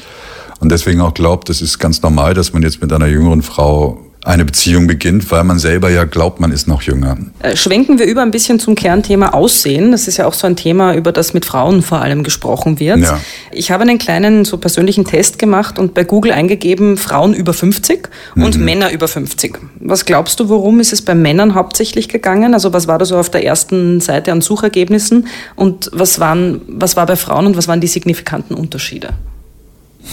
Und 0.61 0.71
deswegen 0.71 1.01
auch 1.01 1.13
glaubt, 1.13 1.51
es 1.51 1.61
ist 1.61 1.79
ganz 1.79 2.01
normal, 2.03 2.35
dass 2.35 2.53
man 2.53 2.63
jetzt 2.63 2.81
mit 2.81 2.93
einer 2.93 3.09
jüngeren 3.09 3.43
Frau 3.43 4.01
eine 4.25 4.45
Beziehung 4.45 4.87
beginnt, 4.87 5.29
weil 5.33 5.43
man 5.43 5.59
selber 5.59 5.91
ja 5.91 6.05
glaubt, 6.05 6.39
man 6.39 6.53
ist 6.53 6.69
noch 6.69 6.83
jünger. 6.83 7.17
Äh, 7.41 7.57
schwenken 7.57 7.99
wir 7.99 8.07
über 8.07 8.23
ein 8.23 8.31
bisschen 8.31 8.61
zum 8.61 8.77
Kernthema 8.77 9.31
Aussehen. 9.31 9.91
Das 9.91 10.07
ist 10.07 10.17
ja 10.17 10.27
auch 10.27 10.33
so 10.33 10.47
ein 10.47 10.55
Thema, 10.55 10.95
über 10.95 11.11
das 11.11 11.35
mit 11.35 11.45
Frauen 11.45 11.83
vor 11.83 12.01
allem 12.01 12.23
gesprochen 12.23 12.79
wird. 12.79 13.01
Ja. 13.01 13.19
Ich 13.51 13.73
habe 13.73 13.83
einen 13.83 13.99
kleinen 13.99 14.45
so 14.45 14.59
persönlichen 14.59 15.05
Test 15.05 15.41
gemacht 15.41 15.79
und 15.79 15.95
bei 15.95 16.05
Google 16.05 16.31
eingegeben 16.33 16.97
Frauen 16.97 17.35
über 17.35 17.53
50 17.53 18.09
und 18.37 18.57
mhm. 18.57 18.65
Männer 18.65 18.93
über 18.93 19.09
50. 19.09 19.59
Was 19.81 20.05
glaubst 20.05 20.39
du, 20.39 20.49
worum 20.49 20.79
ist 20.79 20.93
es 20.93 21.03
bei 21.03 21.17
Männern 21.17 21.55
hauptsächlich 21.57 22.09
gegangen? 22.09 22.55
Also 22.55 22.73
was 22.73 22.87
war 22.87 22.99
da 22.99 23.05
so 23.05 23.19
auf 23.19 23.31
der 23.31 23.45
ersten 23.45 24.01
Seite 24.01 24.31
an 24.31 24.41
Suchergebnissen 24.41 25.27
und 25.57 25.91
was 25.93 26.21
waren 26.21 26.61
was 26.69 26.97
war 26.97 27.07
bei 27.07 27.17
Frauen 27.17 27.47
und 27.47 27.57
was 27.57 27.67
waren 27.67 27.81
die 27.81 27.89
signifikanten 27.89 28.55
Unterschiede? 28.55 29.15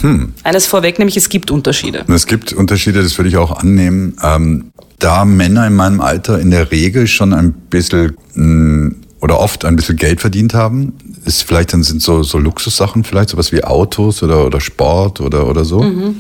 Hm. 0.02 0.34
Eines 0.44 0.66
vorweg, 0.66 1.00
nämlich 1.00 1.18
es 1.18 1.30
gibt 1.30 1.52
Unterschiede. 1.52 2.06
Es 2.08 2.26
gibt 2.26 2.54
Unterschiede, 2.54 3.02
das 3.02 3.18
würde 3.18 3.30
ich 3.30 3.38
auch 3.38 3.52
annehmen. 3.52 4.16
Ähm, 4.24 4.72
da 5.00 5.26
Männer 5.26 5.68
in 5.68 5.76
meinem 5.76 6.02
Alter 6.02 6.40
in 6.40 6.52
der 6.52 6.72
Regel 6.72 7.08
schon 7.08 7.34
ein 7.34 7.54
bisschen 7.54 8.16
mh, 8.34 8.44
hm, 8.44 8.96
oder 9.22 9.40
oft 9.40 9.66
ein 9.66 9.76
bisschen 9.76 9.98
Geld 9.98 10.22
verdient 10.22 10.54
haben, 10.54 10.94
ist 11.26 11.44
vielleicht 11.44 11.74
dann 11.74 11.84
sind 11.84 12.02
so, 12.02 12.24
so 12.24 12.38
Luxussachen 12.38 13.04
vielleicht, 13.04 13.30
sowas 13.30 13.52
wie 13.52 13.64
Autos 13.64 14.24
oder, 14.24 14.46
oder 14.46 14.62
Sport 14.62 15.20
oder, 15.20 15.48
oder 15.48 15.66
so. 15.66 15.82
Mhm. 15.82 16.16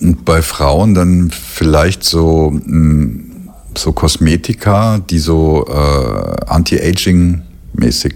Und 0.00 0.24
bei 0.24 0.42
Frauen 0.42 0.94
dann 0.94 1.30
vielleicht 1.30 2.04
so, 2.04 2.50
mh, 2.50 2.62
hm, 2.64 3.30
so 3.76 3.92
Kosmetika, 3.92 4.98
die 4.98 5.18
so 5.18 5.66
äh, 5.66 6.44
Anti-Aging-mäßig 6.46 8.14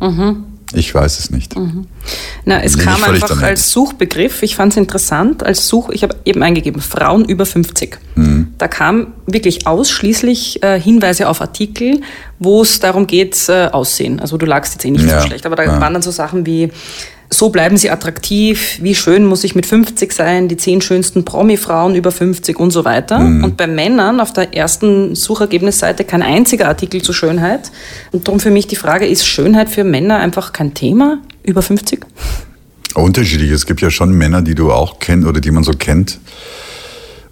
mhm. 0.00 0.44
Ich 0.74 0.94
weiß 0.94 1.18
es 1.18 1.30
nicht. 1.30 1.56
Mhm. 1.56 1.86
Na, 2.48 2.62
es 2.62 2.78
kam 2.78 3.04
einfach 3.04 3.42
als 3.42 3.72
Suchbegriff. 3.72 4.42
Ich 4.42 4.56
fand 4.56 4.72
es 4.72 4.78
interessant. 4.78 5.44
Als 5.44 5.68
Such, 5.68 5.90
ich 5.90 6.02
habe 6.02 6.16
eben 6.24 6.42
eingegeben 6.42 6.80
Frauen 6.80 7.26
über 7.26 7.44
50. 7.44 7.98
Mhm. 8.14 8.54
Da 8.56 8.68
kam 8.68 9.08
wirklich 9.26 9.66
ausschließlich 9.66 10.62
äh, 10.62 10.80
Hinweise 10.80 11.28
auf 11.28 11.42
Artikel, 11.42 12.00
wo 12.38 12.62
es 12.62 12.80
darum 12.80 13.06
geht, 13.06 13.50
äh, 13.50 13.66
Aussehen. 13.66 14.18
Also 14.18 14.38
du 14.38 14.46
lagst 14.46 14.72
jetzt 14.72 14.86
eh 14.86 14.90
nicht 14.90 15.04
ja. 15.04 15.20
so 15.20 15.26
schlecht, 15.26 15.44
aber 15.44 15.56
da 15.56 15.64
ja. 15.64 15.78
waren 15.78 15.92
dann 15.92 16.00
so 16.00 16.10
Sachen 16.10 16.46
wie 16.46 16.70
so 17.30 17.50
bleiben 17.50 17.76
sie 17.76 17.90
attraktiv, 17.90 18.78
wie 18.80 18.94
schön 18.94 19.26
muss 19.26 19.44
ich 19.44 19.54
mit 19.54 19.66
50 19.66 20.10
sein, 20.10 20.48
die 20.48 20.56
zehn 20.56 20.80
schönsten 20.80 21.26
Promi-Frauen 21.26 21.94
über 21.94 22.10
50 22.10 22.58
und 22.58 22.70
so 22.70 22.86
weiter. 22.86 23.18
Mhm. 23.18 23.44
Und 23.44 23.56
bei 23.58 23.66
Männern 23.66 24.20
auf 24.20 24.32
der 24.32 24.54
ersten 24.54 25.14
Suchergebnisseite 25.14 26.04
kein 26.04 26.22
einziger 26.22 26.68
Artikel 26.68 27.02
zu 27.02 27.12
Schönheit. 27.12 27.70
Und 28.10 28.26
darum 28.26 28.40
für 28.40 28.50
mich 28.50 28.66
die 28.66 28.76
Frage, 28.76 29.06
ist 29.06 29.26
Schönheit 29.26 29.68
für 29.68 29.84
Männer 29.84 30.16
einfach 30.16 30.54
kein 30.54 30.72
Thema 30.72 31.18
über 31.48 31.62
50? 31.62 32.00
Unterschiedlich. 32.94 33.50
Es 33.50 33.66
gibt 33.66 33.80
ja 33.80 33.90
schon 33.90 34.12
Männer, 34.12 34.42
die 34.42 34.54
du 34.54 34.72
auch 34.72 34.98
kennst 34.98 35.26
oder 35.26 35.40
die 35.40 35.50
man 35.50 35.64
so 35.64 35.72
kennt, 35.72 36.18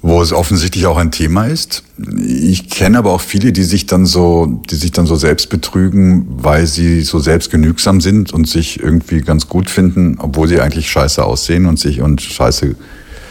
wo 0.02 0.22
es 0.22 0.33
offensichtlich 0.33 0.87
auch 0.87 0.96
ein 0.96 1.11
Thema 1.11 1.46
ist. 1.46 1.83
Ich 2.24 2.68
kenne 2.70 2.98
aber 2.98 3.12
auch 3.12 3.20
viele, 3.20 3.52
die 3.52 3.64
sich 3.64 3.87
dann 3.87 4.07
so, 4.07 4.62
die 4.70 4.76
sich 4.76 4.92
dann 4.92 5.07
so 5.07 5.16
selbst 5.16 5.48
betrügen, 5.48 6.26
weil 6.29 6.66
sie 6.66 7.02
so 7.02 7.18
selbstgenügsam 7.18 8.00
sind 8.00 8.33
und 8.33 8.48
sich 8.48 8.81
irgendwie 8.81 9.20
ganz 9.20 9.48
gut 9.48 9.70
finden, 9.70 10.16
obwohl 10.18 10.48
sie 10.48 10.61
eigentlich 10.61 10.90
scheiße 10.90 11.24
aussehen 11.24 11.66
und 11.66 11.79
sich 11.79 12.00
und 12.00 12.20
scheiße 12.20 12.76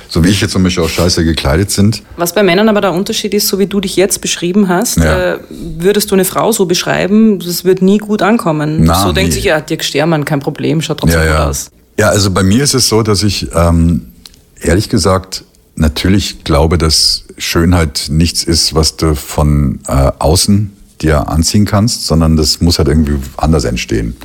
so 0.10 0.24
wie 0.24 0.30
ich 0.30 0.42
jetzt 0.42 0.52
zum 0.52 0.64
Beispiel 0.64 0.84
auch 0.84 0.90
scheiße 0.90 1.24
gekleidet 1.24 1.72
sind. 1.72 2.04
Was 2.18 2.34
bei 2.34 2.44
Männern 2.44 2.70
aber 2.70 2.82
der 2.82 2.94
Unterschied 2.94 3.34
ist, 3.34 3.48
so 3.48 3.60
wie 3.60 3.68
du 3.68 3.80
dich 3.80 3.96
jetzt 3.96 4.22
beschrieben 4.22 4.68
hast, 4.68 4.98
ja. 4.98 5.34
äh, 5.34 5.40
würdest 5.50 6.12
du 6.12 6.16
eine 6.16 6.26
Frau 6.26 6.52
so 6.52 6.66
beschreiben, 6.66 7.40
das 7.40 7.66
wird 7.66 7.82
nie 7.82 7.98
gut 7.98 8.22
ankommen. 8.22 8.84
Na, 8.84 9.04
so 9.04 9.12
denkt 9.12 9.34
sich, 9.34 9.46
ja, 9.46 9.62
Dirk 9.62 9.84
Stermann, 9.84 10.26
kein 10.26 10.40
Problem, 10.40 10.82
schaut 10.82 11.00
trotzdem 11.00 11.20
ja, 11.20 11.26
ja. 11.26 11.38
gut 11.38 11.50
aus. 11.50 11.72
Ja, 11.98 12.10
also 12.10 12.32
bei 12.32 12.44
mir 12.44 12.64
ist 12.64 12.74
es 12.74 12.90
so, 12.90 13.04
dass 13.04 13.24
ich 13.24 13.48
ähm, 13.54 14.14
ehrlich 14.62 14.90
gesagt 14.90 15.44
natürlich 15.76 16.44
glaube, 16.44 16.78
dass 16.78 17.26
Schönheit 17.38 18.08
nichts 18.10 18.44
ist, 18.44 18.76
was 18.76 18.98
du 18.98 19.16
von 19.16 19.80
äh, 19.88 20.12
außen 20.20 20.72
dir 21.02 21.28
anziehen 21.28 21.66
kannst, 21.66 22.06
sondern 22.06 22.38
das 22.38 22.62
muss 22.62 22.78
halt 22.78 22.88
irgendwie 22.88 23.18
anders 23.38 23.66
entstehen. 23.66 24.16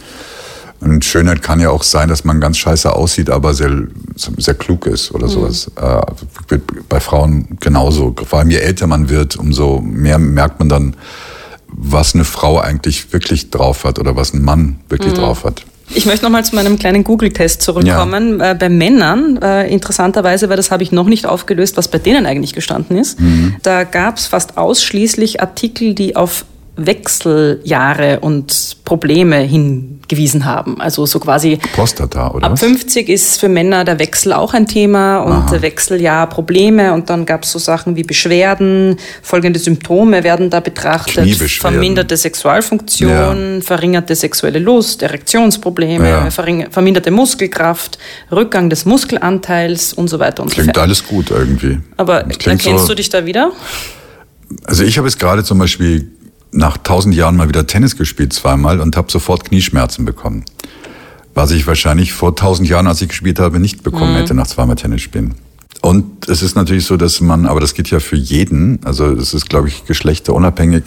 Und 0.80 1.04
Schönheit 1.04 1.42
kann 1.42 1.60
ja 1.60 1.70
auch 1.70 1.82
sein, 1.82 2.08
dass 2.08 2.24
man 2.24 2.40
ganz 2.40 2.56
scheiße 2.56 2.92
aussieht, 2.92 3.28
aber 3.28 3.52
sehr, 3.54 3.86
sehr 4.38 4.54
klug 4.54 4.86
ist 4.86 5.12
oder 5.12 5.26
mhm. 5.26 5.30
sowas. 5.30 5.70
Äh, 5.76 6.58
bei 6.88 7.00
Frauen 7.00 7.56
genauso. 7.60 8.14
Vor 8.24 8.38
allem 8.38 8.50
je 8.50 8.58
älter 8.58 8.86
man 8.86 9.08
wird, 9.08 9.36
umso 9.36 9.80
mehr 9.80 10.18
merkt 10.18 10.58
man 10.58 10.68
dann, 10.68 10.96
was 11.68 12.14
eine 12.14 12.24
Frau 12.24 12.58
eigentlich 12.58 13.12
wirklich 13.12 13.50
drauf 13.50 13.84
hat 13.84 13.98
oder 13.98 14.16
was 14.16 14.34
ein 14.34 14.42
Mann 14.42 14.80
wirklich 14.88 15.12
mhm. 15.12 15.18
drauf 15.18 15.44
hat. 15.44 15.64
Ich 15.92 16.06
möchte 16.06 16.24
nochmal 16.24 16.44
zu 16.44 16.54
meinem 16.54 16.78
kleinen 16.78 17.02
Google-Test 17.02 17.62
zurückkommen. 17.62 18.38
Ja. 18.38 18.52
Äh, 18.52 18.54
bei 18.54 18.68
Männern, 18.68 19.38
äh, 19.42 19.68
interessanterweise, 19.68 20.48
weil 20.48 20.56
das 20.56 20.70
habe 20.70 20.82
ich 20.82 20.92
noch 20.92 21.06
nicht 21.06 21.26
aufgelöst, 21.26 21.76
was 21.76 21.88
bei 21.88 21.98
denen 21.98 22.26
eigentlich 22.26 22.54
gestanden 22.54 22.96
ist. 22.96 23.18
Mhm. 23.20 23.56
Da 23.62 23.84
gab 23.84 24.16
es 24.16 24.26
fast 24.26 24.56
ausschließlich 24.56 25.40
Artikel, 25.40 25.94
die 25.94 26.14
auf 26.14 26.44
Wechseljahre 26.86 28.20
und 28.20 28.76
Probleme 28.84 29.38
hingewiesen 29.38 30.44
haben. 30.44 30.80
Also 30.80 31.06
so 31.06 31.20
quasi 31.20 31.58
Prostata, 31.74 32.32
oder? 32.32 32.46
Ab 32.46 32.52
was? 32.52 32.60
50 32.60 33.08
ist 33.08 33.38
für 33.38 33.48
Männer 33.48 33.84
der 33.84 33.98
Wechsel 33.98 34.32
auch 34.32 34.52
ein 34.54 34.66
Thema 34.66 35.18
und 35.18 35.32
Aha. 35.32 35.62
Wechseljahr 35.62 36.28
Probleme 36.28 36.92
und 36.92 37.08
dann 37.08 37.26
gab 37.26 37.44
es 37.44 37.52
so 37.52 37.58
Sachen 37.58 37.96
wie 37.96 38.02
Beschwerden, 38.02 38.96
folgende 39.22 39.58
Symptome 39.58 40.24
werden 40.24 40.50
da 40.50 40.60
betrachtet. 40.60 41.28
Verminderte 41.36 42.16
Sexualfunktion, 42.16 43.54
ja. 43.56 43.60
verringerte 43.60 44.14
sexuelle 44.14 44.58
Lust, 44.58 45.02
Erektionsprobleme, 45.02 46.08
ja. 46.08 46.30
verminderte 46.30 47.10
Muskelkraft, 47.10 47.98
Rückgang 48.32 48.70
des 48.70 48.84
Muskelanteils 48.84 49.92
und 49.92 50.08
so 50.08 50.18
weiter 50.18 50.42
und 50.42 50.50
Klingt 50.50 50.74
so 50.74 50.74
fort. 50.74 50.74
Klingt 50.74 50.78
alles 50.78 51.06
gut 51.06 51.30
irgendwie. 51.30 51.78
Aber 51.96 52.22
erkennst 52.22 52.66
so, 52.66 52.88
du 52.88 52.94
dich 52.96 53.08
da 53.08 53.24
wieder? 53.26 53.52
Also 54.64 54.84
ich 54.84 54.98
habe 54.98 55.08
es 55.08 55.18
gerade 55.18 55.44
zum 55.44 55.58
Beispiel 55.58 56.10
nach 56.52 56.76
tausend 56.78 57.14
Jahren 57.14 57.36
mal 57.36 57.48
wieder 57.48 57.66
Tennis 57.66 57.96
gespielt 57.96 58.32
zweimal 58.32 58.80
und 58.80 58.96
habe 58.96 59.10
sofort 59.10 59.44
Knieschmerzen 59.44 60.04
bekommen. 60.04 60.44
Was 61.34 61.52
ich 61.52 61.66
wahrscheinlich 61.66 62.12
vor 62.12 62.34
tausend 62.34 62.68
Jahren, 62.68 62.86
als 62.86 63.00
ich 63.02 63.08
gespielt 63.08 63.38
habe, 63.38 63.60
nicht 63.60 63.82
bekommen 63.82 64.12
mhm. 64.12 64.18
hätte 64.18 64.34
nach 64.34 64.46
zweimal 64.46 64.76
Tennis 64.76 65.02
spielen. 65.02 65.34
Und 65.82 66.28
es 66.28 66.42
ist 66.42 66.56
natürlich 66.56 66.84
so, 66.84 66.96
dass 66.96 67.20
man, 67.20 67.46
aber 67.46 67.60
das 67.60 67.74
geht 67.74 67.90
ja 67.90 68.00
für 68.00 68.16
jeden, 68.16 68.80
also 68.84 69.06
es 69.06 69.32
ist, 69.32 69.48
glaube 69.48 69.68
ich, 69.68 69.86
geschlechterunabhängig, 69.86 70.84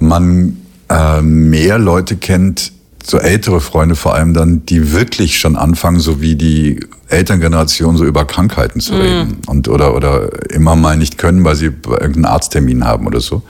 man 0.00 0.58
äh, 0.90 1.22
mehr 1.22 1.78
Leute 1.78 2.16
kennt, 2.16 2.72
so 3.02 3.18
ältere 3.18 3.60
Freunde 3.60 3.94
vor 3.94 4.14
allem 4.14 4.34
dann, 4.34 4.66
die 4.66 4.92
wirklich 4.92 5.38
schon 5.38 5.56
anfangen, 5.56 6.00
so 6.00 6.20
wie 6.20 6.34
die 6.34 6.80
Elterngeneration, 7.08 7.96
so 7.96 8.04
über 8.04 8.24
Krankheiten 8.24 8.80
zu 8.80 8.94
mhm. 8.94 9.00
reden 9.00 9.36
und 9.46 9.68
oder 9.68 9.94
oder 9.94 10.50
immer 10.50 10.74
mal 10.74 10.96
nicht 10.96 11.16
können, 11.16 11.44
weil 11.44 11.54
sie 11.54 11.66
irgendeinen 11.66 12.24
Arzttermin 12.24 12.84
haben 12.84 13.06
oder 13.06 13.20
so. 13.20 13.42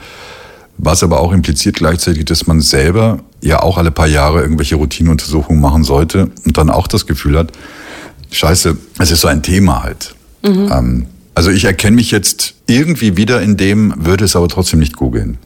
Was 0.77 1.03
aber 1.03 1.19
auch 1.19 1.31
impliziert 1.31 1.75
gleichzeitig, 1.75 2.25
dass 2.25 2.45
man 2.45 2.61
selber 2.61 3.19
ja 3.41 3.61
auch 3.61 3.77
alle 3.77 3.91
paar 3.91 4.07
Jahre 4.07 4.41
irgendwelche 4.41 4.75
Routineuntersuchungen 4.75 5.61
machen 5.61 5.83
sollte 5.83 6.29
und 6.45 6.57
dann 6.57 6.69
auch 6.69 6.87
das 6.87 7.07
Gefühl 7.07 7.37
hat, 7.37 7.51
scheiße, 8.31 8.77
es 8.99 9.11
ist 9.11 9.21
so 9.21 9.27
ein 9.27 9.41
Thema 9.41 9.83
halt. 9.83 10.15
Mhm. 10.43 10.71
Ähm, 10.71 11.05
also 11.33 11.49
ich 11.51 11.65
erkenne 11.65 11.95
mich 11.95 12.11
jetzt 12.11 12.55
irgendwie 12.67 13.17
wieder 13.17 13.41
in 13.41 13.57
dem, 13.57 13.93
würde 13.97 14.25
es 14.25 14.35
aber 14.35 14.47
trotzdem 14.47 14.79
nicht 14.79 14.95
googeln. 14.95 15.37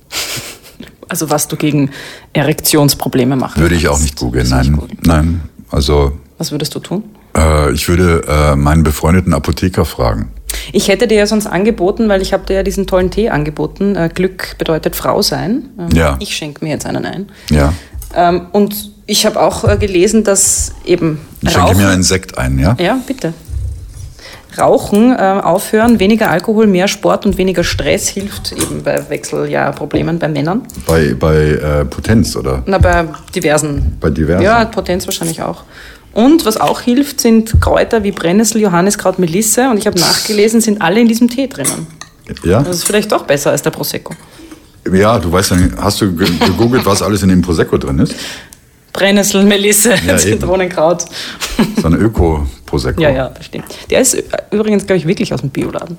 Also 1.07 1.29
was 1.29 1.49
du 1.49 1.57
gegen 1.57 1.89
Erektionsprobleme 2.31 3.35
machen 3.35 3.61
Würde 3.61 3.75
ich 3.75 3.89
auch 3.89 3.99
nicht 3.99 4.15
googeln, 4.15 4.47
nein. 4.47 4.79
Nein, 5.05 5.41
also... 5.69 6.17
Was 6.37 6.51
würdest 6.51 6.73
du 6.73 6.79
tun? 6.79 7.03
Äh, 7.35 7.73
ich 7.73 7.87
würde 7.89 8.23
äh, 8.27 8.55
meinen 8.55 8.83
befreundeten 8.83 9.33
Apotheker 9.33 9.83
fragen. 9.83 10.31
Ich 10.73 10.87
hätte 10.87 11.07
dir 11.07 11.17
ja 11.17 11.27
sonst 11.27 11.47
angeboten, 11.47 12.09
weil 12.09 12.21
ich 12.21 12.33
habe 12.33 12.45
dir 12.45 12.55
ja 12.55 12.63
diesen 12.63 12.87
tollen 12.87 13.11
Tee 13.11 13.29
angeboten. 13.29 13.95
Äh, 13.95 14.09
Glück 14.13 14.55
bedeutet 14.57 14.95
Frau 14.95 15.21
sein. 15.21 15.69
Ähm, 15.79 15.89
ja. 15.93 16.17
Ich 16.19 16.35
schenke 16.35 16.63
mir 16.63 16.71
jetzt 16.71 16.85
einen 16.85 17.05
ein. 17.05 17.29
Ja. 17.49 17.73
Ähm, 18.15 18.47
und 18.51 18.91
ich 19.05 19.25
habe 19.25 19.39
auch 19.39 19.63
äh, 19.63 19.77
gelesen, 19.77 20.23
dass 20.23 20.73
eben. 20.85 21.19
Ich 21.41 21.51
schenke 21.51 21.75
mir 21.75 21.89
einen 21.89 22.03
Sekt 22.03 22.37
ein, 22.37 22.59
ja? 22.59 22.75
Ja, 22.79 22.99
bitte. 23.05 23.33
Rauchen, 24.57 25.13
äh, 25.13 25.39
aufhören, 25.43 25.99
weniger 25.99 26.29
Alkohol, 26.29 26.67
mehr 26.67 26.89
Sport 26.89 27.25
und 27.25 27.37
weniger 27.37 27.63
Stress 27.63 28.09
hilft 28.09 28.51
eben 28.51 28.83
bei 28.83 29.09
Wechseljahrproblemen 29.09 30.19
bei 30.19 30.27
Männern. 30.27 30.63
Bei, 30.85 31.13
bei 31.13 31.35
äh, 31.35 31.85
Potenz, 31.85 32.35
oder? 32.35 32.61
Na, 32.65 32.77
bei 32.77 33.05
diversen. 33.33 33.97
Bei 34.01 34.09
diversen? 34.09 34.43
Ja, 34.43 34.65
Potenz 34.65 35.07
wahrscheinlich 35.07 35.41
auch. 35.41 35.63
Und 36.13 36.45
was 36.45 36.57
auch 36.57 36.81
hilft, 36.81 37.21
sind 37.21 37.61
Kräuter 37.61 38.03
wie 38.03 38.11
Brennnessel, 38.11 38.61
Johanniskraut, 38.61 39.17
Melisse. 39.17 39.69
Und 39.69 39.77
ich 39.77 39.87
habe 39.87 39.99
nachgelesen, 39.99 40.59
sind 40.59 40.81
alle 40.81 40.99
in 40.99 41.07
diesem 41.07 41.29
Tee 41.29 41.47
drinnen. 41.47 41.87
Ja. 42.43 42.61
Das 42.61 42.77
ist 42.77 42.83
vielleicht 42.83 43.11
doch 43.11 43.23
besser 43.23 43.51
als 43.51 43.61
der 43.61 43.71
Prosecco. 43.71 44.13
Ja, 44.91 45.19
du 45.19 45.31
weißt 45.31 45.51
ja, 45.51 45.57
hast 45.77 46.01
du 46.01 46.13
gegoogelt, 46.13 46.85
was 46.85 47.01
alles 47.01 47.23
in 47.23 47.29
dem 47.29 47.41
Prosecco 47.41 47.77
drin 47.77 47.99
ist? 47.99 48.15
Brennnessel, 48.93 49.43
Melisse, 49.43 49.93
ja, 50.05 50.17
Zitronenkraut. 50.17 51.05
So 51.81 51.87
ein 51.87 51.93
Öko-Prosecco. 51.93 53.01
Ja, 53.01 53.09
ja, 53.09 53.29
verstehe. 53.29 53.63
Der 53.89 54.01
ist 54.01 54.21
übrigens, 54.51 54.85
glaube 54.85 54.97
ich, 54.97 55.07
wirklich 55.07 55.33
aus 55.33 55.41
dem 55.41 55.49
Bioladen. 55.49 55.97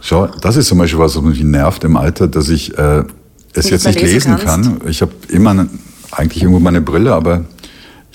Schau, 0.00 0.26
das 0.26 0.56
ist 0.56 0.66
zum 0.68 0.78
Beispiel 0.78 0.98
was, 0.98 1.16
was 1.16 1.22
mich 1.22 1.42
nervt 1.42 1.84
im 1.84 1.96
Alter, 1.96 2.28
dass 2.28 2.48
ich 2.48 2.76
äh, 2.76 3.04
es 3.52 3.64
nicht 3.64 3.72
jetzt 3.72 3.86
nicht 3.86 4.00
lesen, 4.00 4.32
lesen 4.32 4.44
kann. 4.44 4.80
Ich 4.88 5.02
habe 5.02 5.12
immer 5.28 5.66
eigentlich 6.12 6.42
irgendwo 6.42 6.60
meine 6.60 6.80
Brille, 6.80 7.12
aber 7.12 7.44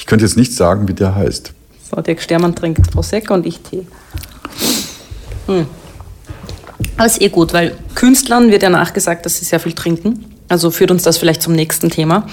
ich 0.02 0.08
könnte 0.08 0.26
jetzt 0.26 0.36
nicht 0.36 0.56
sagen, 0.56 0.88
wie 0.88 0.96
der 0.96 1.14
heißt. 1.14 1.54
So, 1.88 2.02
Dirk 2.02 2.24
Stermann 2.24 2.56
trinkt 2.56 2.90
Prosecco 2.90 3.36
und 3.36 3.46
ich 3.46 3.60
Tee. 3.60 3.86
Hm. 5.46 5.68
Aber 6.98 7.06
ist 7.06 7.22
eh 7.22 7.30
gut, 7.30 7.54
weil 7.54 7.76
Künstlern 7.94 8.50
wird 8.50 8.64
ja 8.64 8.72
nachgesagt, 8.72 9.28
dass 9.28 9.38
sie 9.38 9.46
sehr 9.46 9.60
viel 9.60 9.74
trinken. 9.74 10.26
Also 10.50 10.72
führt 10.72 10.90
uns 10.90 11.04
das 11.04 11.20
vielleicht 11.20 11.44
zum 11.44 11.54
nächsten 11.54 11.92
Thema. 11.92 12.26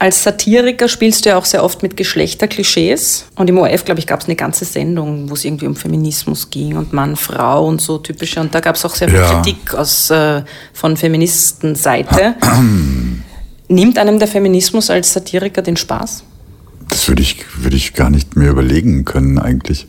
Als 0.00 0.24
Satiriker 0.24 0.88
spielst 0.88 1.24
du 1.24 1.28
ja 1.28 1.36
auch 1.36 1.44
sehr 1.44 1.62
oft 1.62 1.84
mit 1.84 1.96
Geschlechterklischees. 1.96 3.26
Und 3.36 3.48
im 3.48 3.58
ORF, 3.58 3.84
glaube 3.84 4.00
ich, 4.00 4.08
gab 4.08 4.18
es 4.18 4.26
eine 4.26 4.34
ganze 4.34 4.64
Sendung, 4.64 5.30
wo 5.30 5.34
es 5.34 5.44
irgendwie 5.44 5.68
um 5.68 5.76
Feminismus 5.76 6.50
ging 6.50 6.76
und 6.76 6.92
Mann, 6.92 7.14
Frau 7.14 7.68
und 7.68 7.80
so 7.80 7.98
typische. 7.98 8.40
Und 8.40 8.52
da 8.52 8.58
gab 8.58 8.74
es 8.74 8.84
auch 8.84 8.96
sehr 8.96 9.08
viel 9.08 9.18
ja. 9.18 9.30
Kritik 9.30 9.74
aus, 9.74 10.10
äh, 10.10 10.42
von 10.72 10.96
Feministenseite. 10.96 12.34
Nimmt 13.68 13.96
einem 13.96 14.18
der 14.18 14.26
Feminismus 14.26 14.90
als 14.90 15.12
Satiriker 15.12 15.62
den 15.62 15.76
Spaß? 15.76 16.24
Das 16.90 17.08
würde 17.08 17.22
ich, 17.22 17.44
würde 17.56 17.76
ich 17.76 17.94
gar 17.94 18.10
nicht 18.10 18.36
mehr 18.36 18.50
überlegen 18.50 19.04
können 19.04 19.38
eigentlich, 19.38 19.86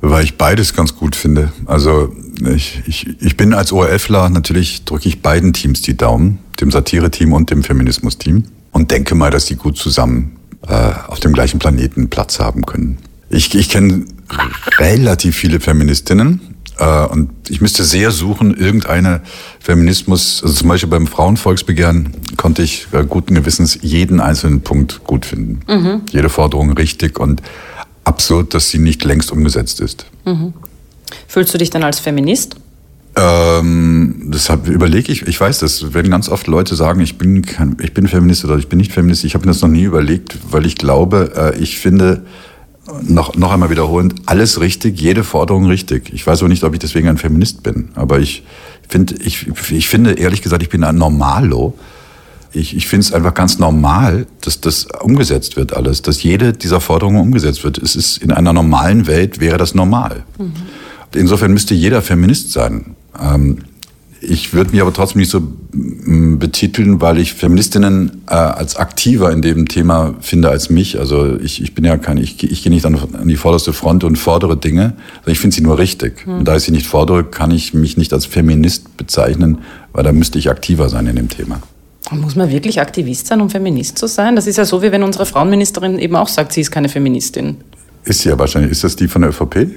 weil 0.00 0.24
ich 0.24 0.36
beides 0.36 0.74
ganz 0.74 0.94
gut 0.94 1.16
finde. 1.16 1.52
Also 1.66 2.14
ich, 2.54 2.82
ich, 2.86 3.20
ich 3.20 3.36
bin 3.36 3.54
als 3.54 3.72
ORFler, 3.72 4.28
natürlich 4.28 4.84
drücke 4.84 5.08
ich 5.08 5.22
beiden 5.22 5.52
Teams 5.52 5.82
die 5.82 5.96
Daumen, 5.96 6.38
dem 6.60 6.70
Satire-Team 6.70 7.32
und 7.32 7.50
dem 7.50 7.62
Feminismus-Team 7.64 8.44
und 8.72 8.90
denke 8.90 9.14
mal, 9.14 9.30
dass 9.30 9.46
die 9.46 9.56
gut 9.56 9.76
zusammen 9.76 10.36
äh, 10.66 10.92
auf 11.08 11.20
dem 11.20 11.32
gleichen 11.32 11.58
Planeten 11.58 12.08
Platz 12.10 12.38
haben 12.40 12.66
können. 12.66 12.98
Ich, 13.30 13.54
ich 13.54 13.68
kenne 13.68 14.04
relativ 14.78 15.36
viele 15.36 15.60
Feministinnen, 15.60 16.47
äh, 16.78 17.06
und 17.06 17.30
ich 17.48 17.60
müsste 17.60 17.84
sehr 17.84 18.10
suchen, 18.10 18.56
irgendeine 18.56 19.20
Feminismus, 19.60 20.42
also 20.42 20.54
zum 20.54 20.68
Beispiel 20.68 20.88
beim 20.88 21.06
Frauenvolksbegehren 21.06 22.12
konnte 22.36 22.62
ich 22.62 22.88
äh, 22.92 23.04
guten 23.04 23.34
Gewissens 23.34 23.78
jeden 23.82 24.20
einzelnen 24.20 24.60
Punkt 24.60 25.04
gut 25.04 25.26
finden. 25.26 25.60
Mhm. 25.68 26.02
Jede 26.10 26.28
Forderung 26.28 26.72
richtig 26.72 27.18
und 27.18 27.42
absurd, 28.04 28.54
dass 28.54 28.70
sie 28.70 28.78
nicht 28.78 29.04
längst 29.04 29.32
umgesetzt 29.32 29.80
ist. 29.80 30.06
Mhm. 30.24 30.54
Fühlst 31.26 31.52
du 31.52 31.58
dich 31.58 31.70
dann 31.70 31.84
als 31.84 31.98
Feminist? 31.98 32.56
Ähm, 33.16 34.30
deshalb 34.32 34.68
überlege 34.68 35.10
ich, 35.10 35.22
ich 35.26 35.40
weiß, 35.40 35.58
das 35.58 35.92
werden 35.92 36.10
ganz 36.10 36.28
oft 36.28 36.46
Leute 36.46 36.76
sagen, 36.76 37.00
ich 37.00 37.18
bin, 37.18 37.42
kein, 37.42 37.76
ich 37.82 37.92
bin 37.92 38.06
Feminist 38.06 38.44
oder 38.44 38.56
ich 38.56 38.68
bin 38.68 38.78
nicht 38.78 38.92
Feminist. 38.92 39.24
Ich 39.24 39.34
habe 39.34 39.44
mir 39.44 39.52
das 39.52 39.60
noch 39.60 39.68
nie 39.68 39.82
überlegt, 39.82 40.38
weil 40.50 40.64
ich 40.66 40.76
glaube, 40.76 41.32
äh, 41.34 41.58
ich 41.58 41.78
finde, 41.78 42.24
noch, 43.02 43.34
noch 43.34 43.52
einmal 43.52 43.70
wiederholend, 43.70 44.14
alles 44.26 44.60
richtig, 44.60 45.00
jede 45.00 45.24
Forderung 45.24 45.66
richtig. 45.66 46.12
Ich 46.12 46.26
weiß 46.26 46.42
auch 46.42 46.48
nicht, 46.48 46.64
ob 46.64 46.72
ich 46.72 46.78
deswegen 46.78 47.08
ein 47.08 47.18
Feminist 47.18 47.62
bin, 47.62 47.90
aber 47.94 48.18
ich 48.18 48.44
finde, 48.88 49.14
ich, 49.22 49.46
ich 49.70 49.88
finde 49.88 50.12
ehrlich 50.12 50.42
gesagt, 50.42 50.62
ich 50.62 50.68
bin 50.68 50.84
ein 50.84 50.96
Normalo. 50.96 51.74
Ich, 52.52 52.74
ich 52.74 52.88
finde 52.88 53.04
es 53.04 53.12
einfach 53.12 53.34
ganz 53.34 53.58
normal, 53.58 54.26
dass 54.40 54.60
das 54.62 54.86
umgesetzt 55.02 55.56
wird 55.56 55.76
alles, 55.76 56.00
dass 56.00 56.22
jede 56.22 56.54
dieser 56.54 56.80
Forderungen 56.80 57.20
umgesetzt 57.20 57.62
wird. 57.62 57.76
Es 57.76 57.94
ist 57.94 58.16
in 58.18 58.32
einer 58.32 58.54
normalen 58.54 59.06
Welt 59.06 59.38
wäre 59.38 59.58
das 59.58 59.74
normal. 59.74 60.24
Mhm. 60.38 60.52
Insofern 61.14 61.52
müsste 61.52 61.74
jeder 61.74 62.00
Feminist 62.00 62.52
sein. 62.52 62.96
Ähm, 63.20 63.58
ich 64.20 64.52
würde 64.52 64.72
mich 64.72 64.80
aber 64.80 64.92
trotzdem 64.92 65.20
nicht 65.20 65.30
so 65.30 65.40
mm, 65.40 66.38
betiteln, 66.38 67.00
weil 67.00 67.18
ich 67.18 67.34
Feministinnen 67.34 68.22
äh, 68.28 68.34
als 68.34 68.76
aktiver 68.76 69.30
in 69.30 69.42
dem 69.42 69.68
Thema 69.68 70.14
finde 70.20 70.48
als 70.48 70.70
mich. 70.70 70.98
Also 70.98 71.38
ich, 71.38 71.62
ich 71.62 71.74
bin 71.74 71.84
ja 71.84 71.96
kein, 71.98 72.18
ich, 72.18 72.42
ich 72.42 72.62
gehe 72.62 72.72
nicht 72.72 72.84
an, 72.84 72.96
an 72.96 73.28
die 73.28 73.36
vorderste 73.36 73.72
Front 73.72 74.04
und 74.04 74.16
fordere 74.16 74.56
Dinge, 74.56 74.94
sondern 75.16 75.32
ich 75.32 75.38
finde 75.38 75.54
sie 75.56 75.62
nur 75.62 75.78
richtig. 75.78 76.24
Hm. 76.24 76.38
Und 76.38 76.44
da 76.48 76.56
ich 76.56 76.64
sie 76.64 76.72
nicht 76.72 76.86
fordere, 76.86 77.24
kann 77.24 77.50
ich 77.50 77.74
mich 77.74 77.96
nicht 77.96 78.12
als 78.12 78.26
Feminist 78.26 78.96
bezeichnen, 78.96 79.58
weil 79.92 80.04
da 80.04 80.12
müsste 80.12 80.38
ich 80.38 80.50
aktiver 80.50 80.88
sein 80.88 81.06
in 81.06 81.16
dem 81.16 81.28
Thema. 81.28 81.60
Muss 82.10 82.36
man 82.36 82.50
wirklich 82.50 82.80
Aktivist 82.80 83.26
sein, 83.26 83.40
um 83.40 83.50
Feminist 83.50 83.98
zu 83.98 84.06
sein? 84.06 84.34
Das 84.34 84.46
ist 84.46 84.56
ja 84.56 84.64
so, 84.64 84.82
wie 84.82 84.90
wenn 84.92 85.02
unsere 85.02 85.26
Frauenministerin 85.26 85.98
eben 85.98 86.16
auch 86.16 86.28
sagt, 86.28 86.52
sie 86.52 86.62
ist 86.62 86.70
keine 86.70 86.88
Feministin. 86.88 87.58
Ist 88.04 88.20
sie 88.20 88.30
ja 88.30 88.38
wahrscheinlich. 88.38 88.72
Ist 88.72 88.82
das 88.82 88.96
die 88.96 89.08
von 89.08 89.22
der 89.22 89.30
ÖVP? 89.30 89.68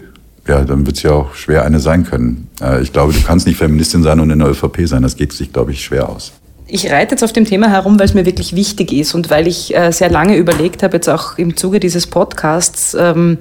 Ja, 0.47 0.63
dann 0.63 0.85
wird 0.85 0.97
es 0.97 1.03
ja 1.03 1.11
auch 1.11 1.33
schwer 1.35 1.63
eine 1.65 1.79
sein 1.79 2.03
können. 2.03 2.49
Äh, 2.61 2.81
ich 2.81 2.91
glaube, 2.91 3.13
du 3.13 3.21
kannst 3.21 3.47
nicht 3.47 3.57
Feministin 3.57 4.03
sein 4.03 4.19
und 4.19 4.29
in 4.29 4.39
der 4.39 4.49
ÖVP 4.49 4.87
sein. 4.87 5.03
Das 5.03 5.15
geht 5.15 5.33
sich, 5.33 5.53
glaube 5.53 5.71
ich, 5.71 5.83
schwer 5.83 6.09
aus. 6.09 6.31
Ich 6.67 6.89
reite 6.89 7.15
jetzt 7.15 7.23
auf 7.23 7.33
dem 7.33 7.45
Thema 7.45 7.69
herum, 7.69 7.99
weil 7.99 8.05
es 8.05 8.13
mir 8.13 8.25
wirklich 8.25 8.55
wichtig 8.55 8.93
ist 8.93 9.13
und 9.13 9.29
weil 9.29 9.45
ich 9.45 9.75
äh, 9.75 9.91
sehr 9.91 10.09
lange 10.09 10.37
überlegt 10.37 10.83
habe, 10.83 10.97
jetzt 10.97 11.09
auch 11.09 11.37
im 11.37 11.57
Zuge 11.57 11.79
dieses 11.79 12.07
Podcasts, 12.07 12.95
ähm, 12.97 13.39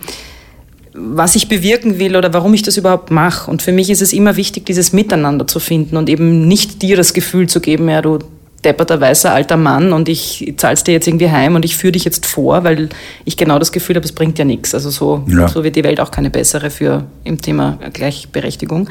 was 0.92 1.36
ich 1.36 1.48
bewirken 1.48 1.98
will 2.00 2.16
oder 2.16 2.32
warum 2.32 2.52
ich 2.54 2.62
das 2.62 2.76
überhaupt 2.76 3.10
mache. 3.10 3.50
Und 3.50 3.62
für 3.62 3.72
mich 3.72 3.88
ist 3.88 4.02
es 4.02 4.12
immer 4.12 4.36
wichtig, 4.36 4.66
dieses 4.66 4.92
Miteinander 4.92 5.46
zu 5.46 5.60
finden 5.60 5.96
und 5.96 6.08
eben 6.08 6.48
nicht 6.48 6.82
dir 6.82 6.96
das 6.96 7.14
Gefühl 7.14 7.48
zu 7.48 7.60
geben, 7.60 7.88
ja, 7.88 8.02
du 8.02 8.18
depperter 8.64 9.00
weißer 9.00 9.32
alter 9.32 9.56
Mann 9.56 9.92
und 9.94 10.08
ich 10.08 10.52
zahl's 10.58 10.84
dir 10.84 10.92
jetzt 10.92 11.06
irgendwie 11.08 11.30
heim 11.30 11.54
und 11.54 11.64
ich 11.64 11.76
führe 11.76 11.92
dich 11.92 12.04
jetzt 12.04 12.26
vor, 12.26 12.62
weil 12.62 12.90
ich 13.24 13.36
genau 13.38 13.58
das 13.58 13.72
Gefühl 13.72 13.96
habe, 13.96 14.04
es 14.04 14.12
bringt 14.12 14.38
ja 14.38 14.44
nichts. 14.44 14.74
Also 14.74 14.90
so, 14.90 15.24
Ja. 15.28 15.48
so 15.48 15.64
wird 15.64 15.76
die 15.76 15.84
Welt 15.84 15.98
auch 16.00 16.10
keine 16.10 16.28
bessere 16.30 16.70
für 16.70 17.04
im 17.24 17.40
Thema 17.40 17.78
Gleichberechtigung. 17.92 18.88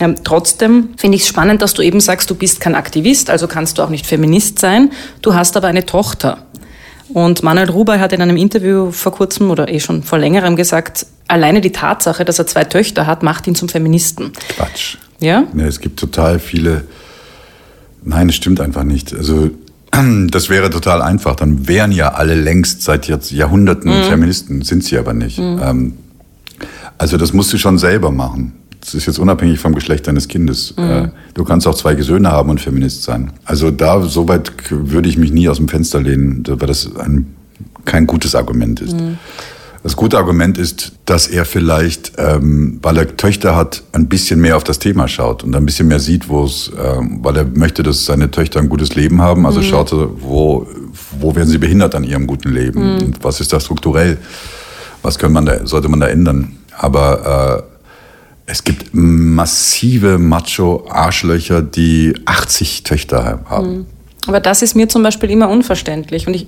Ähm, 0.00 0.14
trotzdem 0.22 0.90
finde 0.96 1.16
ich 1.16 1.22
es 1.22 1.28
spannend, 1.28 1.62
dass 1.62 1.74
du 1.74 1.82
eben 1.82 1.98
sagst, 2.00 2.30
du 2.30 2.34
bist 2.36 2.60
kein 2.60 2.74
Aktivist, 2.76 3.28
also 3.30 3.48
kannst 3.48 3.78
du 3.78 3.82
auch 3.82 3.90
nicht 3.90 4.06
Feminist 4.06 4.58
sein. 4.60 4.90
Du 5.22 5.34
hast 5.34 5.56
aber 5.56 5.66
eine 5.66 5.84
Tochter. 5.84 6.38
Und 7.12 7.42
Manuel 7.42 7.70
Ruber 7.70 7.98
hat 7.98 8.12
in 8.12 8.20
einem 8.22 8.36
Interview 8.36 8.92
vor 8.92 9.12
kurzem 9.12 9.50
oder 9.50 9.68
eh 9.68 9.80
schon 9.80 10.02
vor 10.02 10.18
längerem 10.18 10.56
gesagt, 10.56 11.06
alleine 11.26 11.60
die 11.60 11.72
Tatsache, 11.72 12.24
dass 12.24 12.38
er 12.38 12.46
zwei 12.46 12.64
Töchter 12.64 13.06
hat, 13.06 13.22
macht 13.22 13.46
ihn 13.46 13.54
zum 13.54 13.68
Feministen. 13.68 14.32
Quatsch. 14.50 14.96
Ja? 15.18 15.44
Ja, 15.56 15.64
es 15.66 15.80
gibt 15.80 15.98
total 15.98 16.38
viele. 16.38 16.84
Nein, 18.08 18.28
es 18.30 18.36
stimmt 18.36 18.60
einfach 18.60 18.84
nicht. 18.84 19.14
Also 19.14 19.50
das 20.30 20.48
wäre 20.48 20.70
total 20.70 21.02
einfach. 21.02 21.36
Dann 21.36 21.68
wären 21.68 21.92
ja 21.92 22.14
alle 22.14 22.34
längst 22.34 22.82
seit 22.82 23.06
jetzt 23.06 23.30
Jahrhunderten 23.30 23.90
Feministen, 24.04 24.62
sind 24.62 24.82
sie 24.84 24.96
aber 24.98 25.12
nicht. 25.12 25.38
Ähm, 25.38 25.92
also 26.96 27.16
das 27.16 27.32
musst 27.32 27.52
du 27.52 27.58
schon 27.58 27.78
selber 27.78 28.10
machen. 28.10 28.54
Das 28.80 28.94
ist 28.94 29.06
jetzt 29.06 29.18
unabhängig 29.18 29.58
vom 29.60 29.74
Geschlecht 29.74 30.06
deines 30.06 30.28
Kindes. 30.28 30.72
Äh, 30.78 31.08
Du 31.34 31.44
kannst 31.44 31.66
auch 31.66 31.74
zwei 31.74 31.94
Söhne 32.00 32.32
haben 32.32 32.48
und 32.50 32.60
Feminist 32.60 33.02
sein. 33.02 33.30
Also 33.44 33.70
da, 33.70 34.02
soweit 34.02 34.50
würde 34.70 35.08
ich 35.08 35.18
mich 35.18 35.30
nie 35.30 35.48
aus 35.48 35.58
dem 35.58 35.68
Fenster 35.68 36.00
lehnen, 36.00 36.42
weil 36.46 36.66
das 36.66 36.90
ein, 36.96 37.26
kein 37.84 38.06
gutes 38.06 38.34
Argument 38.34 38.80
ist. 38.80 38.96
Das 39.82 39.94
gute 39.94 40.18
Argument 40.18 40.58
ist, 40.58 40.92
dass 41.04 41.28
er 41.28 41.44
vielleicht, 41.44 42.12
ähm, 42.18 42.78
weil 42.82 42.98
er 42.98 43.16
Töchter 43.16 43.54
hat, 43.54 43.82
ein 43.92 44.08
bisschen 44.08 44.40
mehr 44.40 44.56
auf 44.56 44.64
das 44.64 44.78
Thema 44.78 45.06
schaut 45.06 45.44
und 45.44 45.54
ein 45.54 45.64
bisschen 45.64 45.86
mehr 45.86 46.00
sieht, 46.00 46.28
wo 46.28 46.44
es, 46.44 46.70
ähm, 46.76 47.20
weil 47.22 47.36
er 47.36 47.44
möchte, 47.44 47.82
dass 47.82 48.04
seine 48.04 48.30
Töchter 48.30 48.60
ein 48.60 48.68
gutes 48.68 48.96
Leben 48.96 49.22
haben. 49.22 49.46
Also 49.46 49.62
schaut 49.62 49.92
er, 49.92 50.08
wo, 50.20 50.66
wo 51.20 51.34
werden 51.34 51.48
sie 51.48 51.58
behindert 51.58 51.94
an 51.94 52.04
ihrem 52.04 52.26
guten 52.26 52.52
Leben? 52.52 52.98
Und 52.98 53.24
was 53.24 53.40
ist 53.40 53.52
da 53.52 53.60
strukturell? 53.60 54.18
Was 55.02 55.16
kann 55.16 55.32
man 55.32 55.46
da, 55.46 55.64
sollte 55.64 55.88
man 55.88 56.00
da 56.00 56.08
ändern? 56.08 56.56
Aber 56.76 57.64
äh, 57.64 57.78
es 58.50 58.64
gibt 58.64 58.90
massive 58.92 60.18
Macho-Arschlöcher, 60.18 61.62
die 61.62 62.14
80 62.24 62.82
Töchter 62.82 63.24
haben. 63.24 63.86
Aber 64.28 64.40
das 64.40 64.62
ist 64.62 64.74
mir 64.76 64.88
zum 64.88 65.02
Beispiel 65.02 65.30
immer 65.30 65.48
unverständlich. 65.48 66.26
Und 66.26 66.34
ich, 66.34 66.46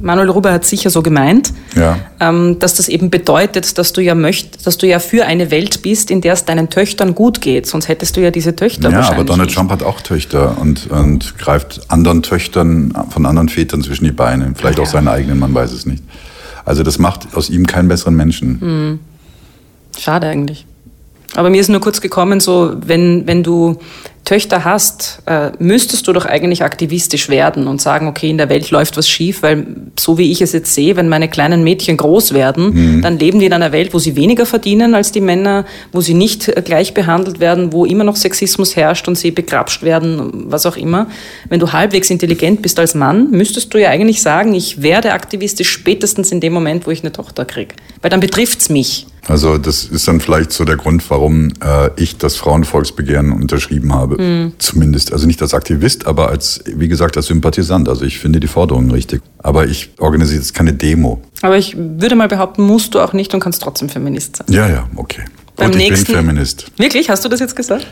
Manuel 0.00 0.30
Ruber 0.30 0.52
hat 0.52 0.64
sicher 0.64 0.90
so 0.90 1.02
gemeint, 1.02 1.52
Ja. 1.76 1.98
ähm, 2.20 2.58
dass 2.58 2.74
das 2.74 2.88
eben 2.88 3.10
bedeutet, 3.10 3.76
dass 3.78 3.92
du 3.92 4.00
ja 4.00 4.14
möcht, 4.14 4.66
dass 4.66 4.78
du 4.78 4.86
ja 4.86 4.98
für 4.98 5.26
eine 5.26 5.50
Welt 5.50 5.82
bist, 5.82 6.10
in 6.10 6.20
der 6.22 6.32
es 6.32 6.44
deinen 6.44 6.70
Töchtern 6.70 7.14
gut 7.14 7.40
geht. 7.40 7.66
Sonst 7.66 7.88
hättest 7.88 8.16
du 8.16 8.20
ja 8.22 8.30
diese 8.30 8.56
Töchter 8.56 8.90
Ja, 8.90 9.10
aber 9.10 9.24
Donald 9.24 9.48
nicht. 9.48 9.56
Trump 9.56 9.70
hat 9.70 9.82
auch 9.82 10.00
Töchter 10.00 10.56
und, 10.58 10.90
und 10.90 11.38
greift 11.38 11.82
anderen 11.88 12.22
Töchtern 12.22 12.94
von 13.10 13.26
anderen 13.26 13.48
Vätern 13.48 13.82
zwischen 13.82 14.04
die 14.04 14.12
Beine. 14.12 14.52
Vielleicht 14.56 14.80
auch 14.80 14.86
seinen 14.86 15.08
eigenen, 15.08 15.38
man 15.38 15.54
weiß 15.54 15.72
es 15.72 15.86
nicht. 15.86 16.02
Also 16.64 16.82
das 16.82 16.98
macht 16.98 17.34
aus 17.36 17.50
ihm 17.50 17.66
keinen 17.66 17.88
besseren 17.88 18.14
Menschen. 18.14 18.60
Hm. 18.60 18.98
Schade 19.98 20.28
eigentlich. 20.28 20.64
Aber 21.34 21.50
mir 21.50 21.60
ist 21.60 21.68
nur 21.68 21.80
kurz 21.80 22.00
gekommen, 22.00 22.40
so, 22.40 22.74
wenn, 22.86 23.26
wenn 23.26 23.42
du 23.42 23.78
Töchter 24.24 24.64
hast, 24.64 25.22
äh, 25.26 25.50
müsstest 25.58 26.06
du 26.06 26.12
doch 26.12 26.26
eigentlich 26.26 26.62
aktivistisch 26.62 27.28
werden 27.28 27.66
und 27.66 27.80
sagen, 27.80 28.06
okay, 28.06 28.30
in 28.30 28.38
der 28.38 28.48
Welt 28.48 28.70
läuft 28.70 28.96
was 28.96 29.08
schief, 29.08 29.42
weil 29.42 29.66
so 29.98 30.16
wie 30.16 30.30
ich 30.30 30.40
es 30.40 30.52
jetzt 30.52 30.74
sehe, 30.74 30.96
wenn 30.96 31.08
meine 31.08 31.28
kleinen 31.28 31.64
Mädchen 31.64 31.96
groß 31.96 32.32
werden, 32.32 33.00
dann 33.02 33.18
leben 33.18 33.40
die 33.40 33.46
in 33.46 33.52
einer 33.52 33.72
Welt, 33.72 33.92
wo 33.92 33.98
sie 33.98 34.14
weniger 34.14 34.46
verdienen 34.46 34.94
als 34.94 35.10
die 35.10 35.20
Männer, 35.20 35.64
wo 35.90 36.00
sie 36.00 36.14
nicht 36.14 36.48
äh, 36.48 36.62
gleich 36.64 36.94
behandelt 36.94 37.40
werden, 37.40 37.72
wo 37.72 37.84
immer 37.84 38.04
noch 38.04 38.16
Sexismus 38.16 38.76
herrscht 38.76 39.08
und 39.08 39.18
sie 39.18 39.32
begrapscht 39.32 39.82
werden, 39.82 40.44
was 40.46 40.66
auch 40.66 40.76
immer. 40.76 41.08
Wenn 41.48 41.60
du 41.60 41.72
halbwegs 41.72 42.08
intelligent 42.10 42.62
bist 42.62 42.78
als 42.78 42.94
Mann, 42.94 43.30
müsstest 43.30 43.74
du 43.74 43.80
ja 43.80 43.90
eigentlich 43.90 44.22
sagen, 44.22 44.54
ich 44.54 44.82
werde 44.82 45.12
aktivistisch 45.12 45.70
spätestens 45.70 46.30
in 46.30 46.40
dem 46.40 46.52
Moment, 46.52 46.86
wo 46.86 46.90
ich 46.90 47.02
eine 47.02 47.12
Tochter 47.12 47.44
kriege. 47.44 47.74
Weil 48.00 48.10
dann 48.10 48.20
betrifft's 48.20 48.68
mich. 48.68 49.06
Also 49.28 49.56
das 49.56 49.84
ist 49.84 50.08
dann 50.08 50.20
vielleicht 50.20 50.52
so 50.52 50.64
der 50.64 50.76
Grund, 50.76 51.08
warum 51.08 51.52
äh, 51.64 51.90
ich 51.96 52.18
das 52.18 52.34
Frauenvolksbegehren 52.36 53.30
unterschrieben 53.32 53.94
habe. 53.94 54.11
Zumindest, 54.58 55.12
also 55.12 55.26
nicht 55.26 55.40
als 55.42 55.54
Aktivist, 55.54 56.06
aber 56.06 56.28
als, 56.28 56.60
wie 56.66 56.88
gesagt, 56.88 57.16
als 57.16 57.26
Sympathisant. 57.26 57.88
Also 57.88 58.04
ich 58.04 58.18
finde 58.18 58.40
die 58.40 58.46
Forderungen 58.46 58.90
richtig. 58.90 59.22
Aber 59.38 59.66
ich 59.66 59.90
organisiere 59.98 60.40
jetzt 60.40 60.54
keine 60.54 60.72
Demo. 60.72 61.20
Aber 61.42 61.56
ich 61.58 61.76
würde 61.76 62.14
mal 62.16 62.28
behaupten, 62.28 62.62
musst 62.62 62.94
du 62.94 63.00
auch 63.00 63.12
nicht 63.12 63.34
und 63.34 63.40
kannst 63.40 63.62
trotzdem 63.62 63.88
Feminist 63.88 64.36
sein. 64.36 64.46
Ja, 64.50 64.68
ja, 64.68 64.88
okay. 64.96 65.22
Beim 65.56 65.70
Gut, 65.72 65.80
ich 65.80 65.88
nächsten- 65.90 66.06
bin 66.06 66.16
Feminist. 66.16 66.66
Wirklich? 66.78 67.10
Hast 67.10 67.24
du 67.24 67.28
das 67.28 67.40
jetzt 67.40 67.56
gesagt? 67.56 67.86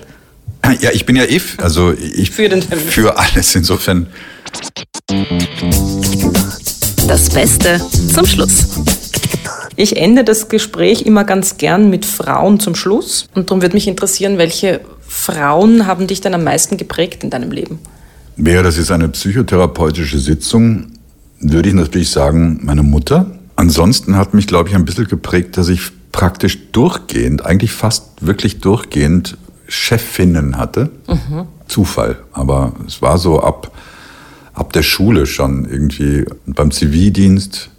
Ja, 0.80 0.90
ich 0.92 1.06
bin 1.06 1.16
ja 1.16 1.24
if, 1.24 1.56
also 1.60 1.92
ich 1.92 2.30
Für 2.30 2.48
den 2.48 2.62
für 2.62 3.18
alles 3.18 3.54
insofern. 3.54 4.06
Das 7.08 7.30
Beste 7.30 7.80
zum 8.14 8.26
Schluss. 8.26 8.66
Ich 9.76 9.96
ende 9.96 10.22
das 10.24 10.48
Gespräch 10.48 11.02
immer 11.02 11.24
ganz 11.24 11.56
gern 11.56 11.88
mit 11.90 12.04
Frauen 12.04 12.60
zum 12.60 12.74
Schluss. 12.74 13.26
Und 13.34 13.50
darum 13.50 13.62
würde 13.62 13.74
mich 13.74 13.88
interessieren, 13.88 14.36
welche 14.38 14.80
Frauen 15.12 15.88
haben 15.88 16.06
dich 16.06 16.20
denn 16.20 16.34
am 16.34 16.44
meisten 16.44 16.76
geprägt 16.76 17.24
in 17.24 17.30
deinem 17.30 17.50
Leben? 17.50 17.80
Wäre 18.36 18.62
das 18.62 18.76
jetzt 18.76 18.92
eine 18.92 19.08
psychotherapeutische 19.08 20.20
Sitzung, 20.20 20.92
würde 21.40 21.68
ich 21.68 21.74
natürlich 21.74 22.11
sagen, 22.11 22.61
meine 22.62 22.84
Mutter. 22.84 23.26
Ansonsten 23.56 24.16
hat 24.16 24.34
mich, 24.34 24.46
glaube 24.46 24.68
ich, 24.68 24.76
ein 24.76 24.84
bisschen 24.84 25.08
geprägt, 25.08 25.56
dass 25.56 25.68
ich 25.68 25.90
praktisch 26.12 26.70
durchgehend, 26.70 27.44
eigentlich 27.44 27.72
fast 27.72 28.24
wirklich 28.24 28.61
durchgehend 28.61 29.36
Chefinnen 29.66 30.56
hatte. 30.56 30.90
Zufall. 31.66 32.20
Aber 32.32 32.72
es 32.86 33.02
war 33.02 33.18
so 33.18 33.40
ab, 33.40 33.76
ab 34.54 34.72
der 34.72 34.84
Schule 34.84 35.26
schon 35.26 35.68
irgendwie 35.68 36.24
beim 36.46 36.70
Zivildienst 36.70 37.70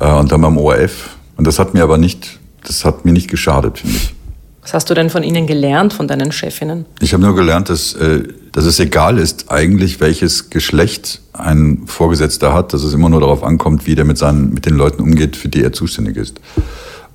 äh, 0.00 0.12
und 0.12 0.32
dann 0.32 0.40
beim 0.40 0.58
ORF. 0.58 1.16
Und 1.36 1.46
das 1.46 1.60
hat 1.60 1.72
mir 1.72 1.84
aber 1.84 1.98
nicht, 1.98 2.40
das 2.64 2.84
hat 2.84 3.04
mir 3.04 3.12
nicht 3.12 3.30
geschadet, 3.30 3.78
finde 3.78 3.96
ich. 3.96 4.14
Was 4.62 4.74
hast 4.74 4.88
du 4.90 4.94
denn 4.94 5.10
von 5.10 5.24
ihnen 5.24 5.46
gelernt, 5.48 5.92
von 5.92 6.06
deinen 6.06 6.30
Chefinnen? 6.30 6.86
Ich 7.00 7.12
habe 7.12 7.22
nur 7.22 7.34
gelernt, 7.34 7.68
dass, 7.68 7.94
äh, 7.94 8.22
dass 8.52 8.64
es 8.64 8.78
egal 8.78 9.18
ist, 9.18 9.50
eigentlich 9.50 9.98
welches 10.00 10.50
Geschlecht 10.50 11.20
ein 11.32 11.82
Vorgesetzter 11.86 12.52
hat, 12.54 12.72
dass 12.72 12.84
es 12.84 12.94
immer 12.94 13.08
nur 13.08 13.20
darauf 13.20 13.42
ankommt, 13.42 13.86
wie 13.86 13.96
der 13.96 14.04
mit, 14.04 14.18
seinen, 14.18 14.54
mit 14.54 14.64
den 14.66 14.76
Leuten 14.76 15.02
umgeht, 15.02 15.34
für 15.36 15.48
die 15.48 15.62
er 15.64 15.72
zuständig 15.72 16.16
ist. 16.16 16.40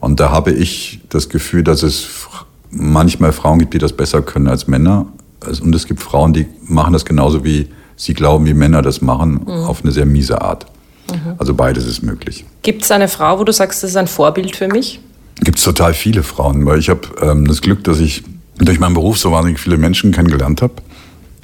Und 0.02 0.20
da 0.20 0.30
habe 0.30 0.52
ich 0.52 1.00
das 1.10 1.30
Gefühl, 1.30 1.64
dass 1.64 1.84
es 1.84 2.08
manchmal 2.70 3.32
Frauen 3.32 3.60
gibt, 3.60 3.74
die 3.74 3.80
das 3.80 3.94
besser 3.94 4.22
können 4.22 4.48
als 4.50 4.68
Männer. 4.68 5.06
Also- 5.40 5.64
Und 5.64 5.74
es 5.74 5.88
gibt 5.88 6.02
Frauen, 6.02 6.34
die 6.34 6.48
machen 6.68 6.92
das 6.94 7.06
genauso, 7.06 7.46
wie 7.46 7.70
sie 7.96 8.14
glauben, 8.14 8.46
wie 8.46 8.54
Männer 8.54 8.82
das 8.82 9.02
machen, 9.02 9.48
auf 9.48 9.82
eine 9.84 9.92
sehr 9.94 10.06
miese 10.06 10.42
Art. 10.42 10.66
Also 11.38 11.54
beides 11.54 11.86
ist 11.88 12.04
möglich. 12.04 12.44
Gibt 12.62 12.84
es 12.84 12.92
eine 12.92 13.08
Frau, 13.08 13.40
wo 13.40 13.46
du 13.46 13.54
sagst, 13.54 13.82
das 13.82 13.92
ist 13.92 13.96
ein 13.96 14.08
Vorbild 14.08 14.56
für 14.58 14.68
mich? 14.68 15.00
Gibt 15.42 15.58
es 15.58 15.64
total 15.64 15.94
viele 15.94 16.24
Frauen, 16.24 16.66
weil 16.66 16.80
ich 16.80 16.90
habe 16.90 17.02
ähm, 17.22 17.48
das 17.48 17.62
Glück, 17.62 17.84
dass 17.84 18.00
ich 18.00 18.24
durch 18.58 18.80
meinen 18.80 18.94
Beruf 18.94 19.18
so 19.18 19.32
wahnsinnig 19.32 19.60
viele 19.60 19.78
Menschen 19.78 20.12
kennengelernt 20.12 20.62
habe. 20.62 20.74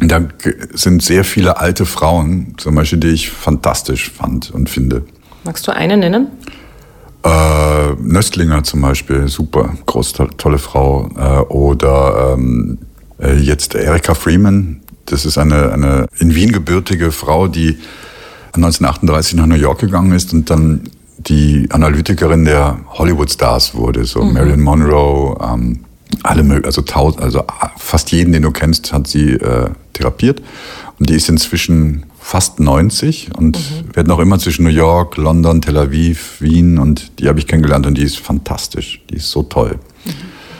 Und 0.01 0.11
da 0.11 0.21
sind 0.73 1.03
sehr 1.03 1.23
viele 1.23 1.57
alte 1.57 1.85
Frauen, 1.85 2.55
zum 2.57 2.75
Beispiel, 2.75 2.99
die 2.99 3.09
ich 3.09 3.29
fantastisch 3.29 4.11
fand 4.11 4.51
und 4.51 4.69
finde. 4.69 5.05
Magst 5.43 5.67
du 5.67 5.71
eine 5.71 5.97
nennen? 5.97 6.27
Äh, 7.23 7.93
Nöstlinger 8.01 8.63
zum 8.63 8.81
Beispiel, 8.81 9.27
super, 9.27 9.73
groß, 9.85 10.13
to 10.13 10.25
tolle 10.37 10.57
Frau. 10.57 11.09
Äh, 11.15 11.53
oder 11.53 12.33
ähm, 12.33 12.79
äh, 13.19 13.37
jetzt 13.37 13.75
Erika 13.75 14.13
Freeman, 14.13 14.81
das 15.05 15.25
ist 15.25 15.37
eine, 15.37 15.71
eine 15.71 16.07
in 16.17 16.35
Wien 16.35 16.51
gebürtige 16.51 17.11
Frau, 17.11 17.47
die 17.47 17.77
1938 18.55 19.35
nach 19.35 19.45
New 19.45 19.55
York 19.55 19.79
gegangen 19.79 20.11
ist 20.11 20.33
und 20.33 20.49
dann 20.49 20.81
die 21.17 21.67
Analytikerin 21.71 22.45
der 22.45 22.79
Hollywood-Stars 22.89 23.75
wurde, 23.75 24.05
so 24.05 24.23
Marilyn 24.23 24.61
Monroe, 24.61 25.37
ähm, 25.41 25.79
alle 26.23 26.61
also, 26.65 26.81
tausend, 26.81 27.21
also 27.23 27.43
fast 27.77 28.11
jeden, 28.11 28.33
den 28.33 28.43
du 28.43 28.51
kennst, 28.51 28.93
hat 28.93 29.07
sie 29.07 29.31
äh, 29.33 29.69
therapiert. 29.93 30.41
Und 30.99 31.09
die 31.09 31.15
ist 31.15 31.27
inzwischen 31.29 32.05
fast 32.19 32.59
90 32.59 33.31
und 33.37 33.57
wird 33.95 34.07
noch 34.07 34.19
immer 34.19 34.39
zwischen 34.39 34.63
New 34.63 34.69
York, 34.69 35.17
London, 35.17 35.61
Tel 35.61 35.77
Aviv, 35.77 36.37
Wien 36.39 36.77
und 36.77 37.19
die 37.19 37.27
habe 37.27 37.39
ich 37.39 37.47
kennengelernt 37.47 37.85
und 37.85 37.97
die 37.97 38.03
ist 38.03 38.17
fantastisch. 38.19 39.01
Die 39.09 39.15
ist 39.17 39.29
so 39.29 39.43
toll. 39.43 39.79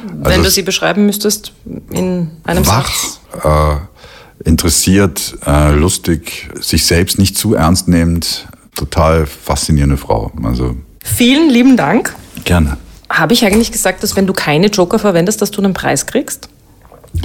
Wenn 0.08 0.26
Also 0.26 0.42
du 0.42 0.48
es- 0.48 0.56
sie 0.56 0.64
beschreiben 0.64 1.06
müsstest 1.06 1.54
in 1.92 2.32
einem 2.44 2.66
wach, 2.68 2.92
Satz. 2.92 3.20
äh, 3.44 4.50
interessiert, 4.50 5.38
äh, 5.46 5.74
lustig, 5.74 6.50
sich 6.60 6.86
selbst 6.86 7.18
nicht 7.20 7.38
zu 7.38 7.54
ernst 7.54 7.88
nehmend, 7.88 8.48
total 8.76 9.26
faszinierende 9.26 9.98
Frau. 9.98 10.32
Also 10.44 10.76
Vielen 11.04 11.50
lieben 11.50 11.78
Dank. 11.78 12.16
gerne. 12.46 12.78
Habe 13.10 13.34
ich 13.34 13.46
eigentlich 13.46 13.72
gesagt, 13.72 14.02
dass 14.04 14.16
wenn 14.16 14.26
du 14.26 14.34
keine 14.34 14.68
Joker 14.68 14.98
verwendest, 15.00 15.42
dass 15.42 15.52
du 15.52 15.62
einen 15.62 15.74
Preis 15.74 16.06
kriegst? 16.08 16.50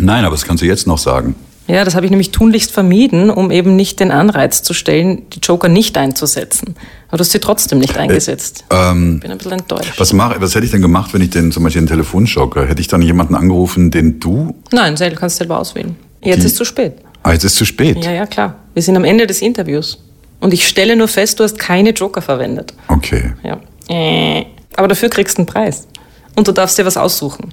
Nein, 0.01 0.25
aber 0.25 0.35
das 0.35 0.45
kannst 0.45 0.63
du 0.63 0.67
jetzt 0.67 0.87
noch 0.87 0.99
sagen. 0.99 1.35
Ja, 1.67 1.85
das 1.85 1.95
habe 1.95 2.07
ich 2.07 2.11
nämlich 2.11 2.31
tunlichst 2.31 2.71
vermieden, 2.73 3.29
um 3.31 3.51
eben 3.51 3.77
nicht 3.77 4.01
den 4.01 4.11
Anreiz 4.11 4.63
zu 4.63 4.73
stellen, 4.75 5.23
die 5.31 5.41
Joker 5.41 5.69
nicht 5.69 5.97
einzusetzen. 5.99 6.75
Aber 7.09 7.19
du 7.19 7.25
hast 7.25 7.33
sie 7.33 7.41
trotzdem 7.41 7.79
nicht 7.79 7.97
eingesetzt. 7.99 8.65
ähm, 8.71 9.17
ich 9.17 9.21
bin 9.21 9.31
ein 9.31 9.37
bisschen 9.39 9.53
enttäuscht. 9.53 9.95
Was, 9.99 10.13
mach, 10.15 10.39
was 10.41 10.55
hätte 10.55 10.65
ich 10.65 10.71
denn 10.73 10.81
gemacht, 10.83 11.13
wenn 11.15 11.21
ich 11.23 11.31
den 11.31 11.53
zum 11.53 11.63
Beispiel 11.65 11.81
einen 11.81 11.89
Telefonjoker, 11.89 12.67
hätte 12.67 12.81
ich 12.81 12.89
dann 12.89 13.03
jemanden 13.03 13.35
angerufen, 13.35 13.91
den 13.91 14.19
du, 14.19 14.55
Nein, 14.73 14.95
du 14.97 15.11
kannst 15.15 15.37
selber 15.37 15.59
auswählen. 15.59 15.95
Jetzt 16.23 16.43
Die- 16.43 16.47
ist 16.47 16.57
zu 16.57 16.65
spät. 16.65 16.95
ah, 17.23 17.33
jetzt 17.33 17.45
ist 17.45 17.57
zu 17.57 17.65
spät. 17.67 18.03
Ja, 18.05 18.13
ja, 18.13 18.27
klar. 18.27 18.55
Wir 18.75 18.83
sind 18.83 18.97
am 18.97 19.05
Ende 19.05 19.27
des 19.27 19.41
Interviews. 19.43 19.99
Und 20.41 20.55
ich 20.55 20.67
stelle 20.69 20.95
nur 20.97 21.09
fest, 21.09 21.41
du 21.41 21.45
hast 21.45 21.59
keine 21.59 21.91
Joker 21.91 22.23
verwendet. 22.23 22.75
Okay. 22.89 23.33
Ja. 23.43 23.59
Äh. 23.89 24.47
Aber 24.77 24.87
dafür 24.89 25.09
kriegst 25.09 25.37
du 25.39 25.43
einen 25.43 25.47
Preis. 25.47 25.89
Und 26.37 26.47
du 26.47 26.53
darfst 26.53 26.79
dir 26.79 26.85
was 26.87 26.97
aussuchen. 26.97 27.53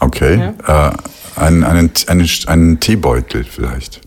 Okay. 0.00 0.52
Äh, 0.66 0.90
einen, 1.36 1.64
einen, 1.64 1.90
einen, 2.06 2.28
einen 2.46 2.80
Teebeutel 2.80 3.44
vielleicht. 3.44 4.00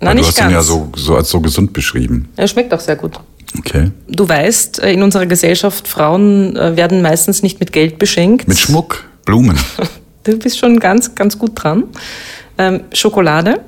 Nein, 0.00 0.10
Weil 0.10 0.14
du 0.14 0.20
nicht 0.20 0.28
hast 0.28 0.38
ihn 0.38 0.50
ja 0.50 0.56
ganz. 0.58 0.66
so, 0.68 0.92
so 0.94 1.16
als 1.16 1.28
so 1.30 1.40
gesund 1.40 1.72
beschrieben. 1.72 2.28
Er 2.36 2.46
schmeckt 2.46 2.72
auch 2.72 2.78
sehr 2.80 2.94
gut. 2.96 3.18
Okay. 3.58 3.90
Du 4.06 4.28
weißt, 4.28 4.78
äh, 4.80 4.92
in 4.92 5.02
unserer 5.02 5.26
Gesellschaft, 5.26 5.88
Frauen 5.88 6.54
äh, 6.56 6.76
werden 6.76 7.02
meistens 7.02 7.42
nicht 7.42 7.58
mit 7.58 7.72
Geld 7.72 7.98
beschenkt. 7.98 8.46
Mit 8.46 8.58
Schmuck, 8.58 9.04
Blumen. 9.24 9.58
Du 10.24 10.36
bist 10.38 10.58
schon 10.58 10.78
ganz, 10.78 11.14
ganz 11.14 11.38
gut 11.38 11.52
dran. 11.54 11.84
Ähm, 12.58 12.82
Schokolade, 12.92 13.60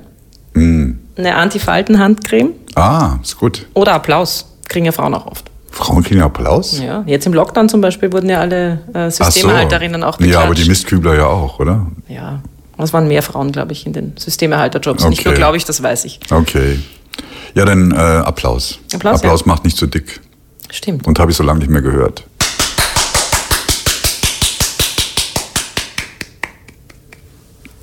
Mm. 0.53 0.91
eine 1.17 1.37
Antifalten-Handcreme 1.37 2.51
Ah, 2.75 3.19
ist 3.23 3.37
gut. 3.39 3.67
oder 3.75 3.95
Applaus. 3.95 4.47
Kriegen 4.69 4.87
ja 4.87 4.93
Frauen 4.93 5.15
auch 5.15 5.27
oft. 5.27 5.51
Frauen 5.71 6.03
kriegen 6.03 6.21
Applaus? 6.23 6.81
Ja, 6.81 7.03
jetzt 7.07 7.27
im 7.27 7.33
Lockdown 7.33 7.69
zum 7.69 7.81
Beispiel 7.81 8.13
wurden 8.13 8.29
ja 8.29 8.41
alle 8.41 8.81
äh, 8.93 8.99
Ach 9.07 9.11
so. 9.11 9.25
Systemerhalterinnen 9.25 10.03
auch 10.05 10.17
beklatscht. 10.19 10.35
Ja, 10.35 10.45
aber 10.45 10.55
die 10.55 10.65
Mistkübler 10.65 11.15
ja 11.17 11.27
auch, 11.27 11.59
oder? 11.59 11.87
Ja, 12.09 12.41
es 12.79 12.93
waren 12.93 13.09
mehr 13.09 13.23
Frauen, 13.23 13.53
glaube 13.53 13.73
ich, 13.73 13.87
in 13.87 13.93
den 13.93 14.17
Systemerhalterjobs. 14.17 15.05
Nicht 15.05 15.21
Okay. 15.21 15.29
nur, 15.31 15.37
glaube 15.37 15.57
ich, 15.57 15.65
das 15.65 15.83
weiß 15.83 16.05
ich. 16.05 16.21
Okay. 16.31 16.79
Ja, 17.55 17.65
dann 17.65 17.93
äh, 17.93 17.97
Applaus. 17.97 18.79
Applaus, 18.95 19.17
Applaus 19.21 19.41
ja. 19.41 19.47
macht 19.49 19.65
nicht 19.65 19.77
so 19.77 19.87
dick. 19.87 20.21
Stimmt. 20.71 21.07
Und 21.07 21.19
habe 21.19 21.31
ich 21.31 21.37
so 21.37 21.43
lange 21.43 21.59
nicht 21.61 21.71
mehr 21.71 21.83
gehört. 21.83 22.25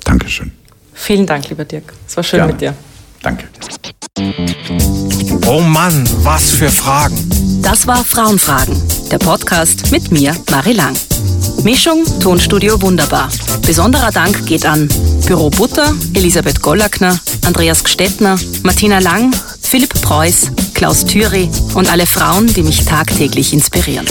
Dankeschön. 0.04 0.52
Vielen 0.94 1.26
Dank, 1.26 1.48
lieber 1.48 1.64
Dirk. 1.64 1.92
Es 2.06 2.16
war 2.16 2.24
schön 2.24 2.38
Gerne. 2.38 2.52
mit 2.52 2.60
dir. 2.60 2.74
Danke. 3.22 3.48
Oh 5.46 5.60
Mann, 5.60 6.08
was 6.22 6.50
für 6.50 6.68
Fragen. 6.68 7.16
Das 7.62 7.86
war 7.86 8.04
Frauenfragen, 8.04 8.80
der 9.10 9.18
Podcast 9.18 9.90
mit 9.90 10.10
mir, 10.10 10.36
Marie 10.50 10.72
Lang. 10.72 10.94
Mischung 11.62 12.04
Tonstudio 12.20 12.80
Wunderbar. 12.82 13.28
Besonderer 13.66 14.10
Dank 14.10 14.46
geht 14.46 14.66
an 14.66 14.88
Büro 15.26 15.50
Butter, 15.50 15.94
Elisabeth 16.14 16.60
Gollackner, 16.60 17.18
Andreas 17.46 17.84
Gstettner, 17.84 18.38
Martina 18.62 18.98
Lang, 18.98 19.32
Philipp 19.62 19.94
Preuß, 20.02 20.52
Klaus 20.74 21.04
Thüry 21.04 21.48
und 21.74 21.90
alle 21.90 22.06
Frauen, 22.06 22.46
die 22.46 22.62
mich 22.62 22.84
tagtäglich 22.84 23.52
inspirieren. 23.52 24.06